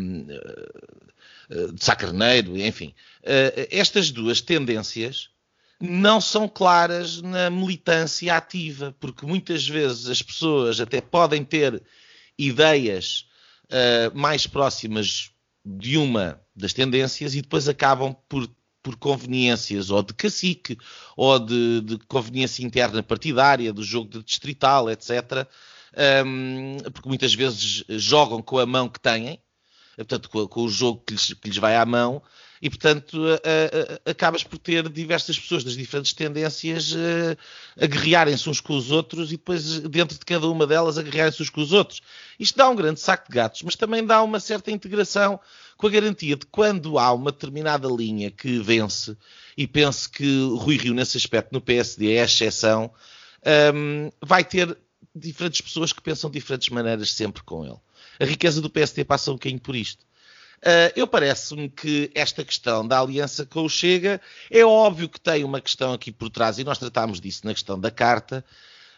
de 1.71 1.83
Sacarneiro, 1.83 2.57
enfim. 2.57 2.93
Uh, 3.21 3.67
estas 3.71 4.11
duas 4.11 4.41
tendências 4.41 5.29
não 5.79 6.19
são 6.19 6.45
claras 6.45 7.21
na 7.21 7.49
militância 7.49 8.35
ativa, 8.35 8.93
porque 8.99 9.25
muitas 9.25 9.65
vezes 9.65 10.09
as 10.09 10.21
pessoas 10.21 10.81
até 10.81 10.99
podem 10.99 11.43
ter 11.43 11.81
ideias 12.37 13.27
mais 14.13 14.45
próximas 14.45 15.31
de 15.65 15.97
uma 15.97 16.39
das 16.55 16.71
tendências 16.71 17.33
e 17.35 17.41
depois 17.41 17.67
acabam 17.67 18.15
por, 18.29 18.47
por 18.85 18.95
conveniências 18.97 19.89
ou 19.89 20.03
de 20.03 20.13
cacique 20.13 20.77
ou 21.17 21.39
de, 21.39 21.81
de 21.81 21.97
conveniência 22.07 22.63
interna 22.63 23.01
partidária, 23.01 23.73
do 23.73 23.81
jogo 23.81 24.07
de 24.07 24.23
distrital, 24.23 24.91
etc. 24.91 25.47
Um, 26.23 26.77
porque 26.93 27.09
muitas 27.09 27.33
vezes 27.33 27.83
jogam 27.89 28.43
com 28.43 28.59
a 28.59 28.65
mão 28.65 28.87
que 28.87 28.99
têm, 28.99 29.39
portanto, 29.95 30.29
com, 30.29 30.47
com 30.47 30.61
o 30.61 30.69
jogo 30.69 31.01
que 31.03 31.13
lhes, 31.13 31.33
que 31.33 31.49
lhes 31.49 31.57
vai 31.57 31.75
à 31.75 31.83
mão, 31.83 32.21
e, 32.65 32.69
portanto, 32.71 33.21
acabas 34.03 34.43
por 34.43 34.57
ter 34.57 34.89
diversas 34.89 35.37
pessoas 35.37 35.63
das 35.63 35.77
diferentes 35.77 36.13
tendências 36.13 36.95
a, 36.95 37.83
a 37.83 37.85
guerrearem-se 37.85 38.49
uns 38.49 38.59
com 38.59 38.75
os 38.75 38.89
outros 38.89 39.31
e 39.31 39.37
depois, 39.37 39.81
dentro 39.81 40.17
de 40.17 40.25
cada 40.25 40.47
uma 40.47 40.65
delas, 40.65 40.97
a 40.97 41.03
guerrearem-se 41.03 41.43
uns 41.43 41.51
com 41.51 41.61
os 41.61 41.71
outros. 41.71 42.01
Isto 42.39 42.57
dá 42.57 42.67
um 42.67 42.75
grande 42.75 42.99
saco 42.99 43.29
de 43.29 43.35
gatos, 43.35 43.61
mas 43.61 43.75
também 43.75 44.03
dá 44.03 44.23
uma 44.23 44.39
certa 44.39 44.71
integração 44.71 45.39
com 45.77 45.85
a 45.85 45.89
garantia 45.91 46.35
de 46.35 46.47
quando 46.47 46.97
há 46.97 47.13
uma 47.13 47.31
determinada 47.31 47.87
linha 47.87 48.31
que 48.31 48.57
vence, 48.57 49.15
e 49.55 49.67
penso 49.67 50.09
que 50.09 50.25
Rui 50.57 50.77
Rio, 50.77 50.95
nesse 50.95 51.17
aspecto, 51.17 51.53
no 51.53 51.61
PSD 51.61 52.13
é 52.13 52.23
a 52.23 52.25
exceção, 52.25 52.91
um, 53.75 54.09
vai 54.25 54.43
ter 54.43 54.75
diferentes 55.13 55.61
pessoas 55.61 55.93
que 55.93 56.01
pensam 56.01 56.31
de 56.31 56.39
diferentes 56.39 56.69
maneiras 56.69 57.11
sempre 57.11 57.43
com 57.43 57.63
ele. 57.63 57.77
A 58.19 58.25
riqueza 58.25 58.59
do 58.59 58.71
PSD 58.71 59.05
passa 59.05 59.29
um 59.29 59.35
bocadinho 59.35 59.61
por 59.61 59.75
isto. 59.75 60.03
Uh, 60.65 60.89
eu 60.95 61.05
parece-me 61.05 61.69
que 61.69 62.09
esta 62.15 62.43
questão 62.43 62.87
da 62.87 62.99
aliança 62.99 63.45
com 63.45 63.63
o 63.63 63.69
Chega 63.69 64.19
é 64.49 64.65
óbvio 64.65 65.07
que 65.07 65.21
tem 65.21 65.43
uma 65.43 65.61
questão 65.61 65.93
aqui 65.93 66.11
por 66.11 66.27
trás, 66.31 66.57
e 66.57 66.63
nós 66.63 66.79
tratámos 66.79 67.21
disso 67.21 67.45
na 67.45 67.53
questão 67.53 67.79
da 67.79 67.91
carta, 67.91 68.43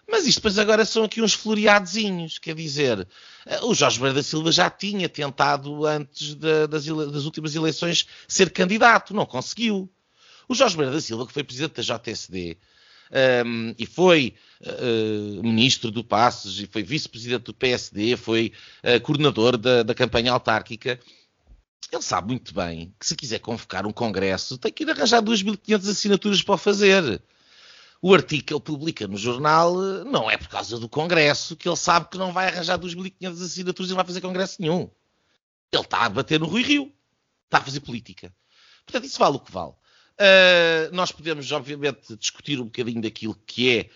mas 0.09 0.25
isto 0.25 0.37
depois 0.37 0.57
agora 0.57 0.85
são 0.85 1.03
aqui 1.03 1.21
uns 1.21 1.33
floreadozinhos, 1.33 2.39
quer 2.39 2.55
dizer, 2.55 2.99
uh, 2.99 3.65
o 3.65 3.75
Jorge 3.75 3.99
Moreira 3.99 4.21
da 4.21 4.23
Silva 4.23 4.49
já 4.49 4.69
tinha 4.69 5.09
tentado 5.09 5.85
antes 5.85 6.35
das, 6.35 6.85
das, 6.85 7.25
últimas 7.25 7.53
eleições 7.53 8.07
ser 8.29 8.49
candidato, 8.51 9.13
não 9.13 9.25
conseguiu. 9.25 9.91
O 10.47 10.55
Jorge 10.55 10.77
Moreira 10.77 10.95
da 10.95 11.01
Silva, 11.01 11.27
que 11.27 11.33
foi 11.33 11.43
presidente 11.43 11.81
da 11.81 11.97
JSD, 11.97 12.57
um, 13.45 13.75
e 13.77 13.85
foi 13.85 14.35
uh, 14.61 15.43
ministro 15.43 15.91
do 15.91 16.01
Passos, 16.01 16.61
e 16.61 16.65
foi 16.65 16.81
vice-presidente 16.81 17.43
do 17.43 17.53
PSD, 17.53 18.15
foi 18.15 18.53
uh, 18.85 19.01
coordenador 19.01 19.57
da, 19.57 19.83
da 19.83 19.93
campanha 19.93 20.31
autárquica, 20.31 20.97
ele 21.91 22.01
sabe 22.01 22.27
muito 22.27 22.53
bem 22.53 22.93
que 22.99 23.05
se 23.05 23.15
quiser 23.15 23.39
convocar 23.39 23.85
um 23.85 23.93
congresso 23.93 24.57
tem 24.57 24.71
que 24.71 24.83
ir 24.83 24.89
arranjar 24.89 25.21
2.500 25.21 25.89
assinaturas 25.89 26.41
para 26.41 26.55
o 26.55 26.57
fazer. 26.57 27.21
O 28.01 28.13
artigo 28.13 28.43
que 28.43 28.53
ele 28.53 28.61
publica 28.61 29.07
no 29.07 29.17
jornal 29.17 29.73
não 30.05 30.29
é 30.29 30.37
por 30.37 30.47
causa 30.49 30.77
do 30.77 30.87
congresso, 30.87 31.55
que 31.55 31.67
ele 31.67 31.75
sabe 31.75 32.09
que 32.09 32.17
não 32.17 32.31
vai 32.31 32.47
arranjar 32.47 32.77
2.500 32.77 33.43
assinaturas 33.43 33.89
e 33.89 33.91
não 33.91 33.95
vai 33.95 34.05
fazer 34.05 34.21
congresso 34.21 34.61
nenhum. 34.61 34.89
Ele 35.71 35.81
está 35.81 36.05
a 36.05 36.09
bater 36.09 36.39
no 36.39 36.45
Rui 36.45 36.61
Rio. 36.61 36.91
Está 37.45 37.59
a 37.59 37.61
fazer 37.61 37.79
política. 37.79 38.33
Portanto, 38.85 39.05
isso 39.05 39.19
vale 39.19 39.37
o 39.37 39.39
que 39.39 39.51
vale. 39.51 39.71
Uh, 39.71 40.93
nós 40.93 41.11
podemos, 41.11 41.51
obviamente, 41.51 42.15
discutir 42.17 42.59
um 42.59 42.65
bocadinho 42.65 43.01
daquilo 43.01 43.35
que 43.45 43.77
é 43.77 43.89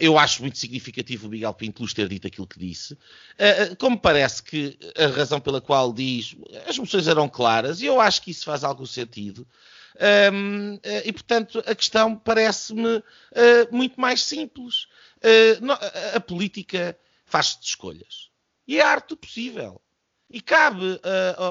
eu 0.00 0.18
acho 0.18 0.42
muito 0.42 0.58
significativo 0.58 1.26
o 1.26 1.30
Miguel 1.30 1.54
Pintelus 1.54 1.92
ter 1.92 2.08
dito 2.08 2.26
aquilo 2.26 2.46
que 2.46 2.58
disse. 2.58 2.94
Uh, 2.94 3.76
como 3.78 3.98
parece 3.98 4.42
que 4.42 4.78
a 4.96 5.06
razão 5.06 5.40
pela 5.40 5.60
qual 5.60 5.92
diz 5.92 6.36
as 6.66 6.78
moções 6.78 7.06
eram 7.08 7.28
claras, 7.28 7.80
e 7.80 7.86
eu 7.86 8.00
acho 8.00 8.22
que 8.22 8.30
isso 8.30 8.44
faz 8.44 8.64
algum 8.64 8.86
sentido. 8.86 9.46
Uh, 9.94 10.78
e, 11.04 11.12
portanto, 11.12 11.62
a 11.66 11.74
questão 11.74 12.16
parece-me 12.16 13.02
muito 13.70 14.00
mais 14.00 14.22
simples. 14.22 14.86
A 16.14 16.20
política 16.20 16.96
faz-se 17.24 17.60
de 17.60 17.66
escolhas. 17.66 18.30
E 18.66 18.78
é 18.78 18.82
a 18.82 18.88
arte 18.88 19.08
do 19.08 19.16
possível. 19.16 19.80
E 20.30 20.40
cabe 20.40 21.00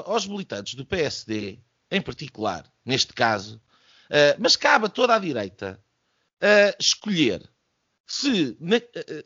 aos 0.06 0.26
militantes 0.26 0.74
do 0.74 0.86
PSD, 0.86 1.58
em 1.90 2.00
particular, 2.00 2.64
neste 2.84 3.12
caso, 3.12 3.60
mas 4.38 4.56
cabe 4.56 4.86
a 4.86 4.88
toda 4.88 5.14
a 5.14 5.18
direita 5.18 5.78
escolher 6.78 7.42
se 8.08 8.56
na, 8.58 8.76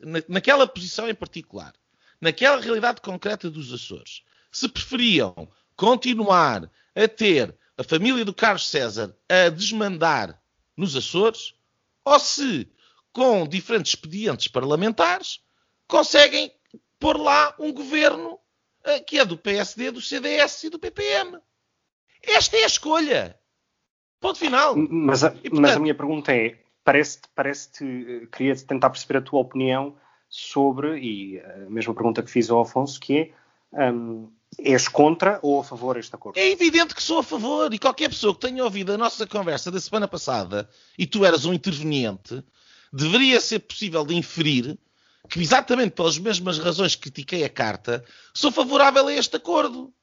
na, 0.01 0.23
naquela 0.27 0.67
posição 0.67 1.09
em 1.09 1.15
particular, 1.15 1.73
naquela 2.19 2.59
realidade 2.59 2.99
concreta 2.99 3.49
dos 3.49 3.71
Açores, 3.73 4.23
se 4.51 4.67
preferiam 4.67 5.49
continuar 5.75 6.69
a 6.93 7.07
ter 7.07 7.57
a 7.77 7.83
família 7.83 8.25
do 8.25 8.33
Carlos 8.33 8.67
César 8.67 9.15
a 9.29 9.49
desmandar 9.49 10.39
nos 10.75 10.95
Açores, 10.97 11.55
ou 12.03 12.19
se, 12.19 12.69
com 13.13 13.47
diferentes 13.47 13.93
expedientes 13.93 14.49
parlamentares, 14.49 15.39
conseguem 15.87 16.53
pôr 16.99 17.17
lá 17.17 17.55
um 17.57 17.71
governo 17.71 18.33
uh, 18.33 19.03
que 19.07 19.17
é 19.17 19.25
do 19.25 19.37
PSD, 19.37 19.91
do 19.91 20.01
CDS 20.01 20.65
e 20.65 20.69
do 20.69 20.77
PPM. 20.77 21.39
Esta 22.21 22.57
é 22.57 22.63
a 22.63 22.67
escolha. 22.67 23.39
Ponto 24.19 24.37
final. 24.37 24.75
Mas 24.75 25.23
a, 25.23 25.29
e, 25.29 25.49
portanto, 25.49 25.61
mas 25.61 25.75
a 25.75 25.79
minha 25.79 25.95
pergunta 25.95 26.33
é: 26.33 26.62
parece-te, 26.83 27.27
parece-te, 27.35 27.83
eh, 27.83 28.27
queria 28.31 28.55
tentar 28.55 28.89
perceber 28.89 29.19
a 29.19 29.21
tua 29.21 29.39
opinião 29.39 29.95
sobre, 30.29 30.99
e 30.99 31.39
a 31.39 31.69
mesma 31.69 31.93
pergunta 31.93 32.23
que 32.23 32.31
fiz 32.31 32.49
ao 32.49 32.61
Afonso, 32.61 32.99
que 32.99 33.31
é, 33.73 33.91
um, 33.91 34.31
és 34.57 34.87
contra 34.87 35.39
ou 35.41 35.59
a 35.59 35.63
favor 35.63 35.95
deste 35.95 36.15
acordo? 36.15 36.37
É 36.37 36.49
evidente 36.49 36.95
que 36.95 37.03
sou 37.03 37.19
a 37.19 37.23
favor, 37.23 37.73
e 37.73 37.79
qualquer 37.79 38.09
pessoa 38.09 38.33
que 38.33 38.41
tenha 38.41 38.63
ouvido 38.63 38.93
a 38.93 38.97
nossa 38.97 39.27
conversa 39.27 39.71
da 39.71 39.79
semana 39.79 40.07
passada, 40.07 40.69
e 40.97 41.05
tu 41.05 41.23
eras 41.23 41.45
um 41.45 41.53
interveniente, 41.53 42.43
deveria 42.91 43.39
ser 43.39 43.59
possível 43.59 44.05
de 44.05 44.15
inferir 44.15 44.77
que, 45.29 45.39
exatamente 45.39 45.91
pelas 45.91 46.17
mesmas 46.17 46.59
razões 46.59 46.95
que 46.95 47.03
critiquei 47.03 47.43
a 47.43 47.49
carta, 47.49 48.03
sou 48.33 48.51
favorável 48.51 49.07
a 49.07 49.13
este 49.13 49.35
acordo. 49.37 49.93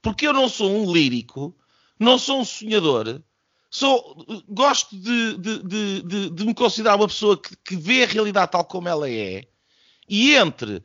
Porque 0.00 0.26
eu 0.26 0.32
não 0.32 0.48
sou 0.48 0.70
um 0.70 0.92
lírico, 0.92 1.56
não 1.98 2.18
sou 2.18 2.40
um 2.40 2.44
sonhador, 2.44 3.20
sou, 3.76 4.24
gosto 4.48 4.96
de, 4.96 5.36
de, 5.36 5.62
de, 6.02 6.30
de, 6.30 6.44
me 6.46 6.54
considerar 6.54 6.96
uma 6.96 7.08
pessoa 7.08 7.36
que, 7.36 7.54
que, 7.56 7.76
vê 7.76 8.04
a 8.04 8.06
realidade 8.06 8.52
tal 8.52 8.64
como 8.64 8.88
ela 8.88 9.06
é, 9.10 9.44
e 10.08 10.34
entre 10.34 10.76
uh, 10.76 10.82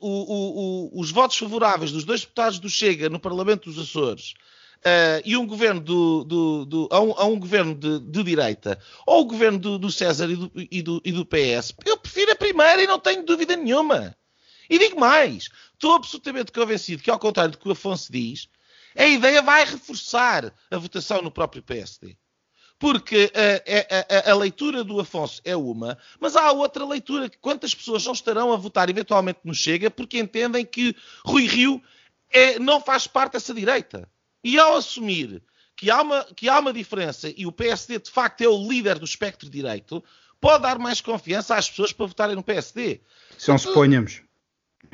o, 0.00 0.10
o, 0.10 0.98
o, 0.98 1.00
os 1.00 1.10
votos 1.10 1.38
favoráveis 1.38 1.90
dos 1.92 2.04
dois 2.04 2.20
deputados 2.20 2.58
do 2.58 2.68
Chega 2.68 3.08
no 3.08 3.18
Parlamento 3.18 3.70
dos 3.70 3.78
Açores 3.78 4.34
uh, 4.80 5.22
e 5.24 5.34
um 5.34 5.46
governo 5.46 5.80
do, 5.80 6.24
do, 6.24 6.64
do 6.66 6.88
a, 6.90 7.00
um, 7.00 7.12
a, 7.12 7.24
um, 7.24 7.40
governo 7.40 7.74
de, 7.74 7.98
de, 8.00 8.22
direita, 8.22 8.78
ou 9.06 9.22
o 9.22 9.24
governo 9.24 9.58
do, 9.58 9.78
do 9.78 9.90
César 9.90 10.28
e 10.30 10.36
do, 10.36 10.52
e, 10.54 10.84
e 11.08 11.12
do 11.12 11.24
PS, 11.24 11.72
eu 11.86 11.96
prefiro 11.96 12.32
a 12.32 12.36
primeira 12.36 12.82
e 12.82 12.86
não 12.86 12.98
tenho 12.98 13.24
dúvida 13.24 13.56
nenhuma. 13.56 14.14
E 14.68 14.78
digo 14.78 15.00
mais, 15.00 15.48
estou 15.72 15.94
absolutamente 15.94 16.52
convencido 16.52 17.02
que, 17.02 17.10
ao 17.10 17.18
contrário 17.18 17.52
do 17.52 17.58
que 17.58 17.68
o 17.68 17.72
Afonso 17.72 18.12
diz, 18.12 18.46
a 18.96 19.06
ideia 19.06 19.42
vai 19.42 19.64
reforçar 19.64 20.52
a 20.70 20.78
votação 20.78 21.20
no 21.22 21.30
próprio 21.30 21.62
PSD. 21.62 22.16
Porque 22.78 23.32
a, 23.34 24.28
a, 24.28 24.32
a, 24.32 24.36
leitura 24.36 24.82
do 24.82 25.00
Afonso 25.00 25.40
é 25.44 25.56
uma, 25.56 25.96
mas 26.20 26.36
há 26.36 26.50
outra 26.52 26.84
leitura 26.84 27.30
que 27.30 27.38
quantas 27.38 27.74
pessoas 27.74 28.04
não 28.04 28.12
estarão 28.12 28.52
a 28.52 28.56
votar 28.56 28.90
eventualmente 28.90 29.40
no 29.44 29.54
Chega 29.54 29.90
porque 29.90 30.18
entendem 30.18 30.66
que 30.66 30.94
Rui 31.24 31.46
Rio 31.46 31.82
é, 32.30 32.58
não 32.58 32.80
faz 32.80 33.06
parte 33.06 33.34
dessa 33.34 33.54
direita. 33.54 34.08
E 34.42 34.58
ao 34.58 34.76
assumir 34.76 35.42
que 35.76 35.90
há, 35.90 36.02
uma, 36.02 36.24
que 36.36 36.48
há 36.48 36.58
uma 36.58 36.72
diferença 36.72 37.32
e 37.34 37.46
o 37.46 37.52
PSD 37.52 38.00
de 38.00 38.10
facto 38.10 38.42
é 38.42 38.48
o 38.48 38.68
líder 38.68 38.98
do 38.98 39.04
espectro 39.04 39.48
direito, 39.48 40.04
pode 40.40 40.62
dar 40.62 40.78
mais 40.78 41.00
confiança 41.00 41.56
às 41.56 41.70
pessoas 41.70 41.92
para 41.92 42.06
votarem 42.06 42.36
no 42.36 42.42
PSD. 42.42 43.00
Se 43.38 43.48
não 43.48 43.56
suponhamos. 43.56 44.23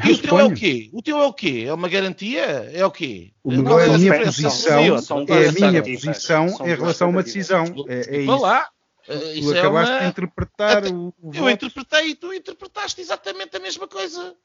E 0.05 0.13
o 0.13 0.19
teu 0.19 0.39
é 0.39 0.45
o 0.45 0.55
quê? 0.55 0.91
O 0.93 1.03
teu 1.03 1.19
é 1.19 1.27
o 1.27 1.33
quê? 1.33 1.65
É 1.67 1.73
uma 1.73 1.89
garantia? 1.89 2.71
É 2.73 2.85
o 2.85 2.91
quê? 2.91 3.33
O 3.43 3.51
meu 3.51 3.79
é, 3.79 3.87
a 3.87 3.99
minha 3.99 4.25
posição, 4.25 4.81
é 5.29 5.49
a 5.49 5.53
minha 5.53 5.83
posição 5.83 6.47
em 6.61 6.75
relação 6.75 7.09
a 7.09 7.11
uma 7.11 7.23
decisão. 7.23 7.65
É, 7.89 8.17
é 8.17 8.21
isso. 8.23 8.39
lá. 8.39 8.69
Tu 9.07 9.59
acabaste 9.59 9.99
de 9.99 10.07
interpretar 10.07 10.87
o, 10.87 11.13
o 11.21 11.35
Eu 11.35 11.51
interpretei 11.51 12.11
e 12.11 12.15
tu 12.15 12.33
interpretaste 12.33 13.01
exatamente 13.01 13.57
a 13.57 13.61
mesma 13.61 13.89
coisa. 13.89 14.37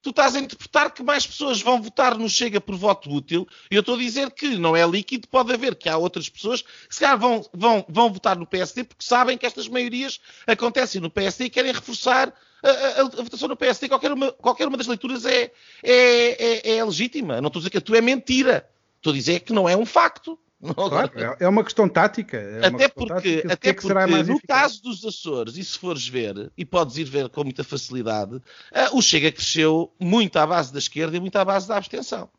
Tu 0.00 0.10
estás 0.10 0.34
a 0.34 0.40
interpretar 0.40 0.92
que 0.92 1.02
mais 1.02 1.26
pessoas 1.26 1.62
vão 1.62 1.80
votar 1.80 2.16
no 2.16 2.28
Chega 2.28 2.60
por 2.60 2.76
voto 2.76 3.10
útil. 3.10 3.46
E 3.70 3.74
eu 3.74 3.80
estou 3.80 3.94
a 3.94 3.98
dizer 3.98 4.30
que 4.32 4.58
não 4.58 4.76
é 4.76 4.86
líquido, 4.86 5.28
pode 5.28 5.52
haver 5.52 5.76
que 5.76 5.88
há 5.88 5.96
outras 5.96 6.28
pessoas 6.28 6.62
que 6.62 6.94
se 6.94 7.00
calhar 7.00 7.18
vão, 7.18 7.44
vão, 7.52 7.84
vão 7.88 8.12
votar 8.12 8.36
no 8.36 8.46
PSD 8.46 8.84
porque 8.84 9.04
sabem 9.04 9.38
que 9.38 9.46
estas 9.46 9.68
maiorias 9.68 10.20
acontecem 10.46 11.00
no 11.00 11.10
PSD 11.10 11.44
e 11.44 11.50
querem 11.50 11.72
reforçar 11.72 12.32
a, 12.62 12.68
a, 12.68 13.00
a, 13.00 13.22
votação 13.22 13.48
no 13.48 13.56
PSD, 13.56 13.88
qualquer 13.88 14.12
uma, 14.12 14.32
qualquer 14.32 14.68
uma 14.68 14.76
das 14.76 14.86
leituras 14.86 15.24
é, 15.24 15.50
é, 15.82 16.70
é, 16.70 16.76
é 16.76 16.84
legítima. 16.84 17.40
Não 17.40 17.48
estou 17.48 17.60
a 17.60 17.62
dizer 17.62 17.70
que 17.70 17.78
a 17.78 17.80
tua 17.80 17.98
é 17.98 18.00
mentira. 18.00 18.68
Estou 18.96 19.12
a 19.12 19.16
dizer 19.16 19.40
que 19.40 19.52
não 19.52 19.68
é 19.68 19.76
um 19.76 19.84
facto. 19.84 20.38
Claro, 20.74 21.10
é, 21.16 21.44
é 21.44 21.48
uma 21.48 21.64
questão 21.64 21.88
tática. 21.88 22.36
É 22.36 22.66
até 22.66 22.88
porque, 22.88 23.42
tática 23.42 23.52
até 23.52 23.72
porque 23.72 23.92
no 23.92 24.16
eficaz? 24.18 24.40
caso 24.46 24.82
dos 24.82 25.04
Açores, 25.04 25.56
e 25.56 25.64
se 25.64 25.76
fores 25.76 26.06
ver, 26.06 26.52
e 26.56 26.64
podes 26.64 26.96
ir 26.98 27.04
ver 27.04 27.28
com 27.30 27.42
muita 27.42 27.64
facilidade, 27.64 28.36
uh, 28.36 28.96
o 28.96 29.02
Chega 29.02 29.32
cresceu 29.32 29.92
muito 29.98 30.36
à 30.36 30.46
base 30.46 30.72
da 30.72 30.78
esquerda 30.78 31.16
e 31.16 31.20
muito 31.20 31.34
à 31.34 31.44
base 31.44 31.66
da 31.66 31.76
abstenção. 31.76 32.30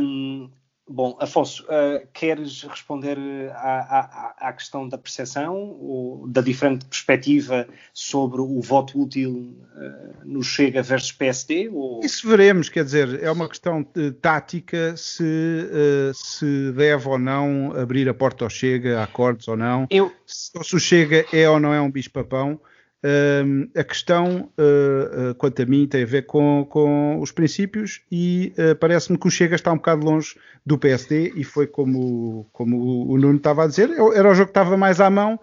Um, 0.00 0.50
Bom, 0.88 1.18
Afonso, 1.20 1.64
uh, 1.64 2.06
queres 2.14 2.62
responder 2.62 3.18
à, 3.52 4.34
à, 4.40 4.48
à, 4.48 4.52
questão 4.54 4.88
da 4.88 4.96
percepção 4.96 5.54
ou 5.54 6.26
da 6.26 6.40
diferente 6.40 6.86
perspectiva 6.86 7.68
sobre 7.92 8.40
o 8.40 8.60
voto 8.62 9.02
útil 9.02 9.54
uh, 9.76 10.24
no 10.24 10.42
Chega 10.42 10.82
versus 10.82 11.12
PSD? 11.12 11.68
Ou... 11.68 12.00
Isso 12.02 12.26
veremos, 12.26 12.70
quer 12.70 12.84
dizer, 12.84 13.22
é 13.22 13.30
uma 13.30 13.48
questão 13.48 13.84
tática 14.22 14.96
se, 14.96 15.22
uh, 15.22 16.14
se 16.14 16.72
deve 16.72 17.06
ou 17.06 17.18
não 17.18 17.72
abrir 17.76 18.08
a 18.08 18.14
porta 18.14 18.44
ao 18.44 18.50
Chega, 18.50 19.00
a 19.00 19.04
acordos 19.04 19.46
ou 19.46 19.56
não, 19.58 19.86
Eu... 19.90 20.10
se, 20.26 20.50
se 20.62 20.74
o 20.74 20.80
Chega 20.80 21.26
é 21.32 21.48
ou 21.50 21.60
não 21.60 21.74
é 21.74 21.80
um 21.80 21.90
bicho-papão. 21.90 22.58
Uh, 22.98 23.70
a 23.78 23.84
questão, 23.84 24.50
uh, 24.58 25.30
uh, 25.30 25.34
quanto 25.36 25.62
a 25.62 25.66
mim, 25.66 25.86
tem 25.86 26.02
a 26.02 26.06
ver 26.06 26.26
com, 26.26 26.66
com 26.68 27.20
os 27.20 27.30
princípios 27.30 28.02
e 28.10 28.52
parece-me 28.80 29.16
que 29.16 29.28
o 29.28 29.30
Chega 29.30 29.54
está 29.54 29.72
um 29.72 29.76
bocado 29.76 30.04
longe 30.04 30.36
do 30.66 30.76
PSD 30.76 31.32
e 31.36 31.44
foi 31.44 31.66
como, 31.68 32.48
como 32.52 33.08
o 33.08 33.16
Nuno 33.16 33.36
estava 33.36 33.64
a 33.64 33.66
dizer, 33.66 33.90
era 33.90 34.28
o 34.28 34.34
jogo 34.34 34.46
que 34.46 34.50
estava 34.50 34.76
mais 34.76 35.00
à 35.00 35.08
mão 35.08 35.38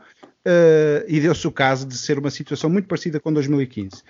e 1.07 1.19
deu-se 1.19 1.47
o 1.47 1.51
caso 1.51 1.87
de 1.87 1.97
ser 1.97 2.19
uma 2.19 2.29
situação 2.29 2.69
muito 2.69 2.87
parecida 2.87 3.19
com 3.19 3.31
2015. 3.31 4.03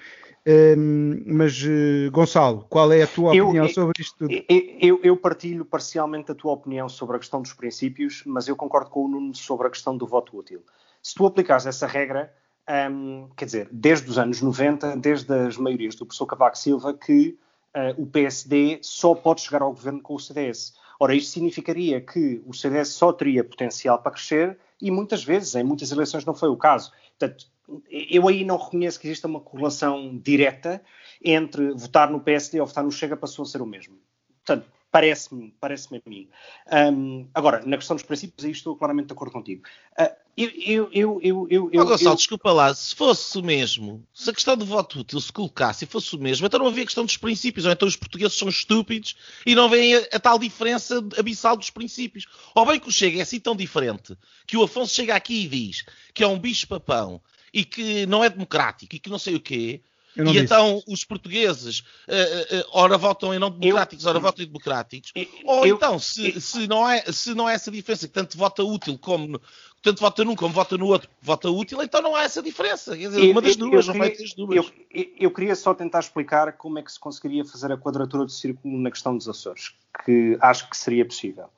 mas, 1.25 1.63
Gonçalo, 2.11 2.65
qual 2.67 2.91
é 2.91 3.03
a 3.03 3.07
tua 3.07 3.35
eu, 3.35 3.45
opinião 3.45 3.69
sobre 3.69 4.01
isto 4.01 4.17
tudo? 4.17 4.33
Eu, 4.81 4.99
eu, 5.03 5.15
partilho 5.15 5.63
parcialmente 5.63 6.31
a 6.31 6.35
tua 6.35 6.53
opinião 6.53 6.89
sobre 6.89 7.15
a 7.15 7.19
questão 7.19 7.41
dos 7.41 7.53
princípios, 7.53 8.23
mas 8.25 8.47
eu 8.47 8.55
concordo 8.55 8.89
com 8.89 9.05
o 9.05 9.07
Nuno 9.07 9.35
sobre 9.35 9.67
a 9.67 9.69
questão 9.69 9.95
do 9.95 10.07
voto 10.07 10.35
útil. 10.35 10.63
Se 11.01 11.13
tu 11.13 11.25
aplicares 11.27 11.67
essa 11.67 11.85
regra, 11.85 12.33
um, 12.69 13.29
quer 13.35 13.45
dizer, 13.45 13.69
desde 13.71 14.09
os 14.09 14.17
anos 14.17 14.41
90, 14.41 14.97
desde 14.97 15.33
as 15.33 15.57
maiorias 15.57 15.95
do 15.95 16.05
professor 16.05 16.25
Cavaco 16.25 16.57
Silva, 16.57 16.93
que 16.93 17.37
uh, 17.75 18.01
o 18.01 18.07
PSD 18.07 18.79
só 18.81 19.13
pode 19.13 19.41
chegar 19.41 19.61
ao 19.61 19.71
governo 19.71 20.01
com 20.01 20.15
o 20.15 20.19
CDS. 20.19 20.73
Ora, 20.99 21.13
isto 21.13 21.31
significaria 21.31 22.01
que 22.01 22.41
o 22.45 22.53
CDS 22.53 22.89
só 22.89 23.11
teria 23.11 23.43
potencial 23.43 23.99
para 23.99 24.13
crescer 24.13 24.57
e 24.81 24.89
muitas 24.89 25.23
vezes, 25.23 25.55
em 25.55 25.63
muitas 25.63 25.91
eleições, 25.91 26.25
não 26.25 26.33
foi 26.33 26.49
o 26.49 26.57
caso. 26.57 26.91
Portanto, 27.17 27.45
eu 27.89 28.27
aí 28.27 28.45
não 28.45 28.57
reconheço 28.57 28.99
que 28.99 29.07
exista 29.07 29.27
uma 29.27 29.39
correlação 29.39 30.17
direta 30.17 30.81
entre 31.23 31.71
votar 31.73 32.09
no 32.09 32.19
PSD 32.19 32.59
ou 32.59 32.67
votar 32.67 32.83
no 32.83 32.91
Chega 32.91 33.17
passou 33.17 33.43
a 33.43 33.45
ser 33.45 33.61
o 33.61 33.65
mesmo. 33.65 33.97
Portanto, 34.45 34.69
Parece-me, 34.95 35.53
parece-me 35.59 36.01
a 36.05 36.09
mim. 36.09 36.29
Um, 36.71 37.27
agora, 37.33 37.61
na 37.65 37.75
questão 37.75 37.97
dos 37.97 38.05
princípios, 38.05 38.45
aí 38.45 38.51
estou 38.51 38.77
claramente 38.77 39.07
de 39.07 39.11
acordo 39.11 39.33
contigo. 39.33 39.63
Uh, 39.99 40.15
eu, 40.37 40.89
eu, 40.91 41.21
eu, 41.21 41.47
eu, 41.49 41.69
eu, 41.71 41.81
oh, 41.81 41.85
Gonçalo, 41.85 42.11
eu... 42.11 42.15
desculpa 42.17 42.51
lá, 42.51 42.73
se 42.73 42.93
fosse 42.93 43.37
o 43.37 43.43
mesmo, 43.43 44.05
se 44.13 44.29
a 44.29 44.33
questão 44.33 44.57
do 44.57 44.65
voto 44.65 44.99
útil 44.99 45.21
se 45.21 45.31
colocasse 45.31 45.85
e 45.85 45.87
fosse 45.87 46.13
o 46.13 46.19
mesmo, 46.19 46.45
então 46.45 46.59
não 46.59 46.67
havia 46.67 46.83
questão 46.83 47.05
dos 47.05 47.15
princípios, 47.15 47.65
ou 47.65 47.71
então 47.71 47.87
os 47.87 47.95
portugueses 47.95 48.37
são 48.37 48.49
estúpidos 48.49 49.15
e 49.45 49.55
não 49.55 49.69
veem 49.69 49.95
a, 49.95 49.99
a 50.11 50.19
tal 50.19 50.37
diferença 50.37 50.97
abissal 51.17 51.55
dos 51.55 51.69
princípios. 51.69 52.25
Ou 52.53 52.65
bem 52.65 52.81
que 52.81 52.89
o 52.89 52.91
Chega 52.91 53.19
é 53.19 53.21
assim 53.21 53.39
tão 53.39 53.55
diferente 53.55 54.17
que 54.45 54.57
o 54.57 54.63
Afonso 54.63 54.93
chega 54.93 55.15
aqui 55.15 55.45
e 55.45 55.47
diz 55.47 55.85
que 56.13 56.21
é 56.21 56.27
um 56.27 56.37
bicho-papão 56.37 57.21
e 57.53 57.63
que 57.63 58.05
não 58.05 58.21
é 58.21 58.29
democrático 58.29 58.93
e 58.93 58.99
que 58.99 59.09
não 59.09 59.17
sei 59.17 59.35
o 59.35 59.39
quê, 59.39 59.81
e 60.15 60.23
disse. 60.23 60.39
então 60.39 60.81
os 60.87 61.03
portugueses, 61.03 61.79
uh, 61.79 62.57
uh, 62.57 62.65
ora 62.71 62.97
votam 62.97 63.33
em 63.33 63.39
não 63.39 63.49
democráticos, 63.49 64.05
eu, 64.05 64.11
ora 64.11 64.19
votam 64.19 64.43
em 64.43 64.47
democráticos. 64.47 65.11
Eu, 65.15 65.27
ou 65.45 65.65
eu, 65.65 65.75
então, 65.75 65.99
se, 65.99 66.39
se, 66.39 66.67
não 66.67 66.89
é, 66.89 67.01
se 67.11 67.33
não 67.33 67.49
é 67.49 67.53
essa 67.53 67.71
diferença, 67.71 68.07
que 68.07 68.13
tanto 68.13 68.37
vota 68.37 68.63
útil 68.63 68.97
como 68.97 69.39
tanto 69.85 70.01
vota 70.01 70.23
num 70.25 70.35
como 70.35 70.51
vota 70.51 70.75
no 70.77 70.87
outro, 70.87 71.07
vota 71.21 71.47
útil, 71.47 71.79
então 71.83 72.01
não 72.01 72.15
há 72.15 72.23
essa 72.23 72.41
diferença. 72.41 72.97
Quer 72.97 73.09
dizer, 73.09 73.31
uma 73.31 73.39
das 73.39 73.55
duas, 73.55 73.85
não 73.85 73.93
vai 73.93 74.09
ter 74.09 74.23
as 74.23 74.33
duas. 74.33 74.71
Eu, 74.91 75.29
queria 75.29 75.55
só 75.55 75.75
tentar 75.75 75.99
explicar 75.99 76.53
como 76.53 76.79
é 76.79 76.81
que 76.81 76.91
se 76.91 76.99
conseguiria 76.99 77.45
fazer 77.45 77.71
a 77.71 77.77
quadratura 77.77 78.25
do 78.25 78.31
círculo 78.31 78.79
na 78.79 78.89
questão 78.89 79.15
dos 79.15 79.29
Açores, 79.29 79.75
que 80.03 80.39
acho 80.41 80.67
que 80.71 80.75
seria 80.75 81.05
possível. 81.05 81.49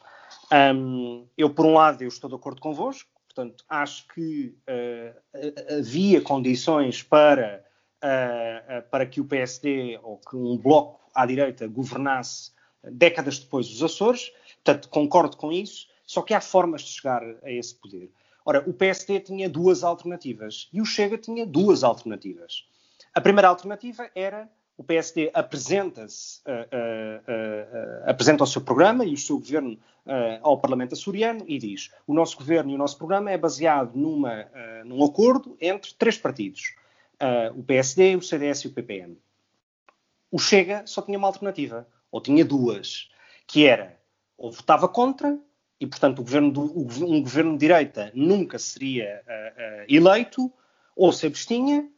Um, 0.52 1.26
eu, 1.38 1.50
por 1.50 1.65
um 1.65 1.74
lado, 1.74 2.02
eu 2.02 2.10
estou 2.10 2.30
de 2.30 2.36
acordo 2.36 2.60
convosco, 2.60 3.10
portanto, 3.34 3.63
acho 3.70 4.06
que 4.10 4.54
uh, 4.67 5.80
havia 5.80 6.20
condições 6.20 7.02
para 7.02 7.63
uh, 8.04 8.82
para 8.90 9.06
que 9.06 9.20
o 9.20 9.26
PSD 9.26 10.00
ou 10.04 10.18
que 10.18 10.36
um 10.36 10.58
bloco 10.58 11.00
à 11.14 11.26
direita 11.26 11.68
governasse 11.68 12.52
décadas 12.84 13.40
depois 13.40 13.70
os 13.70 13.84
Açores. 13.84 14.32
Portanto, 14.64 14.90
concordo 14.90 15.38
com 15.38 15.52
isso, 15.52 15.88
só 16.06 16.22
que 16.22 16.34
há 16.34 16.42
formas 16.42 16.82
de 16.82 16.90
chegar 16.90 17.24
a 17.44 17.52
esse 17.52 17.76
poder. 17.76 18.12
Ora, 18.46 18.64
o 18.68 18.74
PSD 18.74 19.20
tinha 19.20 19.50
duas 19.50 19.84
alternativas 19.84 20.70
e 20.72 20.82
o 20.82 20.86
Chega 20.86 21.18
tinha 21.18 21.46
duas 21.46 21.84
alternativas. 21.84 22.66
A 23.14 23.20
primeira 23.20 23.50
alternativa 23.50 24.10
era 24.16 24.50
o 24.78 24.84
PSD 24.84 25.32
apresenta-se, 25.34 26.40
uh, 26.42 26.52
uh, 26.52 28.06
uh, 28.06 28.10
apresenta 28.10 28.44
o 28.44 28.48
seu 28.48 28.62
programa 28.62 29.04
e 29.04 29.14
o 29.14 29.18
seu 29.18 29.40
governo 29.40 29.78
ao 30.42 30.58
Parlamento 30.58 30.94
açoriano 30.94 31.44
e 31.50 31.58
diz: 31.58 31.92
o 32.06 32.14
nosso 32.14 32.38
governo 32.38 32.72
e 32.72 32.76
o 32.76 32.78
nosso 32.78 32.98
programa 32.98 33.30
é 33.30 33.38
baseado 33.38 33.94
numa, 33.94 34.48
num 34.86 35.04
acordo 35.04 35.58
entre 35.60 35.94
três 35.96 36.18
partidos 36.18 36.76
uh, 37.21 37.58
o 37.58 37.63
PSD, 37.63 38.15
o 38.15 38.21
CDS 38.21 38.62
e 38.62 38.67
o 38.67 38.73
PPM. 38.73 39.17
O 40.32 40.39
Chega 40.39 40.86
só 40.86 41.01
tinha 41.01 41.17
uma 41.17 41.27
alternativa, 41.27 41.88
ou 42.12 42.21
tinha 42.21 42.43
duas, 42.43 43.10
que 43.45 43.65
era 43.65 43.97
ou 44.38 44.51
votava 44.51 44.88
contra, 44.88 45.38
e 45.80 45.88
portanto 45.88 46.21
governo 46.21 46.51
do, 46.51 46.62
um 47.06 47.21
governo 47.21 47.53
de 47.53 47.60
direita 47.60 48.12
nunca 48.13 48.60
seria 48.60 49.23
uh, 49.25 49.62
uh, 49.62 49.86
eleito, 49.88 50.51
ou 50.95 51.12
se 51.12 51.25
abstinha, 51.25 51.89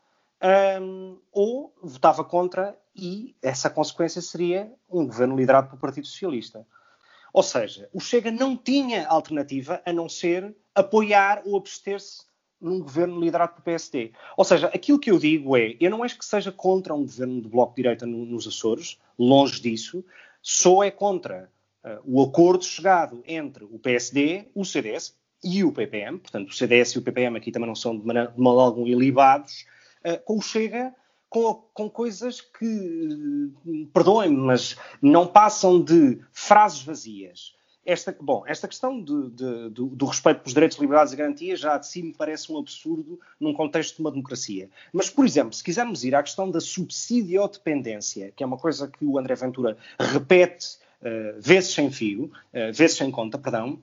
um, 0.82 1.20
ou 1.32 1.74
votava 1.82 2.24
contra, 2.24 2.78
e 2.96 3.36
essa 3.42 3.70
consequência 3.70 4.22
seria 4.22 4.72
um 4.90 5.06
governo 5.06 5.36
liderado 5.36 5.68
pelo 5.68 5.80
Partido 5.80 6.08
Socialista. 6.08 6.66
Ou 7.32 7.44
seja, 7.44 7.90
o 7.94 8.00
Chega 8.00 8.32
não 8.32 8.58
tinha 8.58 9.08
alternativa 9.08 9.82
a 9.86 9.94
não 9.94 10.10
ser 10.10 10.56
apoiar 10.74 11.42
ou 11.46 11.58
abster-se 11.58 12.26
num 12.62 12.80
governo 12.80 13.20
liderado 13.20 13.54
pelo 13.54 13.64
PSD. 13.64 14.12
Ou 14.36 14.44
seja, 14.44 14.68
aquilo 14.68 15.00
que 15.00 15.12
eu 15.12 15.18
digo 15.18 15.56
é, 15.56 15.76
eu 15.80 15.90
não 15.90 16.04
acho 16.04 16.18
que 16.18 16.26
seja 16.26 16.52
contra 16.52 16.94
um 16.94 17.02
governo 17.02 17.42
de 17.42 17.48
bloco 17.48 17.76
de 17.76 17.82
direita 17.82 18.06
no, 18.06 18.26
nos 18.26 18.48
Açores, 18.48 19.00
longe 19.18 19.62
disso, 19.62 20.04
só 20.42 20.84
é 20.84 20.92
contra 20.92 21.50
uh, 21.84 22.00
o 22.06 22.22
acordo 22.22 22.64
chegado 22.64 23.24
entre 23.26 23.64
o 23.64 23.80
PSD, 23.80 24.48
o 24.54 24.66
CDS 24.66 25.16
e 25.44 25.64
o 25.64 25.72
PPM, 25.72 26.20
portanto 26.20 26.50
o 26.50 26.54
CDS 26.54 26.92
e 26.92 27.00
o 27.00 27.02
PPM 27.02 27.38
aqui 27.38 27.52
também 27.52 27.68
não 27.68 27.76
são 27.76 27.98
de, 27.98 28.06
maneira, 28.06 28.32
de 28.32 28.40
modo 28.40 28.60
algum 28.60 28.86
ilibados, 28.86 29.66
uh, 30.06 30.22
com 30.26 30.38
o 30.38 30.42
Chega 30.42 30.94
com, 31.30 31.54
com, 31.74 31.90
coisas 31.90 32.42
que, 32.42 33.52
perdoem-me, 33.94 34.36
mas 34.36 34.76
não 35.00 35.28
passam 35.28 35.80
de 35.80 36.20
frases 36.32 36.82
vazias 36.82 37.54
esta, 37.90 38.16
bom, 38.20 38.44
esta 38.46 38.68
questão 38.68 39.02
de, 39.02 39.30
de, 39.32 39.70
do, 39.70 39.88
do, 39.88 40.06
respeito 40.06 40.42
pelos 40.42 40.54
direitos, 40.54 40.78
liberdades 40.78 41.12
e 41.12 41.16
garantias 41.16 41.60
já 41.60 41.78
de 41.78 41.88
si 41.88 42.04
me 42.04 42.14
parece 42.14 42.52
um 42.52 42.58
absurdo 42.58 43.20
num 43.40 43.54
contexto 43.54 43.96
de 43.96 44.02
uma 44.02 44.12
democracia. 44.12 44.70
Mas, 44.94 45.10
por 45.10 45.26
exemplo, 45.26 45.54
se 45.54 45.64
quisermos 45.64 46.04
ir 46.04 46.14
à 46.14 46.22
questão 46.22 46.52
da 46.52 46.60
subsidiodependência, 46.60 48.32
que 48.36 48.44
é 48.44 48.46
uma 48.46 48.58
coisa 48.58 48.88
que 48.88 49.04
o 49.04 49.18
André 49.18 49.34
Ventura 49.36 49.76
repete 50.00 50.78
uh, 51.02 51.42
vezes 51.42 51.74
sem 51.74 51.90
fio, 51.92 52.26
uh, 52.26 52.74
vezes 52.74 52.98
sem 52.98 53.10
conta, 53.10 53.38
perdão, 53.38 53.82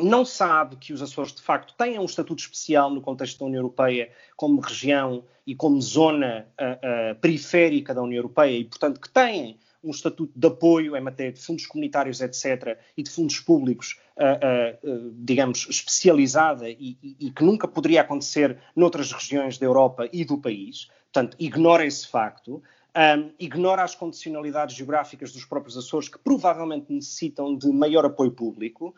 não 0.00 0.24
sabe 0.24 0.76
que 0.76 0.92
os 0.92 1.02
Açores, 1.02 1.34
de 1.34 1.42
facto, 1.42 1.74
têm 1.76 1.98
um 1.98 2.06
estatuto 2.06 2.40
especial 2.40 2.90
no 2.90 3.02
contexto 3.02 3.38
da 3.38 3.44
União 3.44 3.60
Europeia, 3.60 4.10
como 4.34 4.60
região 4.60 5.24
e 5.46 5.54
como 5.54 5.80
zona 5.80 6.46
uh, 6.58 7.14
periférica 7.20 7.92
da 7.92 8.02
União 8.02 8.18
Europeia, 8.18 8.56
e, 8.56 8.64
portanto, 8.64 8.98
que 8.98 9.10
têm 9.10 9.58
um 9.82 9.90
estatuto 9.90 10.32
de 10.34 10.46
apoio 10.46 10.96
em 10.96 11.00
matéria 11.00 11.32
de 11.32 11.40
fundos 11.40 11.66
comunitários, 11.66 12.20
etc., 12.20 12.78
e 12.96 13.02
de 13.02 13.10
fundos 13.10 13.40
públicos, 13.40 13.98
uh, 14.16 14.88
uh, 14.88 15.14
digamos, 15.16 15.66
especializada 15.68 16.68
e, 16.68 16.96
e, 17.02 17.16
e, 17.20 17.30
que 17.30 17.44
nunca 17.44 17.66
poderia 17.66 18.02
acontecer 18.02 18.58
noutras 18.76 19.12
regiões 19.12 19.58
da 19.58 19.66
Europa 19.66 20.08
e 20.12 20.24
do 20.24 20.38
país. 20.38 20.88
Portanto, 21.12 21.36
ignora 21.38 21.84
esse 21.84 22.08
facto. 22.08 22.62
Um, 22.94 23.32
ignora 23.38 23.82
as 23.82 23.94
condicionalidades 23.94 24.76
geográficas 24.76 25.32
dos 25.32 25.46
próprios 25.46 25.78
Açores, 25.78 26.10
que 26.10 26.18
provavelmente 26.18 26.92
necessitam 26.92 27.56
de 27.56 27.68
maior 27.68 28.04
apoio 28.04 28.30
público. 28.30 28.94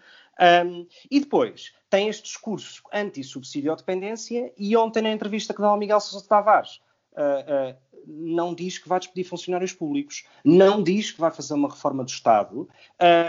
Um, 0.66 0.86
e 1.08 1.20
depois 1.20 1.72
tem 1.88 2.08
este 2.08 2.24
discurso 2.24 2.82
anti-subsídio-dependência 2.92 4.52
e 4.58 4.76
ontem 4.76 5.00
na 5.00 5.12
entrevista 5.12 5.54
que 5.54 5.60
dá 5.60 5.68
ao 5.68 5.78
Miguel 5.78 6.00
Sousa 6.00 6.26
Tavares, 6.26 6.80
uh, 7.12 7.72
uh, 7.72 7.76
não 8.06 8.54
diz 8.54 8.78
que 8.78 8.88
vai 8.88 8.98
despedir 8.98 9.24
funcionários 9.24 9.72
públicos, 9.72 10.24
não 10.44 10.82
diz 10.82 11.10
que 11.10 11.20
vai 11.20 11.30
fazer 11.30 11.54
uma 11.54 11.68
reforma 11.68 12.04
do 12.04 12.10
Estado. 12.10 12.68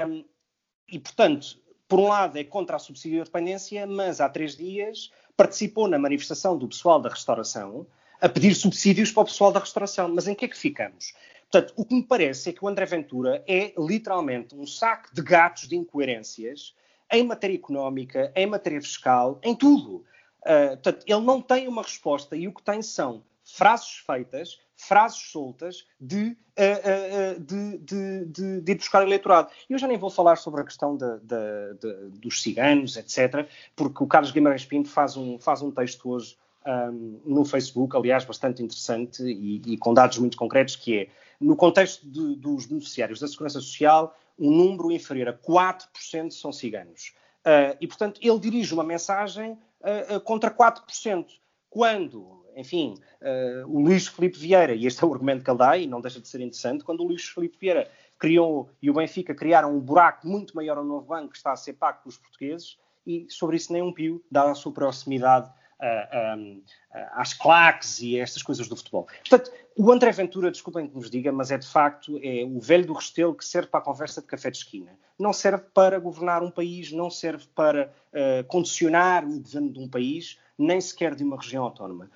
Um, 0.07 0.23
e, 0.87 0.99
portanto, 0.99 1.59
por 1.87 1.99
um 1.99 2.07
lado 2.07 2.37
é 2.37 2.43
contra 2.43 2.75
a 2.75 2.79
subsídio 2.79 3.19
de 3.19 3.25
dependência, 3.25 3.85
mas 3.85 4.19
há 4.19 4.29
três 4.29 4.55
dias 4.55 5.11
participou 5.37 5.87
na 5.87 5.99
manifestação 5.99 6.57
do 6.57 6.67
pessoal 6.67 6.99
da 6.99 7.09
restauração 7.09 7.85
a 8.21 8.29
pedir 8.29 8.55
subsídios 8.55 9.11
para 9.11 9.23
o 9.23 9.25
pessoal 9.25 9.51
da 9.51 9.59
restauração. 9.59 10.09
Mas 10.13 10.27
em 10.27 10.33
que 10.33 10.45
é 10.45 10.47
que 10.47 10.57
ficamos? 10.57 11.13
Portanto, 11.51 11.73
o 11.75 11.85
que 11.85 11.95
me 11.95 12.03
parece 12.03 12.49
é 12.49 12.53
que 12.53 12.63
o 12.63 12.67
André 12.67 12.85
Ventura 12.85 13.43
é 13.47 13.73
literalmente 13.77 14.55
um 14.55 14.65
saco 14.65 15.13
de 15.13 15.21
gatos 15.21 15.67
de 15.67 15.75
incoerências 15.75 16.73
em 17.11 17.23
matéria 17.23 17.55
económica, 17.55 18.31
em 18.35 18.47
matéria 18.47 18.81
fiscal, 18.81 19.39
em 19.43 19.55
tudo. 19.55 20.03
Uh, 20.41 20.69
portanto, 20.73 21.03
ele 21.07 21.21
não 21.21 21.41
tem 21.41 21.67
uma 21.67 21.83
resposta 21.83 22.35
e 22.35 22.47
o 22.47 22.53
que 22.53 22.63
tem 22.63 22.81
são 22.81 23.23
frases 23.45 24.03
feitas, 24.05 24.59
frases 24.75 25.19
soltas 25.31 25.85
de, 25.99 26.35
uh, 26.57 27.37
uh, 27.37 27.39
de, 27.39 27.77
de, 27.77 28.25
de, 28.25 28.61
de, 28.61 28.71
ir 28.71 28.75
buscar 28.75 29.03
eleitorado. 29.03 29.49
E 29.69 29.73
eu 29.73 29.79
já 29.79 29.87
nem 29.87 29.97
vou 29.97 30.09
falar 30.09 30.35
sobre 30.35 30.61
a 30.61 30.63
questão 30.63 30.97
de, 30.97 31.05
dos 32.19 32.41
ciganos, 32.41 32.97
etc., 32.97 33.47
porque 33.75 34.03
o 34.03 34.07
Carlos 34.07 34.31
Guimarães 34.31 34.65
Pinto 34.65 34.89
faz 34.89 35.15
um, 35.15 35.39
faz 35.39 35.61
um 35.61 35.71
texto 35.71 36.09
hoje 36.09 36.35
um, 36.65 37.21
no 37.25 37.45
Facebook, 37.45 37.95
aliás, 37.95 38.25
bastante 38.25 38.63
interessante 38.63 39.23
e, 39.23 39.61
e, 39.65 39.77
com 39.77 39.93
dados 39.93 40.17
muito 40.17 40.35
concretos, 40.35 40.75
que 40.75 40.97
é, 40.97 41.09
no 41.39 41.55
contexto 41.55 42.05
dos 42.07 42.65
beneficiários 42.65 43.19
da 43.19 43.27
Segurança 43.27 43.59
Social, 43.59 44.17
um 44.37 44.51
número 44.51 44.91
inferior 44.91 45.29
a 45.29 45.33
4% 45.33 46.31
são 46.31 46.51
ciganos. 46.51 47.13
Uh, 47.41 47.77
e, 47.79 47.87
portanto, 47.87 48.19
ele 48.23 48.39
dirige 48.39 48.73
uma 48.73 48.83
mensagem 48.83 49.51
uh, 49.51 50.15
uh, 50.15 50.19
contra 50.21 50.49
4%. 50.49 51.27
Quando, 51.69 52.44
enfim, 52.55 52.95
o 53.67 53.79
Luís 53.79 54.07
Felipe 54.07 54.39
Vieira, 54.39 54.73
e 54.73 54.85
este 54.85 55.03
é 55.03 55.07
o 55.07 55.13
argumento 55.13 55.43
que 55.43 55.49
ele 55.49 55.57
dá, 55.57 55.77
e 55.77 55.87
não 55.87 56.01
deixa 56.01 56.19
de 56.19 56.27
ser 56.27 56.41
interessante, 56.41 56.83
quando 56.83 57.01
o 57.01 57.07
Luís 57.07 57.25
Felipe 57.25 57.57
Vieira 57.59 57.89
criou 58.17 58.69
e 58.81 58.89
o 58.89 58.93
Benfica 58.93 59.35
criaram 59.35 59.75
um 59.75 59.79
buraco 59.79 60.27
muito 60.27 60.55
maior 60.55 60.77
ao 60.77 60.85
novo 60.85 61.05
banco 61.05 61.31
que 61.31 61.37
está 61.37 61.51
a 61.51 61.55
ser 61.57 61.73
pago 61.73 62.01
pelos 62.03 62.17
portugueses, 62.17 62.77
e 63.05 63.27
sobre 63.29 63.57
isso 63.57 63.71
nem 63.71 63.81
um 63.81 63.93
pio, 63.93 64.23
dada 64.31 64.51
a 64.51 64.55
sua 64.55 64.71
proximidade 64.71 65.51
às 67.11 67.33
claques 67.33 67.99
e 68.01 68.19
a 68.19 68.23
estas 68.23 68.41
coisas 68.41 68.67
do 68.67 68.75
futebol. 68.75 69.07
Portanto, 69.27 69.51
o 69.77 69.91
André 69.91 70.09
Ventura, 70.11 70.49
desculpem 70.49 70.87
que 70.87 70.95
nos 70.95 71.09
diga, 71.09 71.31
mas 71.33 71.51
é 71.51 71.57
de 71.57 71.67
facto 71.67 72.17
é 72.23 72.45
o 72.45 72.59
velho 72.61 72.85
do 72.87 72.93
Restelo 72.93 73.35
que 73.35 73.43
serve 73.43 73.67
para 73.67 73.81
a 73.81 73.83
conversa 73.83 74.21
de 74.21 74.27
café 74.27 74.49
de 74.49 74.57
esquina. 74.57 74.97
Não 75.19 75.33
serve 75.33 75.65
para 75.73 75.99
governar 75.99 76.41
um 76.41 76.49
país, 76.49 76.93
não 76.93 77.09
serve 77.09 77.45
para 77.53 77.93
uh, 78.13 78.43
condicionar 78.47 79.25
o 79.25 79.39
governo 79.41 79.69
de 79.69 79.79
um 79.79 79.87
país, 79.87 80.39
nem 80.57 80.79
sequer 80.79 81.13
de 81.13 81.25
uma 81.25 81.35
região 81.35 81.65
autónoma. 81.65 82.09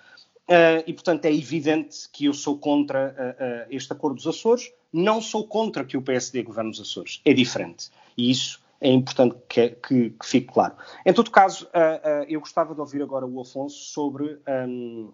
Uh, 0.50 0.82
e, 0.88 0.94
portanto, 0.94 1.26
é 1.26 1.34
evidente 1.34 2.10
que 2.12 2.26
eu 2.26 2.34
sou 2.34 2.58
contra 2.58 3.16
uh, 3.16 3.68
este 3.70 3.94
acordo 3.94 4.16
dos 4.16 4.26
Açores, 4.26 4.72
não 4.92 5.22
sou 5.22 5.48
contra 5.48 5.86
que 5.86 5.96
o 5.96 6.02
PSD 6.02 6.42
governe 6.42 6.72
os 6.72 6.82
Açores. 6.82 7.22
É 7.24 7.34
diferente. 7.34 7.92
E 8.18 8.32
isso 8.32 8.60
é 8.82 8.90
importante 8.90 9.36
que, 9.48 9.70
que, 9.70 10.10
que 10.10 10.26
fique 10.26 10.52
claro. 10.52 10.74
Em 11.06 11.14
todo 11.14 11.30
caso, 11.30 11.66
uh, 11.66 11.68
uh, 11.68 12.26
eu 12.28 12.40
gostava 12.40 12.74
de 12.74 12.80
ouvir 12.80 13.02
agora 13.04 13.28
o 13.28 13.40
Afonso 13.40 13.78
sobre. 13.78 14.40
Um, 14.48 15.12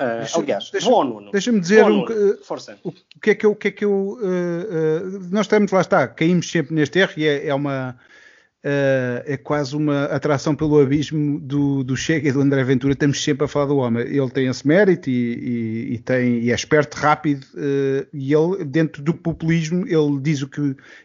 Uh, 0.00 0.20
deixa, 0.20 0.38
aliás, 0.38 0.70
deixa, 0.70 0.88
bom, 0.88 1.04
Nuno. 1.04 1.30
Deixa-me 1.32 1.60
dizer 1.60 1.84
um, 1.84 2.06
Força. 2.42 2.78
O, 2.82 2.90
que 3.20 3.28
é 3.28 3.34
que 3.34 3.44
eu. 3.44 3.50
O 3.50 3.54
que 3.54 3.68
é 3.68 3.70
que 3.70 3.84
eu 3.84 3.92
uh, 3.92 4.16
uh, 4.16 5.28
nós 5.30 5.44
estamos, 5.44 5.70
lá 5.70 5.82
está, 5.82 6.08
caímos 6.08 6.50
sempre 6.50 6.74
neste 6.74 6.98
erro 6.98 7.12
e 7.18 7.28
é, 7.28 7.48
é 7.48 7.54
uma 7.54 7.98
Uh, 8.64 9.18
é 9.26 9.36
quase 9.36 9.74
uma 9.74 10.04
atração 10.04 10.54
pelo 10.54 10.80
abismo 10.80 11.40
do, 11.40 11.82
do 11.82 11.96
Chega 11.96 12.28
e 12.28 12.32
do 12.32 12.40
André 12.40 12.62
Ventura. 12.62 12.92
Estamos 12.92 13.20
sempre 13.20 13.44
a 13.44 13.48
falar 13.48 13.66
do 13.66 13.76
homem. 13.78 14.04
Ele 14.04 14.30
tem 14.30 14.46
esse 14.46 14.64
mérito 14.64 15.10
e, 15.10 15.12
e, 15.12 15.94
e 15.94 15.98
tem, 15.98 16.38
e 16.38 16.52
é 16.52 16.54
esperto, 16.54 16.94
rápido, 16.94 17.44
uh, 17.54 18.06
e 18.12 18.32
ele, 18.32 18.64
dentro 18.64 19.02
do 19.02 19.12
populismo, 19.14 19.84
ele 19.88 20.20
diz 20.20 20.42
o 20.42 20.48
que 20.48 20.60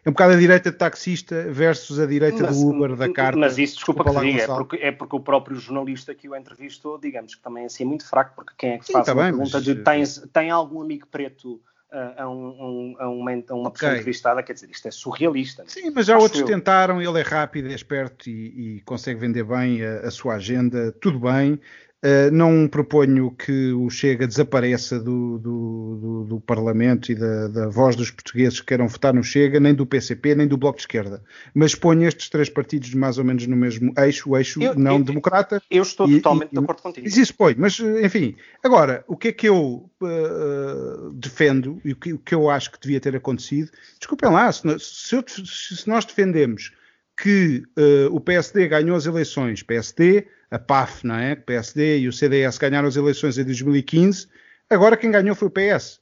é 0.06 0.10
um 0.10 0.12
bocado 0.12 0.34
a 0.34 0.36
direita 0.38 0.70
de 0.70 0.78
taxista 0.78 1.52
versus 1.52 2.00
a 2.00 2.06
direita 2.06 2.44
mas, 2.44 2.60
do 2.60 2.68
Uber, 2.68 2.96
da 2.96 3.12
carta. 3.12 3.40
Mas 3.40 3.58
isso, 3.58 3.78
desculpa, 3.78 4.04
desculpa 4.04 4.24
que 4.24 4.32
diga, 4.32 4.44
é 4.44 4.48
porque, 4.48 4.76
é 4.78 4.92
porque 4.92 5.16
o 5.16 5.20
próprio 5.20 5.58
jornalista 5.58 6.14
que 6.14 6.30
o 6.30 6.36
entrevistou, 6.36 7.00
digamos 7.00 7.34
que 7.34 7.42
também 7.42 7.64
é 7.64 7.66
assim 7.66 7.86
muito 7.86 8.08
fraco, 8.08 8.36
porque 8.36 8.54
quem 8.56 8.74
é 8.74 8.78
que 8.78 8.92
faz 8.92 9.04
Sim, 9.04 9.14
tá 9.16 9.20
a 9.20 9.24
pergunta 9.24 9.50
mas... 9.54 9.64
de 9.64 9.76
tem, 9.76 10.04
tem 10.32 10.52
algum 10.52 10.80
amigo 10.80 11.08
preto 11.08 11.60
a, 11.92 12.30
um, 12.30 12.96
a, 13.00 13.10
uma, 13.10 13.32
a 13.32 13.54
uma 13.54 13.72
pessoa 13.72 13.92
okay. 13.92 14.00
entrevistada, 14.02 14.44
quer 14.44 14.54
dizer, 14.54 14.70
isto 14.70 14.88
é 14.88 14.92
surrealista. 14.92 15.64
Não? 15.64 15.68
É? 15.68 15.72
Sim, 15.72 15.92
mas 15.92 16.06
já 16.06 16.16
Acho 16.16 16.24
outros 16.24 16.42
eu. 16.42 16.48
tentaram, 16.48 17.02
ele 17.02 17.20
é 17.20 17.24
rápido, 17.24 17.70
é 17.70 17.74
esperto 17.74 18.30
e, 18.30 18.78
e 18.78 18.82
consegue 18.82 19.20
vender 19.20 19.44
bem 19.44 19.84
a, 19.84 20.00
a, 20.00 20.12
sua 20.12 20.36
agenda, 20.36 20.92
tudo 21.00 21.20
bem. 21.20 21.60
Uh, 22.06 22.30
não 22.32 22.68
proponho 22.68 23.32
que 23.32 23.74
o 23.74 23.90
Chega 23.90 24.28
desapareça 24.28 25.00
do, 25.00 25.40
do, 25.40 25.98
do, 26.00 26.24
do 26.26 26.40
Parlamento 26.40 27.12
e 27.12 27.16
da, 27.16 27.48
da, 27.48 27.70
voz 27.70 27.96
dos 27.96 28.12
portugueses 28.12 28.60
que 28.60 28.68
queiram 28.68 28.88
votar 28.88 29.12
no 29.12 29.24
Chega, 29.24 29.60
nem 29.60 29.74
do 29.74 29.84
PCP, 29.84 30.36
nem 30.36 30.48
do 30.48 30.58
Bloco 30.58 30.78
de 30.78 30.84
Esquerda. 30.84 31.24
Mas 31.56 31.74
ponho 31.74 32.08
estes 32.08 32.30
três 32.30 32.50
partidos 32.50 32.94
mais 32.94 33.18
ou 33.18 33.24
menos 33.24 33.48
no 33.48 33.56
mesmo 33.56 33.92
eixo, 33.98 34.30
o 34.30 34.38
eixo 34.38 34.62
eu, 34.62 34.76
não 34.76 34.98
eu, 34.98 35.04
democrata. 35.04 35.60
Eu 35.72 35.82
estou 35.82 36.08
e, 36.08 36.22
totalmente 36.22 36.52
e, 36.52 36.54
de 36.54 36.60
acordo 36.60 36.82
contigo. 36.84 37.08
Isso 37.08 37.34
põe, 37.34 37.56
mas 37.58 37.80
enfim. 37.80 38.36
Agora, 38.64 39.04
o 39.08 39.18
que 39.18 39.30
é 39.30 39.32
que 39.32 39.50
eu 39.50 39.90
uh, 40.00 41.12
defendo 41.14 41.82
e 41.84 41.94
o 41.94 41.96
que, 41.96 42.14
o 42.14 42.20
que, 42.20 42.36
eu 42.36 42.48
acho 42.48 42.72
que 42.72 42.80
devia 42.80 43.00
ter 43.00 43.16
acontecido? 43.16 43.72
Desculpem 43.98 44.30
lá, 44.30 44.52
se, 44.52 44.62
se, 44.80 45.16
eu, 45.16 45.24
se 45.28 45.88
nós 45.88 46.06
defendemos 46.06 46.72
que 47.18 47.64
uh, 47.78 48.16
o 48.16 48.22
PSD 48.22 48.68
ganhou 48.68 48.96
as 48.96 49.08
eleições, 49.08 49.64
PSD 49.64 50.28
a 50.50 50.60
PAF, 50.60 51.06
não 51.06 51.16
é? 51.16 51.34
O 51.34 51.42
PSD 51.42 52.00
e 52.00 52.08
o 52.08 52.14
CDS 52.14 52.58
ganharam 52.58 52.88
as 52.88 52.96
eleições 52.96 53.38
em 53.38 53.44
2015, 53.44 54.28
agora 54.70 54.96
quem 54.96 55.12
ganhou 55.12 55.36
foi 55.36 55.48
o 55.48 55.52
PS. 55.52 56.00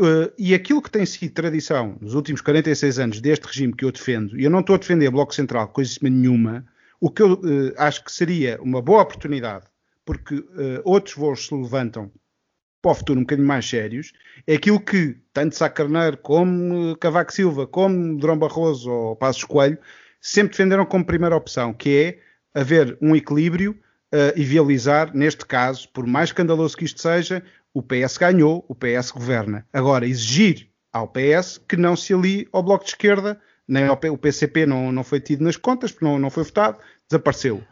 Uh, 0.00 0.32
e 0.38 0.54
aquilo 0.54 0.80
que 0.80 0.90
tem 0.90 1.04
sido 1.04 1.32
tradição 1.32 1.98
nos 2.00 2.14
últimos 2.14 2.40
46 2.40 2.98
anos 2.98 3.20
deste 3.20 3.46
regime 3.46 3.72
que 3.72 3.84
eu 3.84 3.90
defendo, 3.90 4.38
e 4.38 4.44
eu 4.44 4.50
não 4.50 4.60
estou 4.60 4.76
a 4.76 4.78
defender 4.78 5.10
Bloco 5.10 5.34
Central, 5.34 5.68
coisa 5.68 5.98
nenhuma, 6.02 6.64
o 7.00 7.10
que 7.10 7.22
eu 7.22 7.32
uh, 7.32 7.74
acho 7.76 8.04
que 8.04 8.12
seria 8.12 8.60
uma 8.62 8.80
boa 8.80 9.02
oportunidade, 9.02 9.66
porque 10.04 10.44
outros 10.84 11.14
voos 11.14 11.46
se 11.46 11.54
levantam 11.54 12.10
para 12.82 12.90
o 12.90 12.94
futuro 12.94 13.20
um 13.20 13.22
bocadinho 13.22 13.46
mais 13.46 13.68
sérios, 13.68 14.12
é 14.46 14.54
aquilo 14.54 14.80
que 14.80 15.16
tanto 15.32 15.54
Sá 15.54 15.68
Carneiro 15.68 16.16
como 16.16 16.96
Cavaco 16.96 17.32
Silva, 17.32 17.66
como 17.66 18.18
Drão 18.18 18.38
Barroso 18.38 18.90
ou 18.90 19.16
Passos 19.16 19.44
Coelho, 19.44 19.78
sempre 20.20 20.52
defenderam 20.52 20.84
como 20.84 21.04
primeira 21.04 21.36
opção, 21.36 21.72
que 21.72 22.18
é 22.54 22.58
haver 22.60 22.96
um 23.00 23.14
equilíbrio 23.16 23.72
uh, 24.12 24.36
e 24.36 24.44
viabilizar, 24.44 25.14
neste 25.14 25.46
caso, 25.46 25.88
por 25.88 26.06
mais 26.06 26.30
escandaloso 26.30 26.76
que 26.76 26.84
isto 26.84 27.00
seja, 27.00 27.42
o 27.72 27.82
PS 27.82 28.16
ganhou, 28.18 28.64
o 28.68 28.74
PS 28.74 29.10
governa. 29.10 29.66
Agora, 29.72 30.06
exigir 30.06 30.68
ao 30.92 31.08
PS 31.08 31.58
que 31.68 31.76
não 31.76 31.96
se 31.96 32.12
alie 32.12 32.48
ao 32.52 32.62
Bloco 32.62 32.84
de 32.84 32.90
Esquerda, 32.90 33.40
nem 33.66 33.86
ao 33.86 33.96
P, 33.96 34.10
o 34.10 34.18
PCP 34.18 34.66
não, 34.66 34.90
não 34.90 35.04
foi 35.04 35.20
tido 35.20 35.44
nas 35.44 35.56
contas, 35.56 35.92
porque 35.92 36.04
não, 36.04 36.18
não 36.18 36.30
foi 36.30 36.42
votado, 36.42 36.78
desapareceu. 37.08 37.62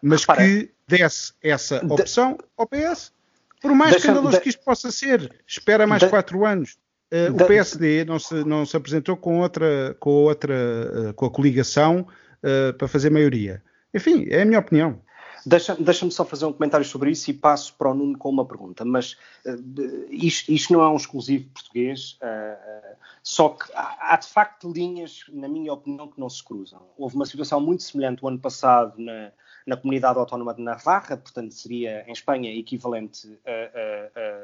Mas 0.00 0.20
Repara, 0.20 0.44
que 0.44 0.70
desse 0.86 1.32
essa 1.42 1.84
opção 1.84 2.34
de... 2.34 2.44
ao 2.56 2.66
PS. 2.66 3.12
Por 3.60 3.74
mais 3.74 3.96
escandaloso 3.96 4.36
de... 4.36 4.42
que 4.42 4.48
isto 4.50 4.62
possa 4.64 4.92
ser, 4.92 5.34
espera 5.44 5.84
mais 5.84 6.02
de... 6.02 6.08
quatro 6.08 6.46
anos. 6.46 6.78
Uh, 7.10 7.32
o 7.32 7.46
PSD 7.46 8.04
não 8.04 8.18
se, 8.18 8.34
não 8.44 8.66
se 8.66 8.76
apresentou 8.76 9.16
com 9.16 9.40
outra, 9.40 9.96
com 9.98 10.10
outra, 10.10 10.54
uh, 10.54 11.14
com 11.14 11.24
a 11.24 11.30
coligação 11.30 12.06
uh, 12.42 12.74
para 12.74 12.86
fazer 12.86 13.10
maioria. 13.10 13.62
Enfim, 13.94 14.26
é 14.28 14.42
a 14.42 14.44
minha 14.44 14.58
opinião. 14.58 15.00
Deixa-me 15.46 15.82
deixa 15.82 16.10
só 16.10 16.24
fazer 16.26 16.44
um 16.44 16.52
comentário 16.52 16.84
sobre 16.84 17.10
isso 17.10 17.30
e 17.30 17.34
passo 17.34 17.72
para 17.74 17.90
o 17.90 17.94
Nuno 17.94 18.18
com 18.18 18.28
uma 18.28 18.44
pergunta. 18.44 18.84
Mas 18.84 19.16
isto, 20.10 20.52
isto, 20.52 20.72
não 20.72 20.82
é 20.82 20.88
um 20.90 20.96
exclusivo 20.96 21.48
português, 21.54 22.18
só 23.22 23.50
que 23.50 23.64
há, 23.72 24.12
há, 24.12 24.16
de 24.16 24.26
facto 24.26 24.70
linhas, 24.70 25.24
na 25.32 25.48
minha 25.48 25.72
opinião, 25.72 26.08
que 26.08 26.20
não 26.20 26.28
se 26.28 26.44
cruzam. 26.44 26.82
Houve 26.98 27.14
uma 27.14 27.24
situação 27.24 27.60
muito 27.60 27.82
semelhante 27.82 28.22
o 28.22 28.28
ano 28.28 28.38
passado 28.38 28.94
na, 28.98 29.30
na 29.64 29.76
comunidade 29.76 30.18
autónoma 30.18 30.52
de 30.52 30.60
Navarra, 30.60 31.16
portanto 31.16 31.54
seria 31.54 32.04
em 32.06 32.12
Espanha 32.12 32.52
equivalente 32.52 33.38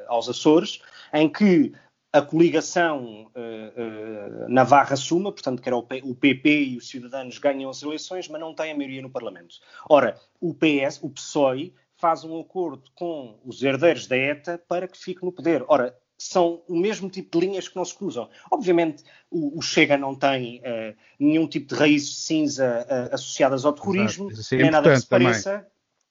aos 0.08 0.28
Açores, 0.28 0.80
em 1.12 1.28
que 1.28 1.74
a 2.14 2.22
coligação 2.22 3.28
uh, 3.34 4.44
uh, 4.44 4.48
Navarra 4.48 4.94
Suma, 4.94 5.32
portanto, 5.32 5.60
que 5.60 5.68
era 5.68 5.76
o, 5.76 5.82
P, 5.82 6.00
o, 6.04 6.14
PP 6.14 6.64
e 6.66 6.76
os 6.76 6.88
cidadãos 6.88 7.38
ganham 7.38 7.68
as 7.68 7.82
eleições, 7.82 8.28
mas 8.28 8.40
não 8.40 8.54
têm 8.54 8.70
a 8.70 8.76
maioria 8.76 9.02
no 9.02 9.10
Parlamento. 9.10 9.56
Ora, 9.90 10.16
o 10.40 10.54
PS, 10.54 11.02
o 11.02 11.10
PSOE, 11.10 11.74
faz 11.96 12.22
um 12.22 12.38
acordo 12.38 12.84
com 12.94 13.40
os 13.44 13.60
herdeiros 13.60 14.06
da 14.06 14.16
ETA 14.16 14.62
para 14.68 14.86
que 14.86 14.96
fique 14.96 15.24
no 15.24 15.32
poder. 15.32 15.64
Ora, 15.66 15.98
são 16.16 16.62
o 16.68 16.76
mesmo 16.76 17.10
tipo 17.10 17.36
de 17.36 17.46
linhas 17.48 17.66
que 17.66 17.74
não 17.74 17.84
se 17.84 17.96
cruzam. 17.96 18.30
Obviamente, 18.48 19.02
o, 19.28 19.58
o 19.58 19.60
Chega 19.60 19.96
não 19.96 20.14
tem 20.14 20.60
uh, 20.60 20.96
nenhum 21.18 21.48
tipo 21.48 21.74
de 21.74 21.74
raiz 21.74 22.24
cinza 22.24 22.86
associadas 23.10 23.64
ao 23.64 23.72
terrorismo, 23.72 24.30
é 24.30 24.56
nem 24.56 24.70
nada 24.70 24.88
que 24.92 25.00
se 25.00 25.06
pareça, 25.08 25.66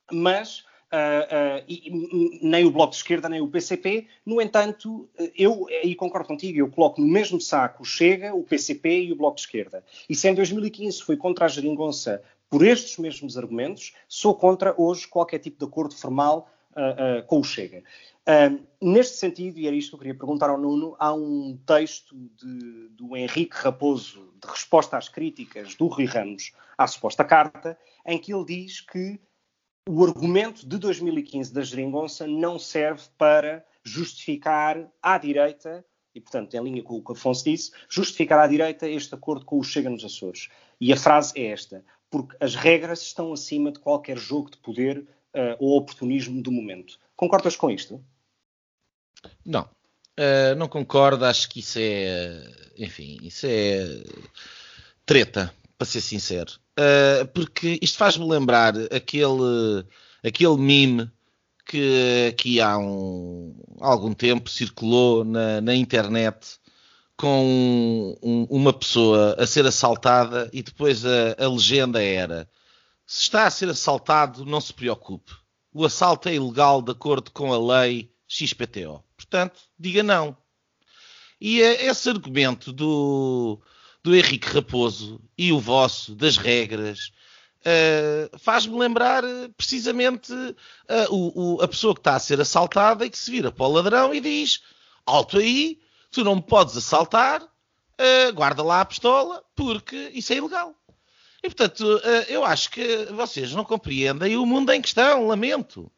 também. 0.10 0.22
mas 0.22 0.66
Uh, 0.94 1.66
e, 1.68 2.40
nem 2.44 2.66
o 2.66 2.70
Bloco 2.70 2.92
de 2.92 2.98
Esquerda, 2.98 3.28
nem 3.28 3.42
o 3.42 3.48
PCP. 3.48 4.06
No 4.24 4.40
entanto, 4.40 5.10
eu 5.36 5.68
aí 5.68 5.96
concordo 5.96 6.28
contigo, 6.28 6.60
eu 6.60 6.70
coloco 6.70 7.02
no 7.02 7.08
mesmo 7.08 7.42
saco 7.42 7.82
o 7.82 7.86
Chega, 7.86 8.36
o 8.36 8.44
PCP 8.44 9.06
e 9.06 9.12
o 9.12 9.16
Bloco 9.16 9.38
de 9.38 9.42
Esquerda. 9.42 9.84
E 10.08 10.14
se 10.14 10.30
em 10.30 10.36
2015 10.36 11.02
foi 11.02 11.18
contra 11.18 11.46
a 11.46 11.48
geringonça 11.48 12.22
por 12.48 12.64
estes 12.64 13.00
mesmos 13.00 13.36
argumentos, 13.40 13.96
sou 14.08 14.36
contra 14.36 14.76
hoje 14.78 15.08
qualquer 15.08 15.40
tipo 15.40 15.58
de 15.58 15.66
acordo 15.66 15.96
formal 15.96 16.48
uh, 16.74 17.26
com 17.26 17.40
o 17.40 17.44
Chega. 17.44 17.84
neste 18.80 19.18
sentido, 19.18 19.58
e 19.58 19.66
era 19.66 19.76
isto 19.76 19.90
que 19.90 19.96
eu 19.96 20.00
queria 20.00 20.16
perguntar 20.16 20.52
ao 20.52 20.60
Nuno, 20.60 20.96
há 21.00 21.12
um 21.12 21.58
texto 21.66 22.16
de, 22.16 22.90
do 22.90 23.18
Henrique 23.18 23.56
Raposo, 23.56 24.32
de 24.40 24.48
resposta 24.48 24.96
às 24.96 25.10
críticas 25.10 25.74
do 25.74 25.88
Rui 25.88 26.06
Ramos 26.06 26.52
à 26.78 26.86
suposta 26.86 27.24
carta, 27.24 27.76
em 28.06 28.20
que 28.20 28.32
ele 28.32 28.46
diz 28.46 28.80
que 28.80 29.20
o 29.88 30.04
argumento 30.04 30.68
de 30.68 30.78
2015 30.78 31.54
da 31.54 31.62
geringonça 31.62 32.26
não 32.26 32.58
serve 32.58 33.04
para 33.18 33.66
justificar 33.84 34.90
à 35.02 35.18
direita, 35.18 35.86
e 36.16 36.22
portanto 36.22 36.54
em 36.54 36.64
linha 36.64 36.84
com 36.84 36.96
o 36.96 37.04
que 37.04 37.12
Afonso 37.12 37.44
disse, 37.44 37.72
justificar 37.90 38.40
à 38.40 38.48
direita 38.48 38.88
este 38.88 39.14
acordo 39.14 39.46
com 39.46 39.60
o 39.60 39.64
Chega 39.64 39.90
nos 39.90 40.06
Açores. 40.06 40.50
E 40.80 40.94
a 40.94 40.98
frase 40.98 41.34
é 41.36 41.48
esta, 41.48 41.84
porque 42.10 42.36
as 42.40 42.56
regras 42.56 43.02
estão 43.02 43.34
acima 43.34 43.72
de 43.72 43.80
qualquer 43.80 44.18
jogo 44.18 44.52
de 44.52 44.58
poder 44.58 45.00
uh, 45.00 45.58
ou 45.60 45.78
oportunismo 45.78 46.42
do 46.42 46.52
momento. 46.52 46.98
Concordas 47.16 47.56
com 47.56 47.70
isto? 47.70 48.04
Não. 49.46 49.64
Uh, 50.18 50.56
não 50.58 50.68
concordo, 50.68 51.26
acho 51.26 51.50
que 51.50 51.60
isso 51.60 51.80
é. 51.82 52.44
Enfim, 52.78 53.18
isso 53.22 53.46
é 53.50 54.04
treta, 55.06 55.54
para 55.78 55.88
ser 55.88 56.02
sincero. 56.02 56.63
Uh, 56.80 57.28
porque 57.34 57.78
isto 57.82 57.98
faz-me 57.98 58.28
lembrar 58.28 58.74
aquele, 58.92 59.86
aquele 60.24 60.58
meme 60.58 61.12
que 61.66 62.30
aqui 62.30 62.60
há 62.60 62.78
um, 62.78 63.56
algum 63.80 64.14
tempo 64.14 64.50
circulou 64.50 65.24
na, 65.24 65.62
na 65.62 65.76
internet 65.76 66.60
com 67.16 68.18
um, 68.22 68.44
uma 68.50 68.74
pessoa 68.74 69.36
a 69.38 69.46
ser 69.46 69.66
assaltada 69.66 70.50
e 70.52 70.64
depois 70.64 71.06
a, 71.06 71.36
a 71.38 71.48
legenda 71.48 72.02
era 72.02 72.50
se 73.06 73.22
está 73.22 73.46
a 73.46 73.52
ser 73.52 73.70
assaltado, 73.70 74.46
não 74.46 74.62
se 74.62 74.74
preocupe. 74.74 75.34
O 75.74 75.86
assalto 75.86 76.30
é 76.30 76.36
ilegal 76.36 76.82
de 76.82 76.92
acordo 76.92 77.32
com 77.32 77.54
a 77.54 77.82
lei 77.82 78.12
XPTO. 78.28 79.04
Portanto, 79.16 79.60
diga 79.78 80.02
não. 80.02 80.36
E 81.40 81.62
é 81.62 81.86
esse 81.86 82.10
argumento 82.10 82.72
do, 82.72 83.62
do 84.04 84.14
Henrique 84.14 84.48
Raposo 84.48 85.20
e 85.38 85.52
o 85.54 85.60
vosso, 85.60 86.14
das 86.14 86.36
regras, 86.36 87.12
uh, 87.62 88.38
faz-me 88.38 88.78
lembrar 88.78 89.24
precisamente 89.56 90.34
uh, 90.34 90.56
o, 91.10 91.56
o, 91.56 91.62
a 91.62 91.68
pessoa 91.68 91.94
que 91.94 92.02
está 92.02 92.16
a 92.16 92.20
ser 92.20 92.40
assaltada 92.42 93.06
e 93.06 93.10
que 93.10 93.18
se 93.18 93.32
vira 93.32 93.52
para 93.52 93.66
o 93.66 93.72
ladrão 93.72 94.14
e 94.14 94.20
diz: 94.20 94.62
Alto 95.06 95.38
aí, 95.38 95.80
tu 96.12 96.24
não 96.24 96.36
me 96.36 96.42
podes 96.42 96.76
assaltar, 96.76 97.42
uh, 97.42 98.34
guarda 98.34 98.62
lá 98.62 98.82
a 98.82 98.86
pistola, 98.86 99.42
porque 99.56 100.12
isso 100.14 100.34
é 100.34 100.36
ilegal. 100.36 100.76
E 101.42 101.50
portanto, 101.50 101.84
eu 102.30 102.46
acho 102.46 102.72
que 102.72 103.06
vocês 103.12 103.52
não 103.52 103.66
compreendem 103.66 104.38
o 104.38 104.46
mundo 104.46 104.72
em 104.72 104.82
questão, 104.82 105.28
lamento. 105.28 105.92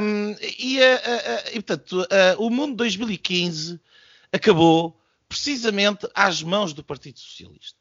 Um, 0.00 0.36
e, 0.40 0.78
e, 1.52 1.60
portanto, 1.60 2.06
o 2.38 2.48
mundo 2.50 2.76
2015 2.76 3.80
acabou 4.32 4.99
precisamente 5.30 6.08
às 6.12 6.42
mãos 6.42 6.72
do 6.72 6.82
Partido 6.82 7.20
Socialista. 7.20 7.78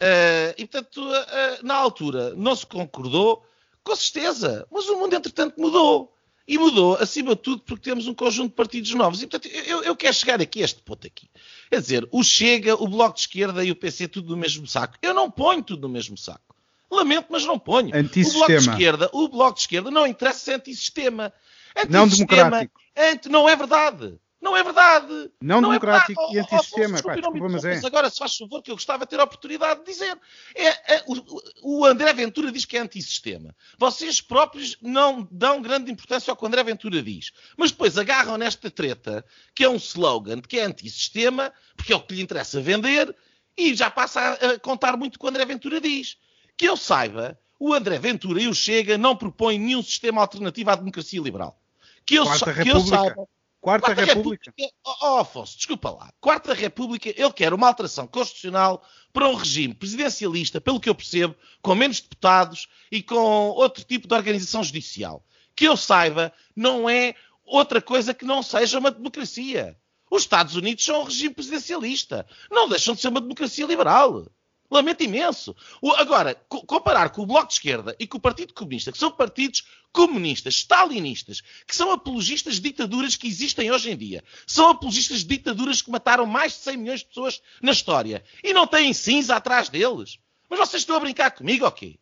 Uh, 0.00 0.54
e, 0.56 0.66
portanto, 0.66 0.98
uh, 0.98 1.66
na 1.66 1.74
altura 1.74 2.32
não 2.36 2.54
se 2.54 2.64
concordou, 2.64 3.44
com 3.82 3.96
certeza, 3.96 4.64
mas 4.70 4.86
o 4.86 4.96
mundo, 4.96 5.14
entretanto, 5.14 5.60
mudou. 5.60 6.14
E 6.46 6.56
mudou, 6.56 6.94
acima 6.94 7.34
de 7.34 7.42
tudo, 7.42 7.62
porque 7.62 7.90
temos 7.90 8.06
um 8.06 8.14
conjunto 8.14 8.50
de 8.50 8.54
partidos 8.54 8.94
novos. 8.94 9.20
E, 9.20 9.26
portanto, 9.26 9.52
eu, 9.52 9.82
eu 9.82 9.96
quero 9.96 10.14
chegar 10.14 10.40
aqui 10.40 10.62
a 10.62 10.64
este 10.64 10.80
ponto 10.80 11.04
aqui. 11.04 11.28
Quer 11.68 11.80
dizer, 11.80 12.08
o 12.12 12.22
Chega, 12.22 12.80
o 12.80 12.86
Bloco 12.86 13.16
de 13.16 13.22
Esquerda 13.22 13.64
e 13.64 13.72
o 13.72 13.76
PC, 13.76 14.06
tudo 14.06 14.30
no 14.30 14.36
mesmo 14.36 14.64
saco. 14.64 14.94
Eu 15.02 15.12
não 15.12 15.28
ponho 15.28 15.60
tudo 15.60 15.82
no 15.82 15.92
mesmo 15.92 16.16
saco. 16.16 16.54
Lamento, 16.88 17.26
mas 17.30 17.44
não 17.44 17.58
ponho. 17.58 17.88
O 17.88 18.32
Bloco 18.32 18.46
de 18.46 18.70
Esquerda, 18.70 19.10
o 19.12 19.28
Bloco 19.28 19.54
de 19.54 19.60
Esquerda 19.62 19.90
não 19.90 20.06
interessa 20.06 20.38
ser 20.38 20.54
antissistema. 20.54 21.32
antissistema 21.76 21.98
não 21.98 22.06
democrático. 22.06 22.80
Anti, 22.96 23.28
não 23.28 23.48
é 23.48 23.56
verdade. 23.56 24.16
Não 24.40 24.56
é 24.56 24.62
verdade. 24.62 25.30
Não, 25.40 25.60
não 25.60 25.72
é 25.72 25.78
democrático 25.78 26.20
é 26.30 26.34
e 26.34 26.38
antissistema. 26.38 26.98
Oh, 27.04 27.44
oh, 27.44 27.48
mas 27.48 27.64
é. 27.64 27.80
Agora, 27.84 28.10
se 28.10 28.18
faz 28.18 28.36
favor, 28.36 28.62
que 28.62 28.70
eu 28.70 28.74
gostava 28.74 29.04
de 29.04 29.10
ter 29.10 29.18
a 29.18 29.24
oportunidade 29.24 29.80
de 29.80 29.86
dizer. 29.86 30.18
É, 30.54 30.96
é, 30.96 31.04
o, 31.06 31.78
o, 31.80 31.84
André 31.86 32.12
Ventura 32.12 32.52
diz 32.52 32.64
que 32.64 32.76
é 32.76 32.80
antissistema. 32.80 33.54
Vocês 33.78 34.20
próprios 34.20 34.76
não 34.82 35.26
dão 35.30 35.62
grande 35.62 35.90
importância 35.90 36.30
ao 36.30 36.36
que 36.36 36.44
o 36.44 36.46
André 36.46 36.62
Ventura 36.62 37.02
diz. 37.02 37.32
Mas 37.56 37.70
depois 37.70 37.96
agarram 37.96 38.36
nesta 38.36 38.70
treta, 38.70 39.24
que 39.54 39.64
é 39.64 39.68
um 39.68 39.76
slogan, 39.76 40.40
que 40.40 40.58
é 40.58 40.64
antissistema, 40.64 41.52
porque 41.74 41.92
é 41.92 41.96
o 41.96 42.00
que 42.00 42.14
lhe 42.14 42.22
interessa 42.22 42.60
vender, 42.60 43.16
e 43.56 43.74
já 43.74 43.90
passa 43.90 44.20
a, 44.20 44.32
a 44.32 44.58
contar 44.58 44.96
muito 44.96 45.16
o 45.16 45.18
que 45.18 45.24
o 45.24 45.28
André 45.28 45.44
Ventura 45.46 45.80
diz. 45.80 46.18
Que 46.56 46.68
eu 46.68 46.76
saiba, 46.76 47.38
o 47.58 47.72
André 47.72 47.98
Ventura 47.98 48.40
e 48.40 48.48
o 48.48 48.54
Chega 48.54 48.98
não 48.98 49.16
propõem 49.16 49.58
nenhum 49.58 49.82
sistema 49.82 50.20
alternativo 50.20 50.70
à 50.70 50.74
democracia 50.74 51.20
liberal. 51.20 51.58
Que 52.04 52.16
eu, 52.16 52.24
que 52.24 52.68
eu 52.68 52.80
saiba 52.80 53.26
Quarta, 53.66 53.86
Quarta 53.86 54.04
República. 54.04 54.54
República. 54.56 54.76
Oh, 55.02 55.16
Afonso, 55.16 55.56
desculpa 55.56 55.90
lá. 55.90 56.12
Quarta 56.20 56.54
República, 56.54 57.08
ele 57.08 57.32
quer 57.32 57.52
uma 57.52 57.66
alteração 57.66 58.06
constitucional 58.06 58.80
para 59.12 59.28
um 59.28 59.34
regime 59.34 59.74
presidencialista, 59.74 60.60
pelo 60.60 60.78
que 60.78 60.88
eu 60.88 60.94
percebo, 60.94 61.34
com 61.60 61.74
menos 61.74 62.00
deputados 62.00 62.68
e 62.92 63.02
com 63.02 63.16
outro 63.16 63.82
tipo 63.82 64.06
de 64.06 64.14
organização 64.14 64.62
judicial. 64.62 65.26
Que 65.56 65.64
eu 65.64 65.76
saiba, 65.76 66.32
não 66.54 66.88
é 66.88 67.16
outra 67.44 67.82
coisa 67.82 68.14
que 68.14 68.24
não 68.24 68.40
seja 68.40 68.78
uma 68.78 68.92
democracia. 68.92 69.76
Os 70.08 70.22
Estados 70.22 70.54
Unidos 70.54 70.84
são 70.84 71.00
um 71.00 71.04
regime 71.04 71.34
presidencialista. 71.34 72.24
Não 72.48 72.68
deixam 72.68 72.94
de 72.94 73.00
ser 73.00 73.08
uma 73.08 73.20
democracia 73.20 73.66
liberal. 73.66 74.28
Lamento 74.70 75.02
imenso. 75.02 75.54
O, 75.80 75.92
agora, 75.92 76.34
co 76.48 76.64
comparar 76.64 77.10
com 77.10 77.22
o 77.22 77.26
Bloco 77.26 77.48
de 77.48 77.54
Esquerda 77.54 77.94
e 77.98 78.06
com 78.06 78.18
o 78.18 78.20
Partido 78.20 78.52
Comunista, 78.52 78.90
que 78.90 78.98
são 78.98 79.10
partidos 79.10 79.64
comunistas, 79.92 80.56
stalinistas, 80.56 81.40
que 81.66 81.74
são 81.74 81.90
apologistas 81.90 82.56
de 82.56 82.62
ditaduras 82.62 83.16
que 83.16 83.26
existem 83.26 83.70
hoje 83.70 83.90
em 83.90 83.96
dia. 83.96 84.22
São 84.46 84.68
apologistas 84.68 85.20
de 85.20 85.26
ditaduras 85.26 85.80
que 85.80 85.90
mataram 85.90 86.26
mais 86.26 86.52
de 86.52 86.58
100 86.58 86.76
milhões 86.76 87.00
de 87.00 87.06
pessoas 87.06 87.40
na 87.62 87.72
história. 87.72 88.24
E 88.42 88.52
não 88.52 88.66
têm 88.66 88.92
cinza 88.92 89.36
atrás 89.36 89.68
deles. 89.68 90.18
Mas 90.48 90.58
vocês 90.58 90.82
estão 90.82 90.96
a 90.96 91.00
brincar 91.00 91.30
comigo 91.30 91.64
ou 91.64 91.68
okay? 91.68 91.98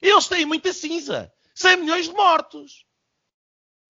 quê? 0.00 0.08
Eles 0.08 0.28
têm 0.28 0.46
muita 0.46 0.72
cinza. 0.72 1.32
100 1.54 1.76
milhões 1.78 2.06
de 2.06 2.12
mortos. 2.12 2.86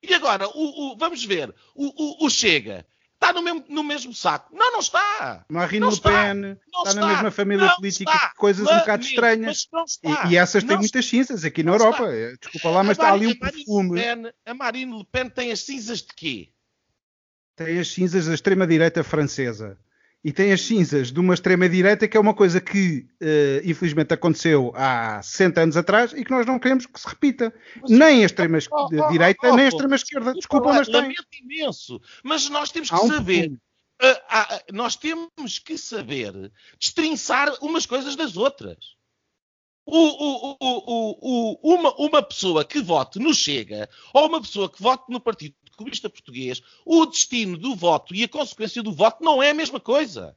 E 0.03 0.15
agora, 0.15 0.49
o, 0.49 0.93
o, 0.93 0.97
vamos 0.97 1.25
ver, 1.25 1.55
o, 1.75 2.25
o 2.25 2.31
Chega 2.31 2.87
está 3.21 3.33
no 3.33 3.43
mesmo, 3.43 3.65
no 3.69 3.83
mesmo 3.83 4.15
saco. 4.15 4.55
Não, 4.57 4.73
não 4.73 4.81
está. 4.81 5.45
Marine 5.49 5.87
Le 5.87 6.01
Pen 6.01 6.57
está, 6.67 6.91
está, 6.91 6.95
na 6.95 7.07
mesma 7.07 7.31
família 7.31 7.67
não 7.67 7.75
política, 7.77 8.11
está. 8.11 8.33
coisas 8.37 8.65
mas, 8.65 8.77
um 8.77 8.79
bocado 8.79 9.05
estranhas. 9.05 9.69
E, 10.03 10.33
e, 10.33 10.37
essas 10.37 10.65
têm 10.65 10.77
muitas 10.77 11.05
cinzas 11.05 11.45
aqui 11.45 11.63
na 11.63 11.73
Europa. 11.73 12.05
Eh, 12.05 12.37
desculpa 12.41 12.71
lá, 12.71 12.83
mas 12.83 12.97
está 12.97 13.13
ali 13.13 13.27
um 13.27 13.39
perfume. 13.39 14.01
Pen, 14.01 14.33
a 14.47 14.55
Marine 14.55 14.97
Le 14.97 15.05
Pen 15.11 15.29
tem 15.29 15.51
as 15.51 15.61
cinzas 15.61 15.99
de 15.99 16.15
quê? 16.15 16.49
Tem 17.57 17.79
as 17.79 17.89
cinzas 17.89 18.27
da 18.27 18.35
extrema-direita 18.35 19.03
francesa 19.03 19.77
e 20.25 20.33
tem 20.33 20.53
as 20.53 20.63
cinzas 20.63 21.13
de 21.13 21.21
uma 21.21 21.33
extrema-direita 21.33 22.09
que 22.09 22.17
é 22.17 22.21
uma 22.21 22.35
coisa 22.35 22.61
que 22.61 23.07
uh, 23.23 23.61
infelizmente 23.65 24.13
aconteceu 24.13 24.73
há 24.75 25.23
60 25.23 25.61
anos 25.61 25.77
atrás 25.77 26.13
e 26.13 26.25
que 26.25 26.31
nós 26.31 26.45
não 26.45 26.59
queremos 26.59 26.87
que 26.87 27.01
se 27.01 27.09
repita. 27.09 27.55
Mas, 27.81 27.91
nem 27.91 28.23
a 28.23 28.27
extrema-direita, 28.27 29.41
oh, 29.45 29.49
oh, 29.49 29.53
oh, 29.53 29.57
nem 29.57 29.65
a 29.67 29.69
extrema-esquerda. 29.69 30.35
Desculpa, 30.35 30.73
mas 30.73 30.89
tem. 30.89 31.15
imenso. 31.43 32.01
Mas 32.25 32.49
nós 32.49 32.71
temos 32.71 32.91
que 32.91 32.97
um 32.97 33.09
saber. 33.09 33.53
Uh, 34.03 34.07
uh, 34.07 34.73
nós 34.73 34.97
temos 34.97 35.59
que 35.59 35.79
saber 35.79 36.33
destrinçar 36.79 37.53
umas 37.63 37.87
coisas 37.87 38.17
das 38.17 38.37
outras. 38.37 38.97
O, 39.87 39.97
o, 39.97 40.57
o, 40.61 41.75
uma, 41.75 41.95
uma 41.97 42.23
pessoa 42.23 42.65
que 42.65 42.81
vote 42.81 43.19
no 43.19 43.33
Chega 43.33 43.89
ou 44.13 44.27
uma 44.27 44.41
pessoa 44.41 44.69
que 44.69 44.83
vote 44.83 45.05
no 45.09 45.19
Partido 45.19 45.55
Comunista 45.79 46.11
Português, 46.11 46.61
o 46.85 47.07
destino 47.07 47.57
do 47.57 47.75
voto 47.77 48.15
e 48.15 48.25
a 48.25 48.29
consequência 48.29 48.83
do 48.83 48.93
voto 48.93 49.23
não 49.23 49.41
é 49.41 49.51
a 49.51 49.55
mesma 49.55 49.79
coisa. 49.79 50.37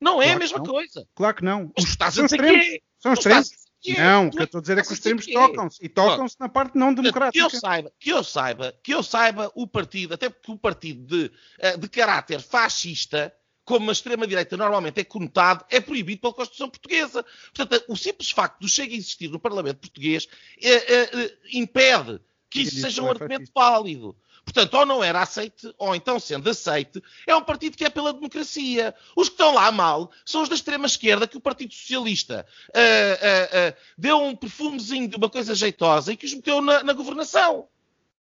Não 0.00 0.20
é 0.20 0.24
claro 0.24 0.36
a 0.36 0.38
mesma 0.40 0.64
coisa. 0.64 1.08
Claro 1.14 1.36
que 1.36 1.44
não. 1.44 1.72
Os, 1.78 1.84
estás 1.84 2.14
são 2.14 2.24
extremos. 2.24 2.66
São 2.98 3.12
extremos. 3.12 3.50
Não, 3.98 4.28
o 4.28 4.30
que 4.30 4.38
eu 4.38 4.44
estou 4.44 4.58
a 4.58 4.62
dizer 4.62 4.78
é 4.78 4.82
que 4.82 4.88
os 4.88 4.92
extremos 4.94 5.26
tocam-se. 5.26 5.84
E 5.84 5.88
tocam-se 5.88 6.36
na 6.40 6.48
parte 6.48 6.78
não 6.78 6.94
democrática. 6.94 7.32
Que 7.32 7.54
eu 7.54 7.60
saiba, 7.60 7.92
que 7.98 8.10
eu 8.10 8.24
saiba, 8.24 8.74
que 8.82 8.94
eu 8.94 9.02
saiba 9.02 9.52
o 9.54 9.66
partido, 9.66 10.14
até 10.14 10.30
porque 10.30 10.52
o 10.52 10.56
partido 10.56 11.04
de, 11.06 11.30
eh, 11.58 11.76
de 11.76 11.88
caráter 11.88 12.40
fascista, 12.40 13.34
como 13.64 13.90
a 13.90 13.92
extrema-direita 13.92 14.56
normalmente 14.56 15.00
é 15.00 15.04
conotado, 15.04 15.64
é 15.68 15.80
proibido 15.80 16.22
pela 16.22 16.32
Constituição 16.32 16.70
Portuguesa. 16.70 17.24
Portanto, 17.54 17.84
o 17.88 17.96
simples 17.96 18.30
facto 18.30 18.60
de 18.60 18.68
Chega 18.68 18.94
a 18.94 18.96
existir 18.96 19.28
no 19.28 19.38
Parlamento 19.38 19.78
Português 19.78 20.28
é, 20.60 20.70
é, 20.70 21.02
é, 21.02 21.36
impede 21.52 22.20
que 22.48 22.62
isso 22.62 22.80
seja 22.80 23.02
um 23.02 23.10
argumento 23.10 23.50
válido. 23.54 24.16
Portanto, 24.52 24.74
ou 24.74 24.84
não 24.84 25.02
era 25.02 25.22
aceite, 25.22 25.72
ou 25.78 25.94
então, 25.96 26.20
sendo 26.20 26.50
aceite, 26.50 27.02
é 27.26 27.34
um 27.34 27.42
partido 27.42 27.76
que 27.76 27.84
é 27.84 27.90
pela 27.90 28.12
democracia. 28.12 28.94
Os 29.16 29.28
que 29.28 29.34
estão 29.34 29.54
lá 29.54 29.72
mal 29.72 30.10
são 30.26 30.42
os 30.42 30.48
da 30.48 30.54
extrema-esquerda, 30.54 31.26
que 31.26 31.38
o 31.38 31.40
Partido 31.40 31.72
Socialista 31.72 32.46
uh, 32.68 32.70
uh, 32.70 33.70
uh, 33.70 33.76
deu 33.96 34.20
um 34.20 34.36
perfumezinho 34.36 35.08
de 35.08 35.16
uma 35.16 35.30
coisa 35.30 35.54
jeitosa 35.54 36.12
e 36.12 36.16
que 36.16 36.26
os 36.26 36.34
meteu 36.34 36.60
na, 36.60 36.82
na, 36.82 36.92
governação. 36.92 37.66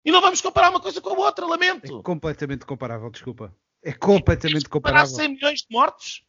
E 0.04 0.12
não 0.12 0.20
vamos 0.20 0.42
comparar 0.42 0.68
uma 0.68 0.80
coisa 0.80 1.00
com 1.00 1.10
a 1.10 1.26
outra, 1.26 1.46
lamento. 1.46 2.00
É 2.00 2.02
completamente 2.02 2.66
comparável, 2.66 3.08
desculpa. 3.10 3.54
É 3.82 3.92
completamente 3.92 4.68
comparável. 4.68 5.06
100 5.06 5.28
milhões 5.28 5.60
de 5.60 5.68
mortos? 5.70 6.22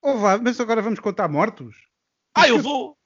Oh, 0.00 0.16
vá, 0.16 0.38
mas 0.38 0.58
agora 0.58 0.80
vamos 0.80 1.00
contar 1.00 1.28
mortos? 1.28 1.76
Ah, 2.34 2.48
eu 2.48 2.58
vou. 2.60 2.96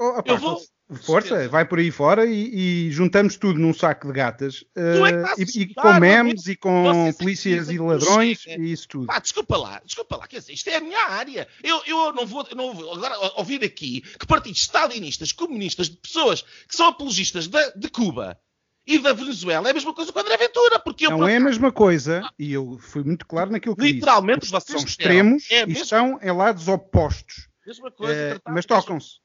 Oh, 0.00 0.18
opa, 0.18 0.32
eu 0.32 0.38
vou. 0.38 0.58
Força, 1.02 1.46
vai 1.48 1.64
por 1.64 1.78
aí 1.78 1.90
fora 1.90 2.26
e, 2.26 2.88
e, 2.88 2.90
juntamos 2.90 3.36
tudo 3.36 3.60
num 3.60 3.72
saco 3.72 4.08
de 4.08 4.12
gatas 4.12 4.62
uh, 4.76 5.06
é 5.06 5.34
e, 5.38 5.62
e, 5.62 5.74
com 5.74 5.92
memes 6.00 6.48
e 6.48 6.56
com 6.56 7.12
polícias 7.12 7.68
e 7.68 7.78
ladrões 7.78 8.44
e 8.46 8.72
isso 8.72 8.88
tudo. 8.88 9.06
Pá, 9.06 9.20
desculpa 9.20 9.56
lá, 9.56 9.80
desculpa 9.84 10.16
lá, 10.16 10.26
quer 10.26 10.40
dizer, 10.40 10.52
isto 10.52 10.68
é 10.68 10.76
a 10.76 10.80
minha 10.80 11.00
área. 11.00 11.46
Eu, 11.62 11.80
eu 11.86 12.12
não, 12.12 12.26
vou, 12.26 12.44
não 12.56 12.74
vou 12.74 12.92
agora 12.94 13.14
ouvir 13.36 13.62
aqui 13.62 14.00
que 14.00 14.26
partidos 14.26 14.62
stalinistas, 14.62 15.30
comunistas, 15.30 15.88
de 15.88 15.96
pessoas 15.96 16.42
que 16.42 16.74
são 16.74 16.88
apologistas 16.88 17.46
de, 17.46 17.72
de 17.76 17.88
Cuba 17.88 18.36
e 18.84 18.98
da 18.98 19.12
Venezuela 19.12 19.68
é 19.68 19.70
a 19.70 19.74
mesma 19.74 19.94
coisa 19.94 20.12
com 20.12 20.18
o 20.18 20.22
André 20.22 20.36
Ventura. 20.38 20.80
Porque 20.80 21.08
não 21.08 21.28
é 21.28 21.36
a 21.36 21.40
mesma 21.40 21.70
coisa, 21.70 22.28
e 22.36 22.52
eu 22.52 22.78
fui 22.80 23.04
muito 23.04 23.26
claro 23.26 23.52
naquilo 23.52 23.76
que 23.76 23.82
Literalmente, 23.82 24.40
disse. 24.40 24.52
vocês 24.52 24.80
são 24.80 24.88
extremos 24.88 25.48
é 25.50 25.64
e 25.66 25.72
estão 25.72 26.18
em 26.20 26.32
lados 26.32 26.66
opostos. 26.66 27.48
Mesma 27.64 27.92
coisa, 27.92 28.12
é, 28.12 28.40
mas 28.50 28.66
tocam-se. 28.66 29.20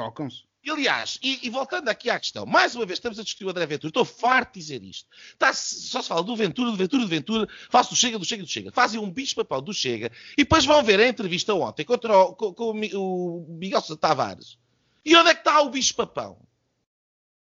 Tocam-se. 0.00 0.44
E, 0.62 0.70
aliás, 0.70 1.18
e, 1.22 1.46
e, 1.46 1.50
voltando 1.50 1.88
aqui 1.88 2.10
à 2.10 2.20
questão, 2.20 2.44
mais 2.44 2.74
uma 2.74 2.84
vez 2.84 2.98
estamos 2.98 3.18
a 3.18 3.22
discutir 3.22 3.44
o 3.46 3.50
André 3.50 3.64
Ventura, 3.66 3.88
estou 3.88 4.04
farto 4.04 4.54
de 4.54 4.60
dizer 4.60 4.82
isto. 4.82 5.08
Está, 5.32 5.52
só 5.54 6.02
se 6.02 6.08
fala 6.08 6.22
do 6.22 6.36
Ventura, 6.36 6.70
do 6.70 6.76
Ventura, 6.76 7.02
do 7.02 7.08
Ventura, 7.08 7.48
faço 7.70 7.90
do 7.90 7.96
Chega, 7.96 8.18
do 8.18 8.24
Chega, 8.24 8.42
do 8.42 8.48
Chega. 8.48 8.70
Fazem 8.70 9.00
um 9.00 9.10
bicho 9.10 9.34
papão 9.34 9.62
do 9.62 9.72
Chega 9.72 10.12
e 10.32 10.42
depois 10.42 10.66
vão 10.66 10.82
ver 10.82 11.00
a 11.00 11.08
entrevista 11.08 11.54
ontem 11.54 11.84
contra 11.84 12.14
o, 12.16 12.34
com, 12.34 12.52
com 12.52 12.70
o 12.70 13.46
Miguel 13.48 13.80
Tavares. 13.96 14.58
E 15.02 15.16
onde 15.16 15.30
é 15.30 15.34
que 15.34 15.40
está 15.40 15.62
o 15.62 15.70
bicho 15.70 15.94
papão? 15.94 16.38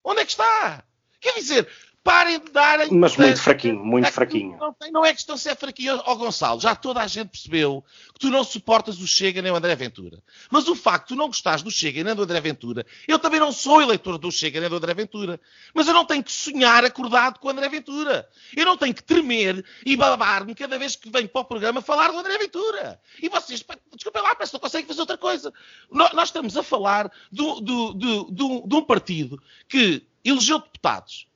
Onde 0.04 0.22
é 0.22 0.26
que 0.26 0.32
está? 0.32 0.84
Quer 1.20 1.34
dizer, 1.34 1.68
Parem 2.08 2.40
de 2.40 2.52
dar. 2.52 2.90
Mas 2.90 3.18
muito 3.18 3.42
fraquinho, 3.42 3.84
muito 3.84 4.10
fraquinho. 4.14 4.58
Não, 4.58 4.74
não, 4.94 5.06
é 5.06 5.12
questão 5.12 5.36
de 5.36 5.42
ser 5.42 5.58
fraquinho, 5.58 6.02
ó 6.06 6.16
Gonçalo. 6.16 6.62
Já 6.62 6.74
toda 6.74 7.02
a 7.02 7.08
gente 7.08 7.28
percebeu 7.28 7.84
que 8.14 8.20
tu 8.22 8.30
não 8.30 8.46
suportas 8.46 9.02
o 9.02 9.06
Chega 9.06 9.42
nem 9.42 9.52
o 9.52 9.56
André 9.58 9.76
Ventura. 9.76 10.24
Mas 10.50 10.70
o 10.70 10.76
facto 10.76 11.10
de 11.10 11.16
tu 11.16 11.18
não 11.18 11.28
gostares 11.28 11.62
do 11.62 11.70
Chega 11.70 12.06
nem 12.06 12.16
do 12.16 12.24
André 12.24 12.40
Ventura, 12.40 12.86
eu 13.10 13.20
também 13.20 13.42
não 13.42 13.52
sou 13.52 13.82
eleitor 13.82 14.18
do 14.18 14.32
Chega 14.32 14.62
nem 14.62 14.70
do 14.70 14.78
André 14.78 14.94
Ventura. 14.94 15.38
Mas 15.74 15.86
eu 15.86 15.94
não 15.94 16.06
tenho 16.06 16.24
que 16.24 16.32
sonhar 16.32 16.86
acordado 16.86 17.40
com 17.40 17.50
o 17.50 17.52
André 17.52 17.68
Ventura. 17.68 18.26
Eu 18.56 18.66
não 18.66 18.78
tenho 18.78 18.94
que 18.94 19.04
tremer 19.04 19.66
e 19.86 19.98
babar-me 19.98 20.56
cada 20.56 20.80
vez 20.80 20.96
que 20.96 21.10
venho 21.10 21.28
para 21.28 21.42
o 21.42 21.46
programa 21.46 21.82
falar 21.82 22.14
do 22.14 22.20
André 22.20 22.38
Ventura. 22.38 23.02
E 23.22 23.28
vocês, 23.28 23.66
desculpem 23.94 24.22
lá, 24.22 24.34
parece 24.34 24.52
que 24.52 24.56
não 24.56 24.62
conseguem 24.62 24.88
fazer 24.88 25.02
outra 25.02 25.18
coisa. 25.18 25.54
Nós 25.92 26.30
estamos 26.30 26.56
a 26.56 26.64
falar 26.64 27.12
do, 27.30 27.60
do, 27.60 27.94
do, 27.94 28.64
de 28.66 28.76
um 28.76 28.82
partido 28.86 29.44
que 29.68 30.08
elegeu 30.24 30.60
deputados 30.60 31.28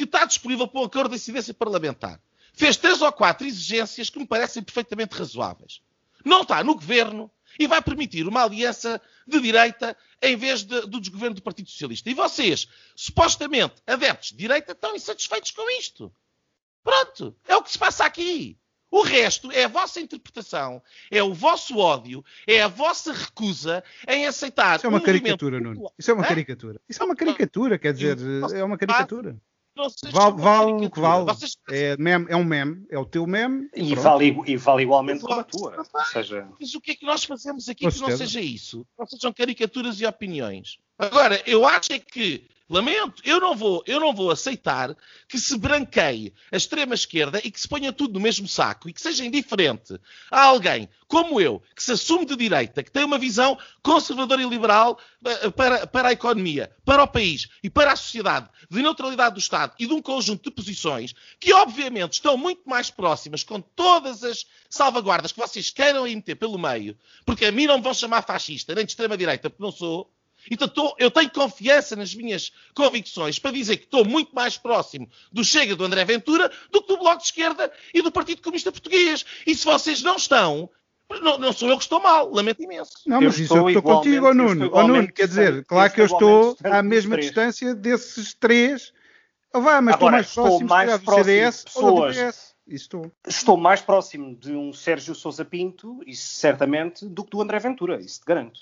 que 0.00 0.04
está 0.04 0.24
disponível 0.24 0.66
para 0.66 0.80
um 0.80 0.84
acordo 0.84 1.10
de 1.10 1.16
incidência 1.16 1.52
parlamentar. 1.52 2.18
Fez 2.54 2.78
três 2.78 3.02
ou 3.02 3.12
quatro 3.12 3.46
exigências 3.46 4.08
que 4.08 4.18
me 4.18 4.26
parecem 4.26 4.62
perfeitamente 4.62 5.14
razoáveis. 5.14 5.82
Não 6.24 6.40
está 6.40 6.64
no 6.64 6.74
governo 6.74 7.30
e 7.58 7.66
vai 7.66 7.82
permitir 7.82 8.26
uma 8.26 8.42
aliança 8.42 9.00
de 9.26 9.38
direita 9.40 9.94
em 10.22 10.36
vez 10.36 10.62
de, 10.64 10.80
do 10.86 10.98
desgoverno 10.98 11.36
do 11.36 11.42
Partido 11.42 11.68
Socialista. 11.68 12.08
E 12.08 12.14
vocês, 12.14 12.66
supostamente 12.96 13.74
adeptos 13.86 14.30
de 14.30 14.36
direita, 14.36 14.72
estão 14.72 14.96
insatisfeitos 14.96 15.50
com 15.50 15.70
isto. 15.78 16.10
Pronto, 16.82 17.36
é 17.46 17.54
o 17.54 17.62
que 17.62 17.70
se 17.70 17.78
passa 17.78 18.06
aqui. 18.06 18.58
O 18.90 19.02
resto 19.02 19.52
é 19.52 19.64
a 19.64 19.68
vossa 19.68 20.00
interpretação, 20.00 20.82
é 21.10 21.22
o 21.22 21.34
vosso 21.34 21.76
ódio, 21.76 22.24
é 22.46 22.62
a 22.62 22.68
vossa 22.68 23.12
recusa 23.12 23.84
em 24.08 24.26
aceitar. 24.26 24.78
Isso 24.78 24.86
é 24.86 24.88
uma 24.88 24.98
um 24.98 25.02
caricatura, 25.02 25.60
Nuno. 25.60 25.92
Isso 25.98 26.10
é 26.10 26.14
uma 26.14 26.24
caricatura. 26.24 26.80
Isso 26.88 27.02
é 27.02 27.06
uma 27.06 27.14
caricatura, 27.14 27.78
quer 27.78 27.92
dizer, 27.92 28.16
é 28.54 28.64
uma 28.64 28.78
caricatura. 28.78 29.38
Vale, 30.12 30.36
vale 30.36 30.86
o 30.86 30.90
que 30.90 31.00
vale. 31.00 31.24
Vocês... 31.24 31.56
É, 31.70 31.96
meme, 31.96 32.26
é 32.28 32.36
um 32.36 32.44
meme, 32.44 32.84
é 32.90 32.98
o 32.98 33.04
teu 33.04 33.26
meme. 33.26 33.68
E, 33.74 33.94
vale, 33.94 34.36
e 34.46 34.56
vale 34.56 34.82
igualmente 34.82 35.20
como 35.20 35.40
a 35.40 35.44
tua. 35.44 35.84
Seja... 36.12 36.48
Mas 36.60 36.74
o 36.74 36.80
que 36.80 36.90
é 36.92 36.94
que 36.94 37.06
nós 37.06 37.24
fazemos 37.24 37.68
aqui 37.68 37.84
Com 37.84 37.90
que 37.90 37.98
certeza. 37.98 38.18
não 38.18 38.26
seja 38.26 38.40
isso? 38.40 38.86
Não 38.98 39.06
sejam 39.06 39.32
caricaturas 39.32 40.00
e 40.00 40.06
opiniões. 40.06 40.78
Agora, 40.98 41.42
eu 41.46 41.66
acho 41.66 41.92
é 41.92 41.98
que 41.98 42.46
Lamento, 42.70 43.20
eu 43.24 43.40
não 43.40 43.56
vou, 43.56 43.82
eu 43.84 43.98
não 43.98 44.14
vou 44.14 44.30
aceitar 44.30 44.96
que 45.26 45.40
se 45.40 45.58
branqueie 45.58 46.32
a 46.52 46.56
extrema 46.56 46.94
esquerda 46.94 47.40
e 47.42 47.50
que 47.50 47.60
se 47.60 47.66
ponha 47.66 47.92
tudo 47.92 48.14
no 48.14 48.20
mesmo 48.20 48.46
saco 48.46 48.88
e 48.88 48.92
que 48.92 49.00
seja 49.00 49.24
indiferente 49.24 49.98
a 50.30 50.44
alguém 50.44 50.88
como 51.08 51.40
eu, 51.40 51.60
que 51.74 51.82
se 51.82 51.90
assume 51.90 52.24
de 52.24 52.36
direita, 52.36 52.84
que 52.84 52.90
tem 52.92 53.02
uma 53.02 53.18
visão 53.18 53.58
conservadora 53.82 54.40
e 54.40 54.48
liberal 54.48 54.96
eh, 55.24 55.50
para, 55.50 55.84
para 55.84 56.08
a 56.10 56.12
economia, 56.12 56.70
para 56.84 57.02
o 57.02 57.08
país 57.08 57.48
e 57.60 57.68
para 57.68 57.92
a 57.92 57.96
sociedade, 57.96 58.48
de 58.70 58.80
neutralidade 58.80 59.34
do 59.34 59.40
Estado 59.40 59.74
e 59.76 59.88
de 59.88 59.92
um 59.92 60.00
conjunto 60.00 60.48
de 60.48 60.54
posições 60.54 61.12
que, 61.40 61.52
obviamente, 61.52 62.12
estão 62.12 62.36
muito 62.36 62.62
mais 62.64 62.88
próximas 62.88 63.42
com 63.42 63.60
todas 63.60 64.22
as 64.22 64.46
salvaguardas 64.68 65.32
que 65.32 65.40
vocês 65.40 65.70
queiram 65.70 66.04
meter 66.04 66.36
pelo 66.36 66.56
meio, 66.56 66.96
porque 67.26 67.46
a 67.46 67.50
mim 67.50 67.66
não 67.66 67.78
me 67.78 67.82
vão 67.82 67.92
chamar 67.92 68.22
fascista, 68.22 68.72
nem 68.76 68.84
de 68.84 68.92
extrema-direita, 68.92 69.50
porque 69.50 69.64
não 69.64 69.72
sou, 69.72 70.08
então 70.50 70.68
tô, 70.68 70.94
eu 70.98 71.10
tenho 71.10 71.30
confiança 71.30 71.96
nas 71.96 72.14
minhas 72.14 72.52
convicções 72.74 73.38
para 73.38 73.50
dizer 73.50 73.76
que 73.76 73.84
estou 73.84 74.04
muito 74.04 74.34
mais 74.34 74.56
próximo 74.56 75.08
do 75.32 75.44
Chega 75.44 75.74
do 75.74 75.84
André 75.84 76.04
Ventura 76.04 76.50
do 76.70 76.80
que 76.82 76.88
do 76.88 76.98
Bloco 76.98 77.18
de 77.18 77.24
Esquerda 77.24 77.72
e 77.92 78.02
do 78.02 78.12
Partido 78.12 78.42
Comunista 78.42 78.72
Português. 78.72 79.24
E 79.46 79.54
se 79.54 79.64
vocês 79.64 80.02
não 80.02 80.16
estão, 80.16 80.70
não, 81.18 81.38
não 81.38 81.52
sou 81.52 81.68
eu 81.68 81.76
que 81.76 81.82
estou 81.82 82.00
mal, 82.00 82.30
lamento 82.32 82.62
imenso. 82.62 82.92
Não, 83.06 83.20
mas 83.20 83.38
eu 83.38 83.44
isso 83.44 83.56
eu 83.56 83.68
estou 83.68 83.82
contigo, 83.82 84.26
ó 84.26 84.34
Nuno. 84.34 84.70
Nuno, 84.70 85.12
quer 85.12 85.26
dizer, 85.26 85.64
claro 85.64 85.92
que 85.92 86.00
eu 86.00 86.06
estou 86.06 86.56
à 86.62 86.82
mesma 86.82 87.16
distância 87.16 87.74
desses 87.74 88.34
três. 88.34 88.92
Oh, 89.52 89.60
vai, 89.60 89.80
mas 89.80 89.94
Agora, 89.94 90.20
estou 90.20 90.60
mais 90.60 90.62
próximo, 90.62 90.68
mais 90.68 91.00
do 91.00 91.14
CDS 91.14 91.64
ou 91.74 92.06
do 92.06 92.12
PS. 92.12 92.50
Estou. 92.68 93.10
estou 93.26 93.56
mais 93.56 93.80
próximo 93.80 94.36
de 94.36 94.52
um 94.52 94.72
Sérgio 94.72 95.12
Sousa 95.12 95.44
Pinto, 95.44 96.00
isso 96.06 96.34
certamente, 96.34 97.04
do 97.04 97.24
que 97.24 97.30
do 97.30 97.42
André 97.42 97.58
Ventura, 97.58 98.00
isso 98.00 98.20
te 98.20 98.26
garanto. 98.26 98.60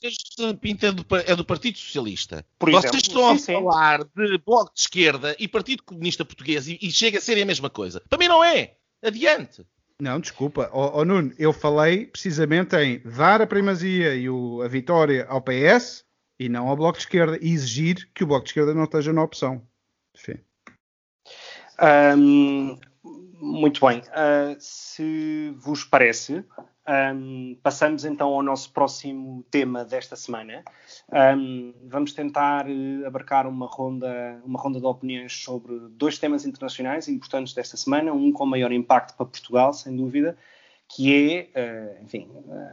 Sérgio 0.00 0.56
Pinto 0.56 0.86
é 0.86 0.92
do, 0.92 1.06
é 1.26 1.36
do, 1.36 1.44
Partido 1.44 1.76
Socialista. 1.76 2.44
Por 2.58 2.70
Vocês 2.70 2.94
exemplo, 2.94 2.98
estão 2.98 3.38
sim, 3.38 3.52
a 3.52 3.60
falar 3.60 4.00
sim. 4.00 4.08
de 4.16 4.38
Bloco 4.38 4.72
de 4.72 4.80
Esquerda 4.80 5.36
e 5.38 5.46
Partido 5.46 5.82
Comunista 5.82 6.24
Português 6.24 6.66
e, 6.68 6.78
e, 6.80 6.90
chega 6.90 7.18
a 7.18 7.20
ser 7.20 7.40
a 7.40 7.44
mesma 7.44 7.68
coisa. 7.68 8.02
Para 8.08 8.18
mim 8.18 8.28
não 8.28 8.42
é. 8.42 8.76
Adiante. 9.02 9.66
Não, 10.00 10.18
desculpa. 10.18 10.70
Oh, 10.72 11.00
oh, 11.00 11.04
Nuno, 11.04 11.32
eu 11.38 11.52
falei 11.52 12.06
precisamente 12.06 12.74
em 12.76 13.00
dar 13.00 13.42
a 13.42 13.46
primazia 13.46 14.14
e 14.14 14.30
o, 14.30 14.62
a 14.62 14.68
vitória 14.68 15.26
ao 15.28 15.42
PS 15.42 16.04
e 16.38 16.48
não 16.48 16.68
ao 16.68 16.76
Bloco 16.76 16.96
de 16.96 17.04
Esquerda 17.04 17.38
e 17.40 17.50
exigir 17.50 18.08
que 18.14 18.24
o 18.24 18.26
Bloco 18.26 18.44
de 18.44 18.50
Esquerda 18.50 18.72
não 18.72 18.84
esteja 18.84 19.12
na 19.12 19.22
opção. 19.22 19.62
Enfim. 20.16 20.38
Um, 22.16 22.78
muito 23.34 23.86
bem. 23.86 23.98
Uh, 23.98 24.56
se 24.58 25.54
vos 25.58 25.84
parece, 25.84 26.42
um, 26.90 27.56
passamos 27.62 28.04
então 28.04 28.28
ao 28.28 28.42
nosso 28.42 28.72
próximo 28.72 29.44
tema 29.48 29.84
desta 29.84 30.16
semana. 30.16 30.64
Um, 31.36 31.72
vamos 31.84 32.12
tentar 32.12 32.66
uh, 32.66 33.06
abarcar 33.06 33.46
uma 33.46 33.66
ronda, 33.66 34.40
uma 34.44 34.58
ronda 34.58 34.80
de 34.80 34.86
opiniões 34.86 35.32
sobre 35.32 35.78
dois 35.90 36.18
temas 36.18 36.44
internacionais 36.44 37.08
importantes 37.08 37.54
desta 37.54 37.76
semana, 37.76 38.12
um 38.12 38.32
com 38.32 38.44
maior 38.44 38.72
impacto 38.72 39.16
para 39.16 39.26
Portugal, 39.26 39.72
sem 39.72 39.96
dúvida, 39.96 40.36
que 40.88 41.48
é, 41.54 41.98
uh, 42.00 42.04
enfim, 42.04 42.28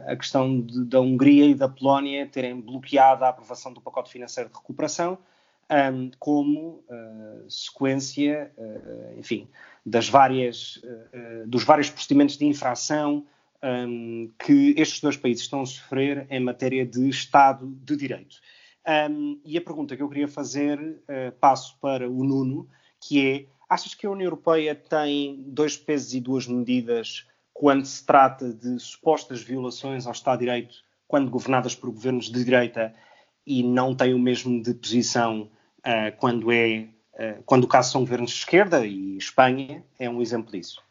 a 0.08 0.16
questão 0.16 0.60
de, 0.60 0.84
da 0.84 1.00
Hungria 1.00 1.46
e 1.46 1.54
da 1.54 1.68
Polónia 1.68 2.26
terem 2.26 2.60
bloqueado 2.60 3.24
a 3.24 3.28
aprovação 3.28 3.72
do 3.72 3.80
pacote 3.80 4.10
financeiro 4.10 4.50
de 4.50 4.56
recuperação, 4.56 5.16
um, 5.70 6.10
como 6.18 6.82
uh, 6.88 7.48
sequência, 7.48 8.50
enfim, 9.16 9.46
das 9.86 10.08
várias, 10.08 10.82
dos 11.46 11.62
vários 11.62 11.88
procedimentos 11.88 12.36
de 12.36 12.44
infração 12.44 13.24
um, 13.62 14.30
que 14.38 14.74
estes 14.76 15.00
dois 15.00 15.16
países 15.16 15.42
estão 15.42 15.62
a 15.62 15.66
sofrer 15.66 16.26
em 16.30 16.40
matéria 16.40 16.86
de 16.86 17.08
Estado 17.08 17.66
de 17.66 17.96
Direito. 17.96 18.36
Um, 19.10 19.40
e 19.44 19.58
a 19.58 19.60
pergunta 19.60 19.96
que 19.96 20.02
eu 20.02 20.08
queria 20.08 20.28
fazer, 20.28 20.78
uh, 20.80 21.32
passo 21.38 21.78
para 21.80 22.08
o 22.08 22.24
Nuno, 22.24 22.68
que 23.00 23.26
é: 23.26 23.46
achas 23.68 23.94
que 23.94 24.06
a 24.06 24.10
União 24.10 24.26
Europeia 24.26 24.74
tem 24.74 25.42
dois 25.46 25.76
pesos 25.76 26.14
e 26.14 26.20
duas 26.20 26.46
medidas 26.46 27.26
quando 27.52 27.84
se 27.84 28.06
trata 28.06 28.52
de 28.52 28.78
supostas 28.78 29.42
violações 29.42 30.06
ao 30.06 30.12
Estado 30.12 30.38
de 30.38 30.46
Direito, 30.46 30.76
quando 31.06 31.30
governadas 31.30 31.74
por 31.74 31.90
governos 31.90 32.30
de 32.30 32.44
direita, 32.44 32.94
e 33.44 33.62
não 33.62 33.94
tem 33.94 34.14
o 34.14 34.18
mesmo 34.18 34.62
de 34.62 34.72
posição 34.74 35.50
uh, 35.80 36.16
quando 36.18 36.52
é 36.52 36.88
uh, 37.14 37.42
quando 37.44 37.64
o 37.64 37.68
caso 37.68 37.92
são 37.92 38.02
governos 38.02 38.30
de 38.30 38.36
esquerda 38.36 38.86
e 38.86 39.16
Espanha 39.16 39.84
é 39.98 40.08
um 40.08 40.22
exemplo 40.22 40.52
disso? 40.52 40.82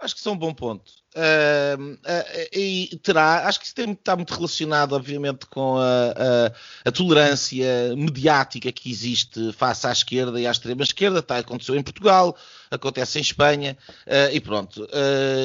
Acho 0.00 0.14
que 0.14 0.20
isso 0.20 0.28
é 0.28 0.32
um 0.32 0.38
bom 0.38 0.54
ponto. 0.54 0.92
Uh, 1.16 1.94
uh, 1.94 2.48
e 2.52 3.00
terá, 3.02 3.48
acho 3.48 3.58
que 3.58 3.64
isso 3.66 3.74
tem, 3.74 3.92
está 3.92 4.14
muito 4.14 4.34
relacionado, 4.34 4.92
obviamente, 4.92 5.46
com 5.46 5.78
a, 5.78 5.82
a, 5.82 6.88
a, 6.88 6.92
tolerância 6.92 7.96
mediática 7.96 8.70
que 8.70 8.90
existe 8.90 9.52
face 9.54 9.86
à 9.86 9.92
esquerda 9.92 10.38
e 10.38 10.46
à 10.46 10.50
extrema 10.50 10.82
esquerda. 10.82 11.20
Está, 11.20 11.38
aconteceu 11.38 11.74
em 11.74 11.82
Portugal, 11.82 12.36
acontece 12.70 13.18
em 13.18 13.22
Espanha, 13.22 13.76
uh, 14.06 14.34
e 14.34 14.40
pronto. 14.40 14.86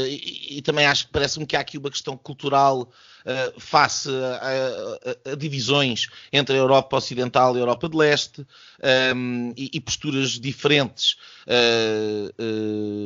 E, 0.08 0.58
e, 0.58 0.62
também 0.62 0.86
acho 0.86 1.08
que 1.08 1.14
parece-me 1.14 1.46
que 1.46 1.56
há 1.56 1.62
aqui 1.62 1.78
uma 1.78 1.90
questão 1.90 2.18
cultural 2.18 2.82
uh, 2.82 3.60
face 3.60 4.10
a, 4.10 5.32
a, 5.32 5.36
divisões 5.36 6.08
entre 6.32 6.56
a 6.56 6.60
Europa 6.60 6.98
Ocidental 6.98 7.56
e 7.56 7.60
a 7.60 7.62
Europa 7.62 7.88
de 7.88 7.98
Leste 7.98 8.46
um, 9.16 9.54
e, 9.56 9.72
e, 9.74 9.80
posturas 9.80 10.40
diferentes 10.40 11.16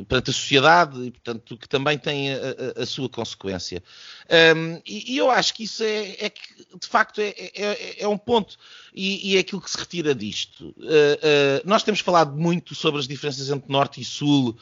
perante 0.08 0.30
a 0.30 0.34
sociedade 0.34 1.02
e, 1.02 1.12
portanto, 1.12 1.58
que 1.58 1.68
também 1.68 1.98
tem 1.98 2.30
a, 2.82 2.86
sua 2.86 3.10
consequência. 3.10 3.84
Um, 4.56 4.82
e, 4.86 5.14
e, 5.14 5.18
eu 5.18 5.30
acho 5.32 5.54
que 5.54 5.64
isso 5.64 5.84
é, 5.84 6.16
é 6.20 6.30
que, 6.30 6.42
de 6.80 6.88
facto, 6.88 7.20
é, 7.20 7.30
é, 7.30 8.04
é 8.04 8.08
um 8.08 8.18
ponto 8.18 8.58
e, 8.94 9.32
e, 9.32 9.38
é 9.38 9.40
aquilo 9.40 9.62
que 9.62 9.70
se 9.70 9.78
retira 9.78 10.14
disto. 10.14 10.74
nós 11.66 11.84
temos 11.84 12.00
falado 12.00 12.36
muito 12.36 12.76
sobre 12.76 13.00
as 13.00 13.08
diferenças 13.08 13.50
entre 13.50 13.72
Norte 13.72 14.02
e 14.02 14.06
Sul, 14.06 14.58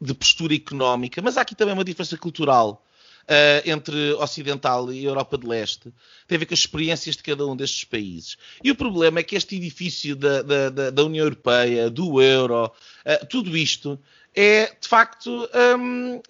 de 0.00 0.14
postura 0.14 0.54
económica, 0.54 1.20
mas 1.20 1.36
há 1.36 1.42
aqui 1.42 1.54
também 1.54 1.74
uma 1.74 1.84
diferença 1.84 2.16
cultural 2.16 2.84
uh, 3.30 3.68
entre 3.68 4.12
Ocidental 4.14 4.92
e 4.92 5.04
Europa 5.04 5.36
de 5.38 5.46
Leste 5.46 5.92
tem 6.26 6.36
a 6.36 6.38
ver 6.38 6.46
com 6.46 6.54
as 6.54 6.60
experiências 6.60 7.16
de 7.16 7.22
cada 7.22 7.46
um 7.46 7.56
destes 7.56 7.84
países. 7.84 8.36
E 8.62 8.70
o 8.70 8.74
problema 8.74 9.20
é 9.20 9.22
que 9.22 9.36
este 9.36 9.56
edifício 9.56 10.16
da, 10.16 10.42
da, 10.42 10.90
da 10.90 11.04
União 11.04 11.24
Europeia, 11.24 11.90
do 11.90 12.20
euro, 12.20 12.66
uh, 12.66 13.26
tudo 13.28 13.56
isto 13.56 13.98
é 14.34 14.76
de 14.80 14.88
facto 14.88 15.48
um, 15.78 16.16
uh, 16.16 16.22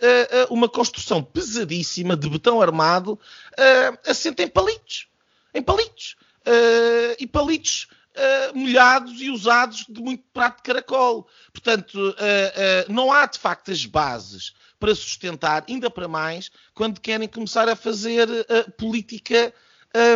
uma 0.50 0.68
construção 0.68 1.22
pesadíssima 1.22 2.16
de 2.16 2.28
betão 2.28 2.60
armado 2.60 3.12
uh, 3.12 4.10
assente 4.10 4.42
em 4.42 4.48
palitos. 4.48 5.08
Em 5.52 5.62
palitos. 5.62 6.16
uh, 6.40 7.16
e 7.18 7.26
palitos 7.26 7.88
uh, 8.16 8.58
molhados 8.58 9.20
e 9.20 9.30
usados 9.30 9.86
de 9.88 10.00
muito 10.00 10.24
prato 10.32 10.58
de 10.58 10.62
caracol. 10.62 11.28
Portanto, 11.52 12.14
não 12.88 13.12
há 13.12 13.26
de 13.26 13.38
facto 13.38 13.70
as 13.70 13.84
bases 13.84 14.54
para 14.78 14.94
sustentar, 14.94 15.64
ainda 15.68 15.90
para 15.90 16.08
mais, 16.08 16.50
quando 16.74 17.00
querem 17.00 17.28
começar 17.28 17.68
a 17.68 17.76
fazer 17.76 18.28
política 18.78 19.52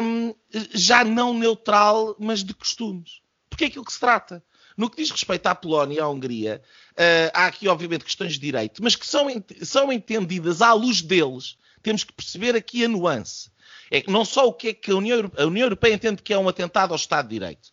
um, 0.02 0.34
já 0.72 1.04
não 1.04 1.34
neutral, 1.34 2.16
mas 2.18 2.42
de 2.42 2.54
costumes. 2.54 3.20
Porque 3.50 3.64
é 3.64 3.66
aquilo 3.66 3.84
que 3.84 3.92
se 3.92 4.00
trata. 4.00 4.42
No 4.76 4.90
que 4.90 4.96
diz 4.96 5.10
respeito 5.10 5.46
à 5.46 5.54
Polónia 5.54 5.96
e 5.96 6.00
à 6.00 6.08
Hungria, 6.08 6.60
uh, 6.92 7.30
há 7.32 7.46
aqui, 7.46 7.68
obviamente, 7.68 8.04
questões 8.04 8.32
de 8.34 8.40
direito, 8.40 8.82
mas 8.82 8.96
que 8.96 9.06
são, 9.06 9.26
são 9.62 9.92
entendidas 9.92 10.60
à 10.60 10.72
luz 10.72 11.00
deles. 11.00 11.56
Temos 11.82 12.02
que 12.02 12.12
perceber 12.12 12.56
aqui 12.56 12.84
a 12.84 12.88
nuance. 12.88 13.50
É 13.90 14.00
que 14.00 14.10
não 14.10 14.24
só 14.24 14.46
o 14.46 14.52
que 14.52 14.68
é 14.68 14.74
que 14.74 14.90
a 14.90 14.96
União, 14.96 15.30
a 15.36 15.44
União 15.44 15.66
Europeia 15.66 15.94
entende 15.94 16.22
que 16.22 16.32
é 16.32 16.38
um 16.38 16.48
atentado 16.48 16.90
ao 16.90 16.96
Estado 16.96 17.28
de 17.28 17.34
Direito. 17.34 17.72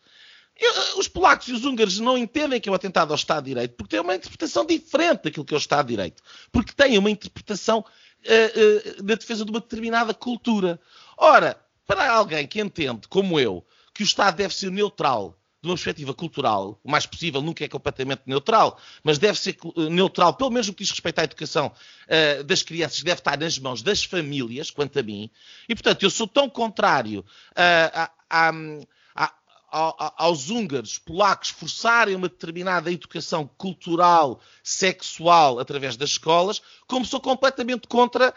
Eh, 0.59 0.93
os 0.97 1.07
polacos 1.07 1.47
e 1.47 1.53
os 1.53 1.65
húngaros 1.65 1.97
não 1.99 2.17
entendem 2.17 2.59
que 2.59 2.69
é 2.69 2.71
um 2.71 2.75
atentado 2.75 3.11
ao 3.11 3.15
Estado 3.15 3.45
de 3.45 3.51
Direito 3.51 3.73
porque 3.75 3.95
têm 3.95 4.01
uma 4.01 4.15
interpretação 4.15 4.65
diferente 4.65 5.23
daquilo 5.23 5.45
que 5.45 5.53
é 5.53 5.57
o 5.57 5.59
Estado 5.59 5.87
de 5.87 5.93
Direito. 5.93 6.21
Porque 6.51 6.73
têm 6.73 6.97
uma 6.97 7.09
interpretação 7.09 7.79
uh, 7.79 8.99
uh, 8.99 9.03
da 9.03 9.15
defesa 9.15 9.43
de 9.43 9.51
uma 9.51 9.59
determinada 9.59 10.13
cultura. 10.13 10.79
Ora, 11.17 11.59
para 11.87 12.11
alguém 12.11 12.45
que 12.45 12.61
entende, 12.61 13.07
como 13.07 13.39
eu, 13.39 13.65
que 13.93 14.03
o 14.03 14.05
Estado 14.05 14.35
deve 14.35 14.53
ser 14.53 14.71
neutral 14.71 15.35
de 15.61 15.69
uma 15.69 15.75
perspectiva 15.75 16.13
cultural, 16.13 16.79
o 16.83 16.89
mais 16.89 17.05
possível, 17.05 17.41
nunca 17.41 17.63
é 17.63 17.67
completamente 17.67 18.23
neutral, 18.25 18.79
mas 19.03 19.19
deve 19.19 19.39
ser 19.39 19.55
eh, 19.63 19.89
neutral, 19.89 20.33
pelo 20.33 20.49
menos 20.49 20.67
no 20.67 20.73
que 20.73 20.83
diz 20.83 20.89
respeito 20.89 21.19
à 21.19 21.23
educação 21.23 21.67
uh, 21.67 22.43
das 22.43 22.63
crianças, 22.63 23.03
deve 23.03 23.19
estar 23.19 23.37
nas 23.37 23.59
mãos 23.59 23.83
das 23.83 24.03
famílias, 24.03 24.71
quanto 24.71 24.97
a 24.97 25.03
mim. 25.03 25.29
E, 25.69 25.75
portanto, 25.75 26.01
eu 26.01 26.09
sou 26.09 26.27
tão 26.27 26.49
contrário 26.49 27.19
uh, 27.51 28.09
a, 28.29 28.51
aos 29.71 30.49
húngaros, 30.49 30.97
polacos, 30.97 31.49
forçarem 31.49 32.15
uma 32.15 32.27
determinada 32.27 32.91
educação 32.91 33.49
cultural, 33.57 34.41
sexual, 34.61 35.59
através 35.59 35.95
das 35.95 36.09
escolas, 36.09 36.61
como 36.87 37.05
sou 37.05 37.21
completamente 37.21 37.87
contra 37.87 38.33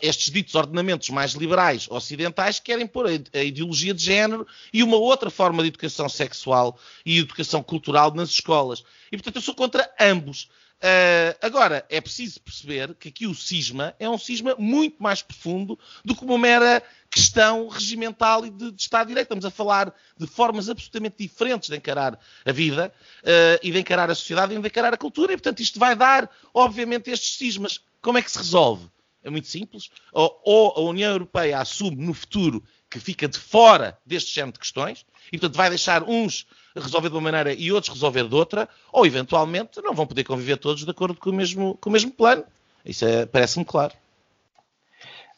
estes 0.00 0.30
ditos 0.30 0.54
ordenamentos 0.54 1.10
mais 1.10 1.32
liberais 1.32 1.86
ocidentais 1.90 2.60
querem 2.60 2.86
pôr 2.86 3.06
a 3.06 3.42
ideologia 3.42 3.94
de 3.94 4.02
género 4.02 4.46
e 4.72 4.82
uma 4.82 4.96
outra 4.96 5.30
forma 5.30 5.62
de 5.62 5.68
educação 5.68 6.08
sexual 6.08 6.78
e 7.04 7.18
educação 7.18 7.62
cultural 7.62 8.12
nas 8.14 8.30
escolas. 8.30 8.84
E, 9.10 9.16
portanto, 9.16 9.36
eu 9.36 9.42
sou 9.42 9.54
contra 9.54 9.90
ambos. 9.98 10.48
Uh, 10.84 11.32
agora, 11.40 11.86
é 11.88 11.98
preciso 11.98 12.38
perceber 12.40 12.94
que 12.96 13.08
aqui 13.08 13.26
o 13.26 13.34
cisma 13.34 13.94
é 13.98 14.10
um 14.10 14.18
cisma 14.18 14.54
muito 14.58 15.02
mais 15.02 15.22
profundo 15.22 15.78
do 16.04 16.14
que 16.14 16.22
uma 16.22 16.36
mera 16.36 16.82
questão 17.10 17.68
regimental 17.68 18.44
e 18.44 18.50
de, 18.50 18.70
de 18.70 18.82
Estado 18.82 19.06
de 19.06 19.12
Direito. 19.12 19.26
Estamos 19.26 19.46
a 19.46 19.50
falar 19.50 19.94
de 20.18 20.26
formas 20.26 20.68
absolutamente 20.68 21.16
diferentes 21.18 21.70
de 21.70 21.76
encarar 21.76 22.18
a 22.44 22.52
vida 22.52 22.92
uh, 23.22 23.60
e 23.62 23.70
de 23.70 23.78
encarar 23.78 24.10
a 24.10 24.14
sociedade 24.14 24.52
e 24.52 24.60
de 24.60 24.66
encarar 24.66 24.92
a 24.92 24.98
cultura. 24.98 25.32
E, 25.32 25.36
portanto, 25.36 25.60
isto 25.60 25.78
vai 25.78 25.96
dar, 25.96 26.28
obviamente, 26.52 27.10
estes 27.10 27.38
cismas. 27.38 27.80
Como 28.02 28.18
é 28.18 28.22
que 28.22 28.30
se 28.30 28.36
resolve? 28.36 28.86
É 29.24 29.30
muito 29.30 29.48
simples. 29.48 29.90
Ou, 30.12 30.40
ou, 30.44 30.72
a 30.76 30.80
União 30.80 31.10
Europeia 31.10 31.58
assume 31.58 31.96
no 31.96 32.14
futuro 32.14 32.62
que 32.90 33.00
fica 33.00 33.26
de 33.26 33.38
fora 33.38 33.98
deste 34.06 34.32
género 34.32 34.52
de 34.52 34.58
questões 34.60 35.04
e, 35.32 35.38
portanto, 35.38 35.56
vai 35.56 35.70
deixar 35.70 36.02
uns 36.04 36.46
resolver 36.76 37.08
de 37.08 37.14
uma 37.14 37.22
maneira 37.22 37.52
e 37.52 37.72
outros 37.72 37.92
resolver 37.92 38.28
de 38.28 38.34
outra, 38.34 38.68
ou, 38.92 39.06
eventualmente, 39.06 39.80
não 39.80 39.94
vão 39.94 40.06
poder 40.06 40.24
conviver 40.24 40.56
todos 40.56 40.84
de 40.84 40.90
acordo 40.90 41.18
com 41.18 41.30
o 41.30 41.32
mesmo, 41.32 41.76
com 41.80 41.88
o 41.88 41.92
mesmo 41.92 42.10
plano. 42.10 42.44
Isso 42.84 43.04
é, 43.04 43.24
parece-me 43.26 43.64
claro. 43.64 43.92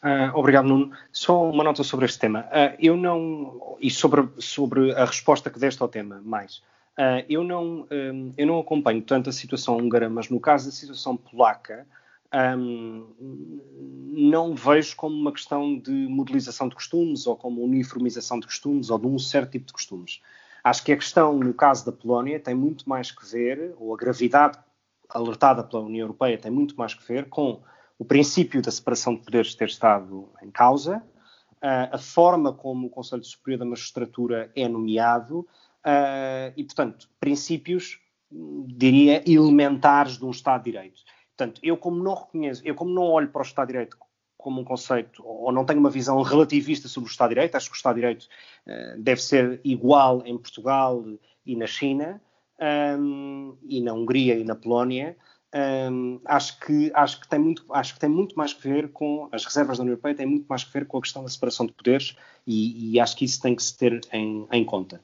Uh, 0.03 0.35
obrigado, 0.35 0.65
Nuno. 0.65 0.91
Só 1.11 1.49
uma 1.49 1.63
nota 1.63 1.83
sobre 1.83 2.05
este 2.05 2.19
tema. 2.19 2.41
Uh, 2.41 2.75
eu 2.79 2.95
não. 2.95 3.77
E 3.79 3.89
sobre, 3.89 4.27
sobre 4.39 4.91
a 4.93 5.05
resposta 5.05 5.49
que 5.49 5.59
deste 5.59 5.81
ao 5.81 5.87
tema, 5.87 6.21
mais. 6.23 6.57
Uh, 6.97 7.23
eu, 7.29 7.43
não, 7.43 7.87
um, 7.91 8.33
eu 8.37 8.47
não 8.47 8.59
acompanho 8.59 9.01
tanto 9.01 9.29
a 9.29 9.33
situação 9.33 9.77
húngara, 9.77 10.09
mas 10.09 10.29
no 10.29 10.39
caso 10.39 10.65
da 10.65 10.71
situação 10.71 11.15
polaca, 11.15 11.85
um, 12.33 13.07
não 14.09 14.55
vejo 14.55 14.95
como 14.95 15.15
uma 15.15 15.31
questão 15.31 15.77
de 15.77 15.91
modelização 15.91 16.67
de 16.67 16.75
costumes 16.75 17.27
ou 17.27 17.35
como 17.35 17.63
uniformização 17.63 18.39
de 18.39 18.47
costumes 18.47 18.89
ou 18.89 18.97
de 18.97 19.07
um 19.07 19.19
certo 19.19 19.51
tipo 19.51 19.67
de 19.67 19.73
costumes. 19.73 20.21
Acho 20.63 20.83
que 20.83 20.91
a 20.91 20.97
questão, 20.97 21.37
no 21.37 21.53
caso 21.53 21.85
da 21.85 21.91
Polónia, 21.91 22.39
tem 22.39 22.53
muito 22.53 22.87
mais 22.89 23.11
que 23.11 23.25
ver, 23.25 23.73
ou 23.79 23.93
a 23.93 23.97
gravidade 23.97 24.57
alertada 25.07 25.63
pela 25.63 25.83
União 25.83 26.03
Europeia 26.03 26.37
tem 26.37 26.51
muito 26.51 26.75
mais 26.75 26.93
que 26.93 27.07
ver 27.07 27.29
com 27.29 27.61
o 27.97 28.03
princípio 28.03 28.61
da 28.61 28.69
separação 28.69 29.15
de 29.15 29.21
poderes 29.21 29.55
ter 29.55 29.67
estado 29.69 30.27
em 30.43 30.51
causa, 30.51 31.01
a 31.61 31.97
forma 31.97 32.53
como 32.53 32.87
o 32.87 32.89
Conselho 32.89 33.23
Superior 33.23 33.59
da 33.59 33.65
Magistratura 33.65 34.51
é 34.55 34.67
nomeado 34.67 35.47
e, 36.55 36.63
portanto, 36.63 37.09
princípios, 37.19 37.99
diria, 38.67 39.23
elementares 39.25 40.17
de 40.17 40.25
um 40.25 40.31
Estado 40.31 40.65
de 40.65 40.71
Direito. 40.71 41.01
Portanto, 41.37 41.61
eu 41.61 41.77
como 41.77 42.03
não 42.03 42.15
reconheço, 42.15 42.63
eu 42.65 42.73
como 42.73 42.91
não 42.91 43.03
olho 43.03 43.29
para 43.29 43.41
o 43.41 43.45
Estado 43.45 43.67
de 43.67 43.73
Direito 43.73 43.97
como 44.37 44.61
um 44.61 44.63
conceito, 44.63 45.23
ou 45.25 45.51
não 45.51 45.65
tenho 45.65 45.79
uma 45.79 45.89
visão 45.89 46.21
relativista 46.21 46.87
sobre 46.87 47.09
o 47.09 47.11
Estado 47.11 47.29
de 47.29 47.35
Direito, 47.35 47.55
acho 47.55 47.69
que 47.69 47.75
o 47.75 47.77
Estado 47.77 47.95
de 47.95 48.01
Direito 48.01 48.23
uh, 48.67 49.01
deve 49.01 49.21
ser 49.21 49.59
igual 49.63 50.23
em 50.25 50.37
Portugal 50.37 51.03
e 51.45 51.55
na 51.55 51.67
China, 51.67 52.21
um, 52.99 53.55
e 53.63 53.81
na 53.81 53.93
Hungria 53.93 54.35
e 54.35 54.43
na 54.43 54.55
Polónia, 54.55 55.15
um, 55.91 56.19
acho, 56.25 56.59
que, 56.59 56.91
acho, 56.93 57.21
que 57.21 57.27
tem 57.27 57.39
muito, 57.39 57.65
acho 57.71 57.93
que 57.93 57.99
tem 57.99 58.09
muito 58.09 58.35
mais 58.35 58.53
que 58.53 58.67
ver 58.67 58.91
com 58.91 59.29
as 59.31 59.45
reservas 59.45 59.77
da 59.77 59.83
União 59.83 59.93
Europeia, 59.93 60.15
tem 60.15 60.25
muito 60.25 60.45
mais 60.47 60.63
que 60.63 60.73
ver 60.73 60.85
com 60.85 60.97
a 60.97 61.01
questão 61.01 61.23
da 61.23 61.29
separação 61.29 61.65
de 61.65 61.71
poderes 61.71 62.15
e, 62.45 62.93
e 62.93 62.99
acho 62.99 63.15
que 63.15 63.25
isso 63.25 63.41
tem 63.41 63.55
que 63.55 63.63
se 63.63 63.77
ter 63.77 64.01
em, 64.11 64.47
em 64.51 64.65
conta. 64.65 65.01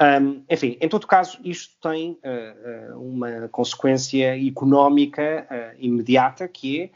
Um, 0.00 0.44
enfim, 0.50 0.76
em 0.80 0.88
todo 0.88 1.06
caso, 1.06 1.38
isto 1.42 1.74
tem 1.80 2.12
uh, 2.12 2.94
uh, 2.94 3.00
uma 3.00 3.48
consequência 3.48 4.36
económica 4.46 5.46
uh, 5.50 5.76
imediata 5.78 6.46
que 6.46 6.82
é 6.82 6.90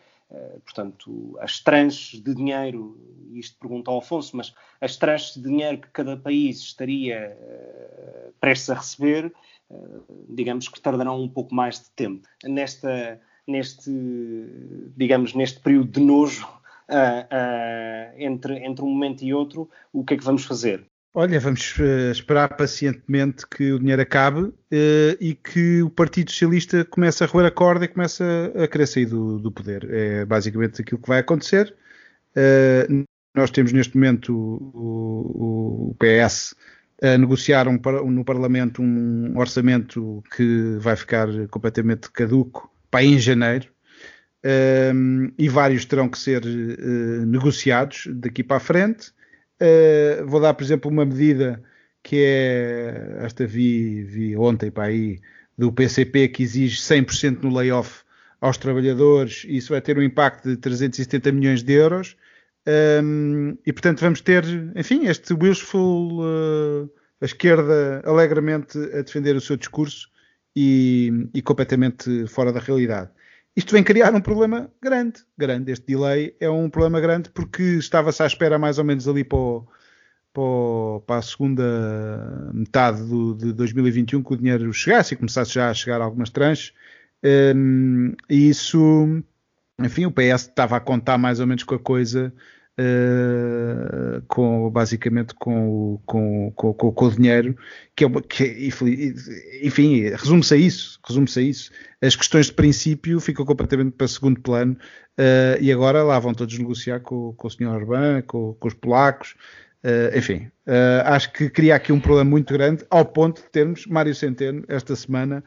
portanto, 0.65 1.37
as 1.41 1.59
tranches 1.61 2.21
de 2.21 2.35
dinheiro, 2.35 2.97
isto 3.33 3.59
pergunta 3.59 3.91
ao 3.91 3.99
Afonso, 3.99 4.37
mas 4.37 4.55
as 4.81 4.97
tranches 4.97 5.35
de 5.35 5.43
dinheiro 5.43 5.79
que 5.79 5.89
cada 5.89 6.17
país 6.17 6.59
estaria 6.59 7.37
uh, 7.37 8.33
prestes 8.41 8.71
a 8.71 8.75
receber, 8.75 9.33
uh, 9.71 10.05
digamos 10.29 10.69
que 10.69 10.81
tardarão 10.81 11.21
um 11.21 11.29
pouco 11.29 11.55
mais 11.55 11.81
de 11.81 11.91
tempo. 11.91 12.29
Nesta, 12.45 13.21
neste, 13.47 13.91
digamos, 14.97 15.35
neste 15.35 15.61
período 15.61 15.91
de 15.91 16.01
nojo 16.01 16.47
uh, 16.47 18.15
entre, 18.17 18.65
entre 18.65 18.85
um 18.85 18.89
momento 18.89 19.25
e 19.25 19.35
outro, 19.35 19.69
o 19.93 20.05
que 20.05 20.15
é 20.15 20.17
que 20.17 20.25
vamos 20.25 20.45
fazer? 20.45 20.87
Olha, 21.13 21.41
vamos 21.41 21.75
esperar 22.13 22.57
pacientemente 22.57 23.45
que 23.45 23.73
o 23.73 23.81
dinheiro 23.81 24.01
acabe 24.01 24.43
uh, 24.43 24.55
e 25.21 25.35
que 25.35 25.83
o 25.83 25.91
Partido 25.91 26.31
Socialista 26.31 26.85
comece 26.85 27.25
a 27.25 27.27
roer 27.27 27.47
a 27.47 27.51
corda 27.51 27.85
e 27.85 27.89
comece 27.89 28.23
a, 28.23 28.69
querer 28.69 28.87
sair 28.87 29.07
do, 29.07 29.41
do, 29.41 29.51
poder. 29.51 29.89
É 29.91 30.25
basicamente 30.25 30.81
aquilo 30.81 31.03
que 31.03 31.09
vai 31.09 31.19
acontecer. 31.19 31.75
Uh, 32.37 33.05
nós 33.35 33.51
temos 33.51 33.73
neste 33.73 33.97
momento 33.97 34.33
o, 34.33 34.71
o, 34.73 35.91
o 35.91 35.97
PS 35.99 36.55
a 37.03 37.19
negociar 37.19 37.67
um, 37.67 37.81
no 38.09 38.25
Parlamento 38.25 38.81
um 38.81 39.37
orçamento 39.37 40.23
que 40.37 40.77
vai 40.79 40.95
ficar 40.95 41.27
completamente 41.49 42.09
caduco 42.11 42.73
para 42.89 43.03
em 43.03 43.19
janeiro. 43.19 43.69
E 45.37 45.49
vários 45.49 45.85
terão 45.85 46.09
que 46.09 46.19
ser 46.19 46.45
negociados 47.27 48.07
daqui 48.13 48.43
para 48.43 48.59
a 48.59 48.61
frente. 48.61 49.13
Uh, 49.61 50.27
vou 50.27 50.41
dar, 50.41 50.55
por 50.55 50.65
exemplo, 50.65 50.91
uma 50.91 51.05
medida 51.05 51.63
que 52.03 52.17
é, 52.25 53.19
esta 53.21 53.47
vi, 53.47 54.03
vi 54.03 54.37
ontem 54.37 54.71
para 54.71 54.85
aí, 54.85 55.21
do 55.57 55.71
PCP, 55.71 56.29
que 56.29 56.43
exige 56.43 56.81
100% 56.81 57.43
no 57.43 57.55
layoff 57.55 58.03
aos 58.41 58.57
trabalhadores, 58.57 59.45
e 59.47 59.59
isso 59.59 59.73
vai 59.73 59.81
ter 59.81 59.99
um 59.99 60.03
impacto 60.03 60.49
de 60.49 60.57
370 60.57 61.31
milhões 61.33 61.63
de 61.63 61.75
euros. 61.75 62.17
Um, 63.03 63.57
e 63.67 63.73
portanto 63.73 64.01
vamos 64.01 64.21
ter, 64.21 64.45
enfim, 64.75 65.07
este 65.07 65.35
wishful, 65.35 66.21
uh, 66.21 66.91
a 67.21 67.25
esquerda 67.25 68.03
alegremente 68.05 68.79
a 68.95 69.03
defender 69.03 69.35
o 69.37 69.41
seu 69.41 69.57
discurso 69.57 70.09
e, 70.55 71.29
e 71.35 71.43
completamente 71.43 72.27
fora 72.27 72.53
da 72.53 72.61
realidade. 72.61 73.11
Isto 73.61 73.75
vem 73.75 73.85
criar 73.85 74.15
um 74.15 74.23
problema 74.23 74.73
grande, 74.81 75.21
grande. 75.37 75.71
Este 75.71 75.89
delay 75.89 76.35
é 76.41 76.49
um 76.49 76.71
problema 76.71 76.99
grande 76.99 77.29
porque 77.29 77.63
estava-se 77.63 78.23
à 78.23 78.27
espera 78.27 78.59
mais 78.59 78.79
ou 78.79 78.85
menos 78.85 79.07
ali 79.07 79.23
para, 79.23 79.37
o, 79.37 79.67
para, 80.33 80.43
o, 80.43 81.03
para 81.07 81.17
a 81.17 81.23
segunda 81.23 82.51
metade 82.55 83.03
do, 83.03 83.35
de 83.35 83.53
2021 83.53 84.23
que 84.23 84.33
o 84.33 84.37
dinheiro 84.39 84.73
chegasse 84.73 85.13
e 85.13 85.17
começasse 85.19 85.53
já 85.53 85.69
a 85.69 85.75
chegar 85.75 86.01
algumas 86.01 86.31
tranches. 86.31 86.73
Um, 87.23 88.15
e 88.31 88.49
isso, 88.49 89.23
enfim, 89.79 90.07
o 90.07 90.11
PS 90.11 90.49
estava 90.49 90.79
a 90.79 90.81
contar 90.81 91.19
mais 91.19 91.39
ou 91.39 91.47
menos 91.47 91.63
com 91.63 91.75
a 91.75 91.79
coisa 91.79 92.33
Uh, 92.79 94.23
com, 94.27 94.71
basicamente 94.71 95.35
com 95.35 95.69
o, 95.69 96.03
com, 96.07 96.51
com, 96.53 96.73
com, 96.73 97.05
o 97.05 97.11
dinheiro, 97.11 97.55
que, 97.95 98.05
é, 98.05 98.09
que 98.23 98.71
enfim, 99.63 100.09
resume-se 100.09 100.55
a 100.55 100.57
isso, 100.57 100.99
resume-se 101.07 101.39
a 101.39 101.43
isso. 101.43 101.71
As 102.01 102.17
questões 102.17 102.47
de 102.47 102.55
princípio 102.55 103.21
ficam 103.21 103.45
completamente 103.45 103.93
para 103.93 104.09
segundo 104.09 104.41
plano 104.41 104.79
uh, 105.19 105.61
e 105.61 105.71
agora 105.71 106.03
lá 106.03 106.19
vão 106.19 106.33
todos 106.33 106.59
negociar 106.59 107.01
com, 107.01 107.35
com 107.35 107.49
o 107.49 107.51
Sr. 107.51 107.69
Orbán, 107.69 108.23
com, 108.23 108.55
com 108.55 108.69
os 108.69 108.75
polacos, 108.75 109.35
Uh, 109.83 110.15
enfim, 110.15 110.51
acho 111.07 111.33
que 111.33 111.49
cria 111.49 111.75
aqui 111.75 111.91
um 111.91 111.99
problema 111.99 112.29
muito 112.29 112.53
grande, 112.53 112.85
ao 112.91 113.03
ponto 113.03 113.41
de 113.41 113.49
termos 113.49 113.87
Mário 113.87 114.15
Centeno, 114.15 114.63
esta 114.69 114.95
semana, 114.95 115.43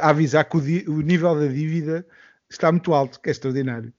a 0.00 0.08
avisar 0.08 0.46
que 0.46 0.56
o, 0.56 0.94
o, 0.94 1.02
nível 1.02 1.38
da 1.38 1.46
dívida 1.46 2.06
está 2.48 2.72
muito 2.72 2.94
alto, 2.94 3.20
que 3.20 3.28
é 3.28 3.32
extraordinário. 3.32 3.92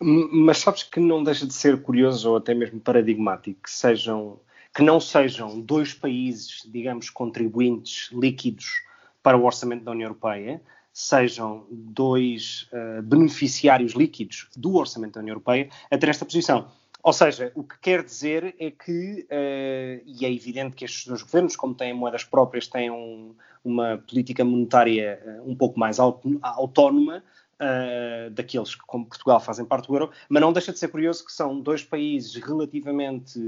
Mas 0.00 0.58
sabes 0.58 0.82
que 0.82 1.00
não 1.00 1.22
deixa 1.22 1.46
de 1.46 1.54
ser 1.54 1.80
curioso 1.82 2.30
ou 2.30 2.36
até 2.36 2.52
mesmo 2.54 2.80
paradigmático 2.80 3.62
que 3.62 3.70
sejam 3.70 4.38
que 4.74 4.82
não 4.82 4.98
sejam 4.98 5.60
dois 5.60 5.94
países, 5.94 6.62
digamos, 6.66 7.08
contribuintes 7.08 8.10
líquidos 8.10 8.82
para 9.22 9.36
o 9.36 9.44
orçamento 9.44 9.84
da 9.84 9.92
União 9.92 10.08
Europeia, 10.08 10.60
sejam 10.92 11.64
dois 11.70 12.68
beneficiários 13.04 13.92
líquidos 13.92 14.48
do 14.56 14.74
orçamento 14.74 15.14
da 15.14 15.20
União 15.20 15.34
Europeia 15.34 15.68
a 15.88 15.96
ter 15.96 16.08
esta 16.08 16.24
posição. 16.24 16.68
Ou 17.04 17.12
seja, 17.12 17.52
o 17.54 17.62
que 17.62 17.78
quer 17.82 18.02
dizer 18.02 18.54
é 18.58 18.70
que, 18.70 19.26
uh, 19.30 20.02
e 20.06 20.24
é 20.24 20.32
evidente 20.32 20.74
que 20.74 20.86
estes 20.86 21.06
dois 21.06 21.20
governos, 21.20 21.54
como 21.54 21.74
têm 21.74 21.92
moedas 21.92 22.24
próprias, 22.24 22.66
têm 22.66 22.90
um, 22.90 23.34
uma 23.62 23.98
política 24.08 24.42
monetária 24.42 25.20
uh, 25.22 25.50
um 25.50 25.54
pouco 25.54 25.78
mais 25.78 25.98
autónoma 26.00 27.22
uh, 27.60 28.30
daqueles 28.30 28.74
que, 28.74 28.82
como 28.86 29.06
Portugal, 29.06 29.40
fazem 29.40 29.64
parte 29.64 29.88
do 29.88 29.94
euro, 29.94 30.10
mas 30.28 30.40
não 30.40 30.52
deixa 30.52 30.72
de 30.72 30.78
ser 30.78 30.88
curioso 30.88 31.24
que 31.24 31.32
são 31.32 31.60
dois 31.60 31.82
países 31.82 32.34
relativamente 32.34 33.40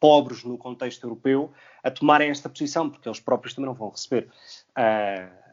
pobres 0.00 0.44
no 0.44 0.58
contexto 0.58 1.04
europeu 1.04 1.50
a 1.82 1.90
tomarem 1.90 2.30
esta 2.30 2.48
posição, 2.48 2.90
porque 2.90 3.08
eles 3.08 3.20
próprios 3.20 3.54
também 3.54 3.68
não 3.68 3.74
vão 3.74 3.88
receber. 3.88 4.28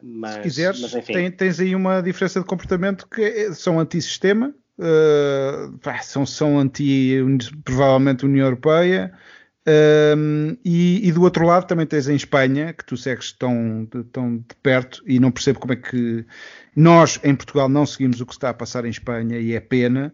Mas, 0.02 0.34
Se 0.34 0.40
quiseres, 0.40 0.80
mas, 0.80 1.04
tem, 1.06 1.30
tens 1.30 1.60
aí 1.60 1.74
uma 1.74 2.02
diferença 2.02 2.40
de 2.40 2.46
comportamento 2.46 3.08
que 3.08 3.22
é, 3.22 3.52
são 3.52 3.78
antissistema 3.78 4.54
uh, 4.78 6.02
são, 6.02 6.26
são 6.26 6.58
anti, 6.58 7.18
provavelmente, 7.64 8.24
União 8.24 8.46
Europeia. 8.46 9.12
Um, 9.66 10.56
e, 10.64 11.08
e, 11.08 11.12
do 11.12 11.22
outro 11.22 11.46
lado 11.46 11.66
também 11.66 11.86
tens 11.86 12.08
em 12.08 12.16
Espanha, 12.16 12.72
que 12.72 12.84
tu 12.84 12.96
segues 12.96 13.32
tão, 13.32 13.86
tão 14.12 14.38
de 14.38 14.54
perto, 14.60 15.02
e 15.06 15.20
não 15.20 15.30
percebo 15.30 15.60
como 15.60 15.72
é 15.72 15.76
que 15.76 16.26
nós 16.74 17.20
em 17.22 17.34
Portugal 17.34 17.68
não 17.68 17.86
seguimos 17.86 18.20
o 18.20 18.26
que 18.26 18.32
está 18.32 18.50
a 18.50 18.54
passar 18.54 18.84
em 18.84 18.90
Espanha, 18.90 19.38
e 19.38 19.54
é 19.54 19.60
pena. 19.60 20.12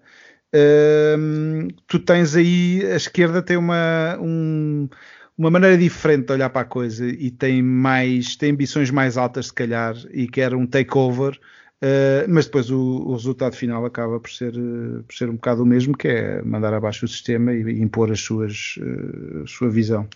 Um, 0.54 1.68
tu 1.86 1.98
tens 1.98 2.34
aí, 2.36 2.82
a 2.92 2.96
esquerda 2.96 3.42
tem 3.42 3.56
uma, 3.56 4.18
um, 4.20 4.88
uma 5.36 5.50
maneira 5.50 5.78
diferente 5.78 6.26
de 6.26 6.32
olhar 6.32 6.50
para 6.50 6.62
a 6.62 6.66
coisa 6.66 7.06
e 7.06 7.30
tem 7.30 7.62
mais, 7.62 8.36
tem 8.36 8.52
ambições 8.52 8.90
mais 8.90 9.16
altas, 9.16 9.46
se 9.46 9.54
calhar, 9.54 9.94
e 10.12 10.28
quer 10.28 10.54
um 10.54 10.66
takeover 10.66 11.38
Uh, 11.80 12.26
mas 12.28 12.46
depois 12.46 12.70
o, 12.70 12.80
o, 13.06 13.12
resultado 13.12 13.54
final 13.54 13.86
acaba 13.86 14.18
por 14.18 14.30
ser, 14.30 14.52
uh, 14.56 15.04
por 15.04 15.14
ser 15.14 15.30
um 15.30 15.34
bocado 15.34 15.62
o 15.62 15.66
mesmo, 15.66 15.96
que 15.96 16.08
é 16.08 16.42
mandar 16.42 16.74
abaixo 16.74 17.04
o 17.04 17.08
sistema 17.08 17.52
e, 17.52 17.80
impor 17.80 18.10
as 18.10 18.20
suas, 18.20 18.76
uh, 18.78 19.46
sua 19.46 19.70
visão. 19.70 20.08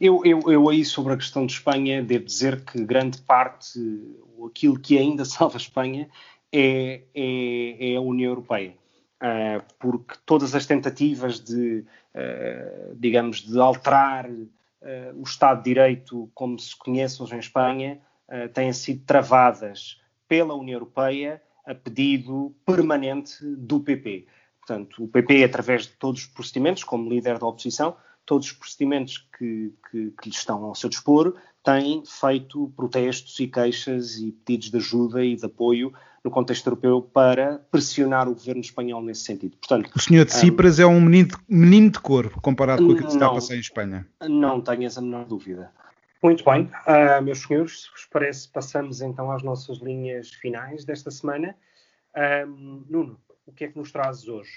Eu, 0.00 0.20
eu, 0.24 0.40
eu 0.50 0.68
aí 0.68 0.84
sobre 0.84 1.12
a 1.12 1.16
questão 1.16 1.46
de 1.46 1.52
Espanha 1.52 2.02
devo 2.02 2.24
dizer 2.24 2.60
que 2.64 2.84
grande 2.84 3.20
parte, 3.22 3.78
aquilo 4.44 4.80
que 4.80 4.98
ainda 4.98 5.22
salva 5.24 5.56
a 5.56 5.58
Espanha 5.58 6.08
é, 6.52 7.02
é, 7.14 7.92
é 7.92 7.96
a 7.96 8.00
União 8.00 8.32
Europeia. 8.32 8.74
porque 9.78 10.16
todas 10.26 10.56
as 10.56 10.66
tentativas 10.66 11.38
de, 11.38 11.84
digamos, 12.96 13.42
de 13.42 13.60
alterar 13.60 14.28
o 15.14 15.22
Estado 15.22 15.58
de 15.58 15.64
Direito 15.66 16.28
como 16.34 16.58
se 16.58 16.76
conhece 16.76 17.22
hoje 17.22 17.36
em 17.36 17.38
Espanha 17.38 18.00
têm 18.52 18.72
sido 18.72 19.04
travadas 19.04 20.00
pela 20.30 20.54
União 20.54 20.76
Europeia 20.76 21.42
a 21.66 21.74
pedido 21.74 22.54
permanente 22.64 23.44
do 23.44 23.80
PP. 23.80 24.26
Portanto, 24.60 25.02
o 25.02 25.08
PP, 25.08 25.42
através 25.42 25.88
de 25.88 25.94
todos 25.94 26.20
os 26.20 26.26
procedimentos, 26.28 26.84
como 26.84 27.10
líder 27.10 27.36
da 27.36 27.46
oposição, 27.48 27.96
todos 28.24 28.46
os 28.46 28.52
procedimentos 28.52 29.18
que, 29.36 29.74
que, 29.90 30.12
que 30.12 30.28
lhe 30.28 30.34
estão 30.34 30.64
ao 30.64 30.74
seu 30.76 30.88
dispor, 30.88 31.34
tem 31.64 32.04
feito 32.06 32.72
protestos 32.76 33.40
e 33.40 33.48
queixas 33.48 34.18
e 34.18 34.30
pedidos 34.30 34.70
de 34.70 34.76
ajuda 34.76 35.24
e 35.24 35.34
de 35.34 35.44
apoio 35.44 35.92
no 36.22 36.30
contexto 36.30 36.64
europeu 36.68 37.02
para 37.02 37.58
pressionar 37.70 38.28
o 38.28 38.34
governo 38.34 38.60
espanhol 38.60 39.02
nesse 39.02 39.24
sentido. 39.24 39.56
Portanto, 39.56 39.90
o 39.96 40.00
senhor 40.00 40.24
de 40.26 40.32
Cipras 40.32 40.78
um, 40.78 40.82
é 40.82 40.86
um 40.86 41.00
menino 41.00 41.28
de, 41.28 41.36
menino 41.48 41.90
de 41.90 41.98
cor 41.98 42.30
comparado 42.40 42.86
com 42.86 42.92
aquilo 42.92 43.08
que 43.08 43.14
está 43.14 43.26
a 43.26 43.34
passar 43.34 43.56
em 43.56 43.60
Espanha. 43.60 44.06
Não 44.28 44.60
tenhas 44.60 44.96
a 44.96 45.00
menor 45.00 45.24
dúvida. 45.24 45.72
Muito 46.22 46.44
bem, 46.44 46.70
uh, 46.86 47.22
meus 47.22 47.40
senhores, 47.40 47.82
se 47.82 47.90
vos 47.90 48.04
parece, 48.04 48.46
passamos 48.48 49.00
então 49.00 49.32
às 49.32 49.42
nossas 49.42 49.78
linhas 49.78 50.28
finais 50.28 50.84
desta 50.84 51.10
semana. 51.10 51.56
Um, 52.46 52.84
Nuno, 52.90 53.18
o 53.46 53.52
que 53.52 53.64
é 53.64 53.68
que 53.68 53.78
nos 53.78 53.90
trazes 53.90 54.28
hoje? 54.28 54.50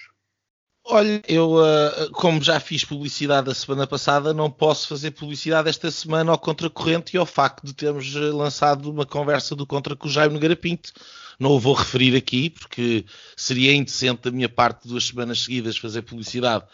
Olha, 0.85 1.21
eu, 1.25 1.53
uh, 1.53 2.11
como 2.11 2.41
já 2.41 2.59
fiz 2.59 2.83
publicidade 2.83 3.49
a 3.49 3.53
semana 3.53 3.87
passada, 3.87 4.33
não 4.33 4.51
posso 4.51 4.89
fazer 4.89 5.11
publicidade 5.11 5.69
esta 5.69 5.89
semana 5.89 6.33
ao 6.33 6.37
Contracorrente 6.37 7.15
e 7.15 7.17
ao 7.17 7.25
facto 7.25 7.65
de 7.65 7.73
termos 7.73 8.13
lançado 8.13 8.91
uma 8.91 9.05
conversa 9.05 9.55
do 9.55 9.65
Contra 9.65 9.95
com 9.95 10.09
o 10.09 10.11
Jaime 10.11 10.37
Garapinto. 10.37 10.91
Não 11.39 11.51
o 11.51 11.59
vou 11.61 11.73
referir 11.73 12.13
aqui, 12.17 12.49
porque 12.49 13.05
seria 13.37 13.73
indecente 13.73 14.23
da 14.23 14.31
minha 14.31 14.49
parte 14.49 14.85
duas 14.85 15.07
semanas 15.07 15.43
seguidas 15.43 15.77
fazer 15.77 16.01
publicidade 16.01 16.65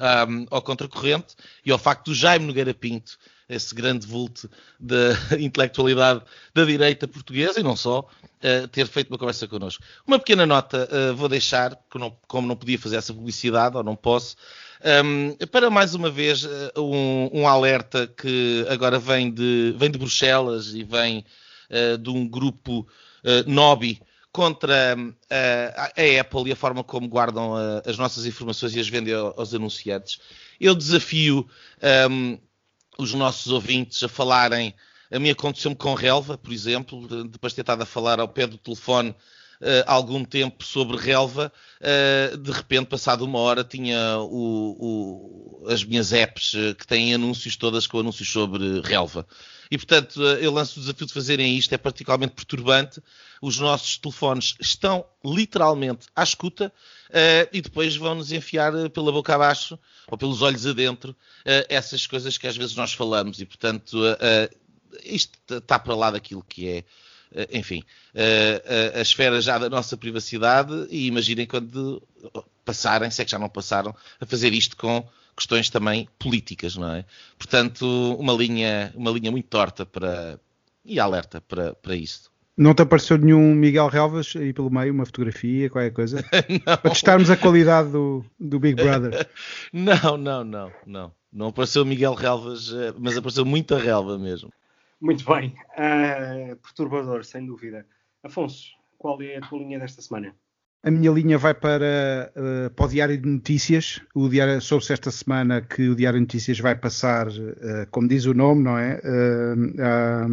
um, 0.00 0.46
ao 0.50 0.62
Contracorrente 0.62 1.34
e 1.62 1.70
ao 1.70 1.78
facto 1.78 2.06
do 2.06 2.14
Jaime 2.14 2.46
Nogueira 2.46 2.72
Pinto 2.72 3.18
esse 3.48 3.74
grande 3.74 4.06
vulto 4.06 4.50
da 4.78 5.12
intelectualidade 5.40 6.22
da 6.54 6.64
direita 6.64 7.08
portuguesa 7.08 7.58
e 7.58 7.62
não 7.62 7.74
só, 7.74 8.00
uh, 8.00 8.68
ter 8.68 8.86
feito 8.86 9.08
uma 9.08 9.18
conversa 9.18 9.48
connosco. 9.48 9.82
Uma 10.06 10.18
pequena 10.18 10.44
nota 10.44 10.88
uh, 10.90 11.16
vou 11.16 11.28
deixar, 11.28 11.78
não, 11.94 12.16
como 12.26 12.46
não 12.46 12.56
podia 12.56 12.78
fazer 12.78 12.96
essa 12.96 13.14
publicidade, 13.14 13.76
ou 13.76 13.82
não 13.82 13.96
posso, 13.96 14.36
um, 14.84 15.28
ehm, 15.30 15.46
para 15.50 15.70
mais 15.70 15.94
uma 15.94 16.10
vez 16.10 16.44
uh, 16.44 16.72
um, 16.76 17.30
um, 17.40 17.48
alerta 17.48 18.06
que 18.06 18.66
agora 18.68 18.98
vem 18.98 19.30
de, 19.30 19.74
vem 19.76 19.90
de 19.90 19.98
Bruxelas 19.98 20.74
e 20.74 20.84
vem 20.84 21.24
de 22.00 22.08
um 22.08 22.26
grupo 22.26 22.88
uh, 23.22 24.08
contra 24.32 24.96
a 25.28 26.20
Apple 26.20 26.48
e 26.48 26.52
a 26.52 26.56
forma 26.56 26.82
como 26.82 27.08
guardam 27.08 27.54
as 27.84 27.98
nossas 27.98 28.24
informações 28.24 28.74
e 28.74 28.80
as 28.80 28.88
vendem 28.88 29.12
aos 29.12 29.52
anunciantes. 29.52 30.18
Eu 30.58 30.74
desafio 30.74 31.46
um, 32.10 32.32
ehm, 32.32 32.38
os 32.98 33.14
nossos 33.14 33.52
ouvintes 33.52 34.02
a 34.02 34.08
falarem. 34.08 34.74
A 35.10 35.18
mim 35.18 35.30
aconteceu-me 35.30 35.76
com 35.76 35.94
relva, 35.94 36.36
por 36.36 36.52
exemplo, 36.52 37.06
depois 37.28 37.52
de 37.52 37.56
ter 37.56 37.62
estado 37.62 37.82
a 37.82 37.86
falar 37.86 38.20
ao 38.20 38.28
pé 38.28 38.46
do 38.46 38.58
telefone 38.58 39.10
uh, 39.10 39.84
algum 39.86 40.24
tempo 40.24 40.64
sobre 40.64 40.96
relva, 40.96 41.52
uh, 41.80 42.36
de 42.36 42.50
repente, 42.50 42.88
passado 42.88 43.24
uma 43.24 43.38
hora, 43.38 43.64
tinha 43.64 44.18
o, 44.18 45.62
o, 45.62 45.68
as 45.68 45.82
minhas 45.84 46.12
apps 46.12 46.52
uh, 46.54 46.74
que 46.74 46.86
têm 46.86 47.14
anúncios 47.14 47.56
todas 47.56 47.86
com 47.86 48.00
anúncios 48.00 48.28
sobre 48.28 48.80
relva. 48.82 49.26
E, 49.70 49.76
portanto, 49.76 50.22
eu 50.22 50.52
lanço 50.52 50.78
o 50.78 50.82
desafio 50.82 51.06
de 51.06 51.12
fazerem 51.12 51.56
isto, 51.56 51.72
é 51.74 51.78
particularmente 51.78 52.34
perturbante. 52.34 53.02
Os 53.40 53.58
nossos 53.58 53.98
telefones 53.98 54.54
estão 54.60 55.04
literalmente 55.24 56.06
à 56.14 56.22
escuta 56.22 56.72
uh, 57.10 57.48
e 57.52 57.60
depois 57.60 57.96
vão-nos 57.96 58.32
enfiar 58.32 58.72
pela 58.90 59.12
boca 59.12 59.34
abaixo 59.34 59.78
ou 60.06 60.16
pelos 60.16 60.42
olhos 60.42 60.66
adentro 60.66 61.10
uh, 61.10 61.66
essas 61.68 62.06
coisas 62.06 62.38
que 62.38 62.46
às 62.46 62.56
vezes 62.56 62.74
nós 62.74 62.92
falamos. 62.92 63.40
E, 63.40 63.46
portanto, 63.46 63.94
uh, 63.94 64.56
isto 65.04 65.38
está 65.50 65.78
para 65.78 65.94
lá 65.94 66.10
daquilo 66.10 66.44
que 66.48 66.68
é 66.68 66.84
enfim, 67.52 67.84
a, 68.14 68.98
a, 68.98 69.02
esfera 69.02 69.38
já 69.38 69.58
da 69.58 69.68
nossa 69.68 69.98
privacidade 69.98 70.86
e 70.88 71.08
imaginem 71.08 71.46
quando 71.46 72.02
passarem, 72.64 73.10
se 73.10 73.20
é 73.20 73.24
que 73.26 73.30
já 73.30 73.38
não 73.38 73.50
passaram, 73.50 73.94
a 74.18 74.24
fazer 74.24 74.54
isto 74.54 74.78
com 74.78 75.06
questões 75.38 75.70
também 75.70 76.08
políticas, 76.18 76.76
não 76.76 76.94
é? 76.94 77.04
Portanto, 77.38 77.86
uma 78.18 78.32
linha, 78.32 78.92
uma 78.94 79.10
linha 79.10 79.30
muito 79.30 79.48
torta 79.48 79.86
para, 79.86 80.38
e 80.84 80.98
alerta 80.98 81.40
para, 81.40 81.74
para 81.74 81.94
isso. 81.94 82.30
Não 82.56 82.74
te 82.74 82.82
apareceu 82.82 83.16
nenhum 83.16 83.54
Miguel 83.54 83.86
Relvas 83.86 84.34
aí 84.34 84.52
pelo 84.52 84.68
meio, 84.68 84.92
uma 84.92 85.06
fotografia, 85.06 85.70
qualquer 85.70 85.92
coisa? 85.92 86.24
para 86.64 86.90
testarmos 86.90 87.30
a 87.30 87.36
qualidade 87.36 87.90
do, 87.90 88.24
do 88.38 88.58
Big 88.58 88.74
Brother. 88.74 89.28
não, 89.72 90.16
não, 90.16 90.42
não, 90.42 90.72
não. 90.84 91.14
Não 91.32 91.48
apareceu 91.48 91.84
Miguel 91.84 92.14
Relvas, 92.14 92.72
eh, 92.72 92.92
mas 92.98 93.16
apareceu 93.16 93.44
muita 93.44 93.78
relva 93.78 94.18
mesmo. 94.18 94.50
Muito 95.00 95.24
bem. 95.24 95.54
Uh, 95.76 96.56
perturbador, 96.56 97.24
sem 97.24 97.46
dúvida. 97.46 97.86
Afonso, 98.24 98.70
qual 98.96 99.20
é 99.22 99.36
a 99.36 99.40
tua 99.40 99.58
linha 99.58 99.78
desta 99.78 100.02
semana? 100.02 100.34
A 100.80 100.92
minha 100.92 101.10
linha 101.10 101.36
vai 101.36 101.54
para, 101.54 102.30
uh, 102.36 102.70
para 102.70 102.86
o 102.86 102.88
Diário 102.88 103.18
de 103.18 103.28
Notícias. 103.28 104.00
O 104.14 104.28
diário 104.28 104.60
soube-se 104.60 104.92
esta 104.92 105.10
semana 105.10 105.60
que 105.60 105.88
o 105.88 105.96
Diário 105.96 106.20
de 106.20 106.22
Notícias 106.24 106.60
vai 106.60 106.76
passar, 106.76 107.26
uh, 107.26 107.84
como 107.90 108.06
diz 108.06 108.26
o 108.26 108.32
nome, 108.32 108.62
não 108.62 108.78
é? 108.78 109.00
Uh, 109.04 110.28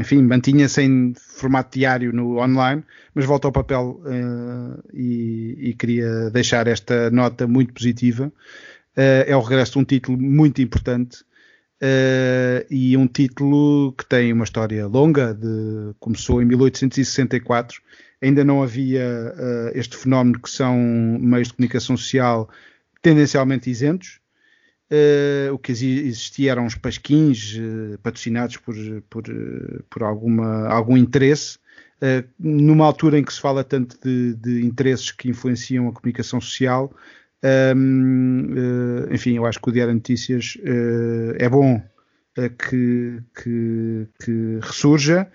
enfim, 0.00 0.22
mantinha-se 0.22 0.82
em 0.82 1.14
formato 1.14 1.78
diário 1.78 2.12
no 2.12 2.40
online, 2.40 2.82
mas 3.14 3.24
volta 3.24 3.46
ao 3.46 3.52
papel 3.52 4.00
e, 4.92 5.56
e, 5.60 5.74
queria 5.74 6.30
deixar 6.30 6.66
esta 6.66 7.08
nota 7.10 7.46
muito 7.46 7.72
positiva. 7.72 8.32
é 8.96 9.36
o 9.36 9.40
regresso 9.40 9.74
de 9.74 9.78
um 9.78 9.84
título 9.84 10.20
muito 10.20 10.60
importante. 10.60 11.24
e 12.70 12.96
um 12.96 13.06
título 13.06 13.92
que 13.92 14.04
tem 14.04 14.32
uma 14.32 14.44
história 14.44 14.86
longa, 14.88 15.32
de, 15.32 15.94
começou 16.00 16.42
em 16.42 16.44
1864 16.44 17.80
ainda 18.22 18.44
não 18.44 18.62
havia 18.62 19.34
uh, 19.34 19.78
este 19.78 19.96
fenómeno 19.96 20.40
que 20.40 20.50
são 20.50 20.76
meios 21.20 21.48
de 21.48 21.54
comunicação 21.54 21.96
social 21.96 22.48
tendencialmente 23.02 23.70
isentos 23.70 24.20
Uh, 24.94 25.52
o 25.52 25.58
que 25.58 25.72
existia 25.72 26.52
eram 26.52 26.66
uns 26.66 26.74
pasquins 26.74 27.56
uh, 27.56 27.98
patrocinados 28.02 28.58
por, 28.58 28.74
por, 29.08 29.24
por 29.88 30.02
alguma, 30.02 30.68
algum 30.68 30.96
interesse, 30.96 31.58
numa 32.38 32.84
altura 32.84 33.18
em 33.18 33.24
que 33.24 33.32
se 33.32 33.40
fala 33.40 33.64
tanto 33.64 33.98
de, 33.98 34.34
de 34.34 34.62
interesses 34.62 35.10
que 35.10 35.30
influenciam 35.30 35.88
a 35.88 35.92
comunicação 35.92 36.38
social. 36.38 36.92
Um, 37.74 38.46
enfim, 39.10 39.36
eu 39.36 39.46
acho 39.46 39.58
que 39.58 39.70
o 39.70 39.72
Diário 39.72 39.92
de 39.92 40.00
Notícias 40.00 40.58
é 41.38 41.48
bom 41.48 41.82
que, 42.58 43.22
que, 43.42 44.06
que 44.22 44.58
ressurja. 44.60 45.30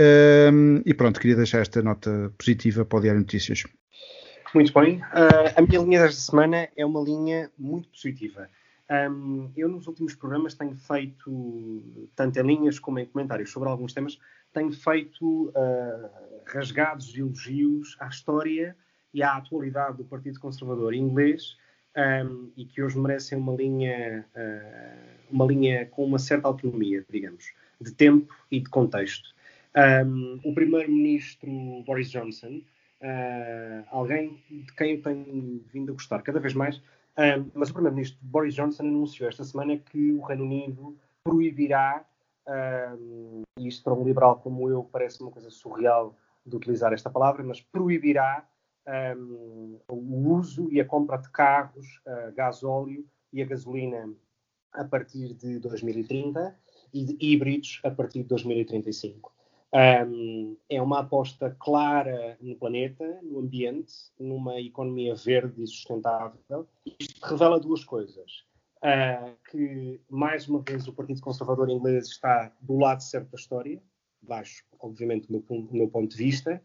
Um, 0.00 0.82
e 0.86 0.94
pronto, 0.94 1.20
queria 1.20 1.36
deixar 1.36 1.60
esta 1.60 1.82
nota 1.82 2.32
positiva 2.38 2.84
para 2.84 2.98
o 2.98 3.02
Diário 3.02 3.20
Notícias. 3.20 3.64
Muito 4.54 4.72
bem. 4.72 4.98
Uh, 4.98 5.52
a 5.56 5.62
minha 5.62 5.80
linha 5.80 6.02
desta 6.02 6.20
semana 6.20 6.68
é 6.76 6.84
uma 6.84 7.00
linha 7.00 7.50
muito 7.58 7.88
positiva. 7.88 8.48
Um, 8.90 9.50
eu, 9.56 9.68
nos 9.68 9.86
últimos 9.86 10.14
programas, 10.14 10.54
tenho 10.54 10.76
feito, 10.76 11.82
tanto 12.14 12.38
em 12.38 12.42
linhas 12.42 12.78
como 12.78 12.98
em 12.98 13.06
comentários 13.06 13.50
sobre 13.50 13.68
alguns 13.68 13.94
temas, 13.94 14.18
tenho 14.52 14.72
feito 14.72 15.48
uh, 15.48 16.10
rasgados 16.46 17.16
elogios 17.16 17.96
à 17.98 18.08
história 18.08 18.76
e 19.14 19.22
à 19.22 19.36
atualidade 19.36 19.96
do 19.96 20.04
Partido 20.04 20.38
Conservador 20.38 20.92
inglês 20.92 21.56
um, 21.96 22.50
e 22.56 22.64
que 22.64 22.82
hoje 22.82 22.98
merecem 22.98 23.38
uma 23.38 23.54
linha, 23.54 24.26
uh, 24.34 25.24
uma 25.30 25.46
linha 25.46 25.86
com 25.86 26.04
uma 26.04 26.18
certa 26.18 26.48
autonomia, 26.48 27.04
digamos, 27.10 27.52
de 27.80 27.92
tempo 27.92 28.34
e 28.50 28.60
de 28.60 28.68
contexto. 28.68 29.30
Um, 29.74 30.38
o 30.44 30.54
primeiro-ministro 30.54 31.50
Boris 31.86 32.10
Johnson, 32.10 32.60
uh, 33.00 33.86
alguém 33.90 34.42
de 34.50 34.72
quem 34.74 34.96
eu 34.96 35.02
tenho 35.02 35.64
vindo 35.72 35.92
a 35.92 35.94
gostar 35.94 36.20
cada 36.22 36.38
vez 36.38 36.52
mais, 36.52 36.76
um, 37.16 37.50
mas 37.54 37.70
o 37.70 37.72
primeiro-ministro 37.72 38.18
Boris 38.22 38.54
Johnson 38.54 38.82
anunciou 38.82 39.28
esta 39.28 39.44
semana 39.44 39.78
que 39.78 40.12
o 40.12 40.20
Reino 40.20 40.44
Unido 40.44 40.96
proibirá, 41.24 42.04
um, 42.98 43.42
e 43.58 43.68
isto 43.68 43.82
para 43.82 43.94
um 43.94 44.04
liberal 44.04 44.40
como 44.40 44.68
eu 44.68 44.84
parece 44.84 45.22
uma 45.22 45.30
coisa 45.30 45.50
surreal 45.50 46.14
de 46.44 46.54
utilizar 46.54 46.92
esta 46.92 47.08
palavra, 47.08 47.42
mas 47.42 47.60
proibirá 47.60 48.46
o 49.88 50.32
uso 50.34 50.68
e 50.72 50.80
a 50.80 50.84
compra 50.84 51.16
de 51.16 51.30
carros, 51.30 52.00
uh, 52.04 52.34
gasóleo 52.34 53.06
e 53.32 53.40
a 53.40 53.46
gasolina 53.46 54.12
a 54.72 54.84
partir 54.84 55.34
de 55.34 55.60
2030 55.60 56.58
e 56.92 57.04
de 57.04 57.16
híbridos 57.20 57.80
a 57.84 57.90
partir 57.90 58.22
de 58.22 58.28
2035. 58.28 59.32
Um, 59.74 60.54
é 60.68 60.82
uma 60.82 61.00
aposta 61.00 61.56
clara 61.58 62.36
no 62.42 62.54
planeta, 62.56 63.18
no 63.22 63.38
ambiente, 63.38 63.94
numa 64.18 64.60
economia 64.60 65.14
verde 65.14 65.62
e 65.62 65.66
sustentável. 65.66 66.68
Isto 66.98 67.26
revela 67.26 67.58
duas 67.58 67.82
coisas. 67.82 68.44
Uh, 68.78 69.34
que, 69.50 70.00
mais 70.10 70.46
uma 70.46 70.60
vez, 70.60 70.86
o 70.86 70.92
Partido 70.92 71.22
Conservador 71.22 71.70
inglês 71.70 72.08
está 72.08 72.52
do 72.60 72.76
lado 72.76 73.02
certo 73.02 73.30
da 73.30 73.38
história, 73.38 73.82
baixo, 74.20 74.64
obviamente, 74.78 75.26
do 75.28 75.42
meu, 75.48 75.68
meu 75.70 75.88
ponto 75.88 76.10
de 76.10 76.16
vista. 76.16 76.62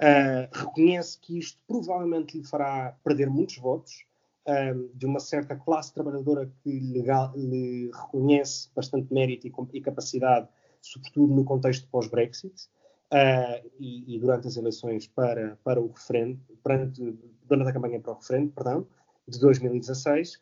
Uh, 0.00 0.48
reconhece 0.52 1.18
que 1.20 1.38
isto 1.38 1.62
provavelmente 1.66 2.38
lhe 2.38 2.44
fará 2.44 2.96
perder 3.04 3.30
muitos 3.30 3.58
votos, 3.58 4.04
uh, 4.46 4.88
de 4.94 5.06
uma 5.06 5.20
certa 5.20 5.54
classe 5.54 5.94
trabalhadora 5.94 6.50
que 6.62 6.70
lhe, 6.70 7.04
lhe 7.36 7.90
reconhece 7.92 8.68
bastante 8.74 9.12
mérito 9.14 9.46
e, 9.46 9.52
e 9.74 9.80
capacidade 9.80 10.48
sobretudo 10.80 11.34
no 11.34 11.44
contexto 11.44 11.88
pós-Brexit 11.88 12.68
uh, 13.12 13.70
e, 13.78 14.14
e, 14.14 14.18
durante 14.18 14.46
as 14.46 14.56
eleições 14.56 15.06
para, 15.06 15.58
para 15.64 15.80
o 15.80 15.88
referendo, 15.88 16.40
durante, 16.62 17.18
durante 17.46 17.68
a 17.68 17.72
campanha 17.72 18.00
para 18.00 18.12
o 18.12 18.16
referendo, 18.16 18.52
perdão, 18.52 18.86
de 19.26 19.38
2016, 19.38 20.40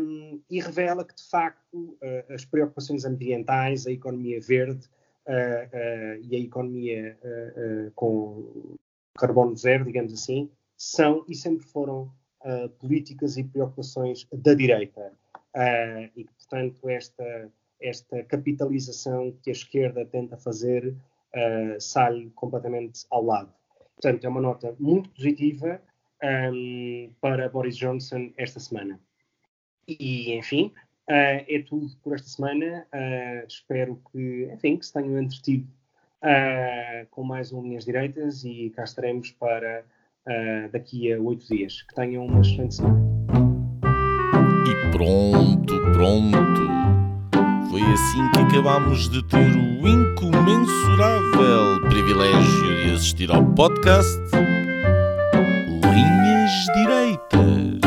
um, 0.00 0.40
e 0.48 0.60
revela 0.60 1.04
que, 1.04 1.14
de 1.14 1.24
facto, 1.24 1.76
uh, 1.76 2.32
as 2.32 2.44
preocupações 2.44 3.04
ambientais, 3.04 3.86
a 3.86 3.90
economia 3.90 4.40
verde 4.40 4.86
uh, 5.26 6.20
e 6.22 6.36
a 6.36 6.38
economia 6.38 7.18
com 7.94 8.76
carbono 9.16 9.56
zero, 9.56 9.84
digamos 9.84 10.12
assim, 10.12 10.50
são 10.76 11.24
e 11.28 11.34
sempre 11.34 11.64
foram 11.66 12.10
políticas 12.78 13.38
e 13.38 13.44
preocupações 13.44 14.26
da 14.32 14.52
direita. 14.52 15.12
e 16.14 16.24
que, 16.24 16.32
portanto, 16.34 16.88
esta 16.90 17.50
esta 17.84 18.22
capitalização 18.24 19.32
que 19.42 19.50
a 19.50 19.52
esquerda 19.52 20.06
tenta 20.06 20.36
fazer 20.36 20.88
uh, 20.88 21.78
sai 21.78 22.30
completamente 22.34 23.04
ao 23.10 23.22
lado. 23.24 23.52
Portanto, 23.94 24.24
é 24.24 24.28
uma 24.28 24.40
nota 24.40 24.74
muito 24.80 25.10
positiva 25.10 25.80
um, 26.22 26.26
ehm, 26.26 27.10
para 27.20 27.48
Boris 27.48 27.76
Johnson 27.76 28.32
esta 28.36 28.58
semana. 28.58 28.98
E, 29.86 30.34
enfim, 30.34 30.72
uh, 31.08 31.44
é 31.46 31.62
tudo 31.66 31.94
por 32.02 32.14
esta 32.14 32.26
semana. 32.26 32.86
Uh, 32.92 33.46
espero 33.46 34.00
que, 34.10 34.50
enfim, 34.52 34.78
que 34.78 34.86
se 34.86 34.92
tenham 34.92 35.18
entretido 35.18 35.68
com 37.10 37.22
mais 37.22 37.52
um 37.52 37.62
Linhas 37.62 37.84
Direitas 37.84 38.44
e 38.44 38.72
cá 38.74 38.84
estaremos 38.84 39.30
para 39.32 39.84
daqui 40.72 41.12
a 41.12 41.20
oito 41.20 41.46
dias. 41.46 41.82
Que 41.82 41.94
tenham 41.94 42.24
uma 42.24 42.40
excelente 42.40 42.76
semana. 42.76 42.98
E 44.66 44.90
pronto, 44.90 45.92
pronto. 45.92 46.73
Foi 47.74 47.82
assim 47.82 48.30
que 48.30 48.38
acabámos 48.38 49.08
de 49.08 49.20
ter 49.24 49.50
o 49.50 49.88
incomensurável 49.88 51.80
privilégio 51.88 52.84
de 52.84 52.92
assistir 52.94 53.32
ao 53.32 53.44
podcast 53.44 54.16
Linhas 55.82 56.52
Direitas. 56.72 57.80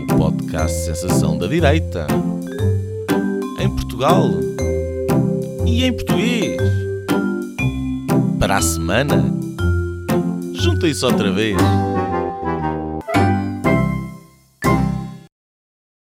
O 0.00 0.16
podcast 0.16 0.78
Sensação 0.84 1.36
da 1.36 1.48
Direita. 1.48 2.06
Em 3.58 3.68
Portugal 3.68 4.30
e 5.66 5.82
em 5.82 5.92
português. 5.92 6.62
Para 8.38 8.58
a 8.58 8.62
semana, 8.62 9.24
juntem-se 10.54 11.04
outra 11.04 11.32
vez. 11.32 11.56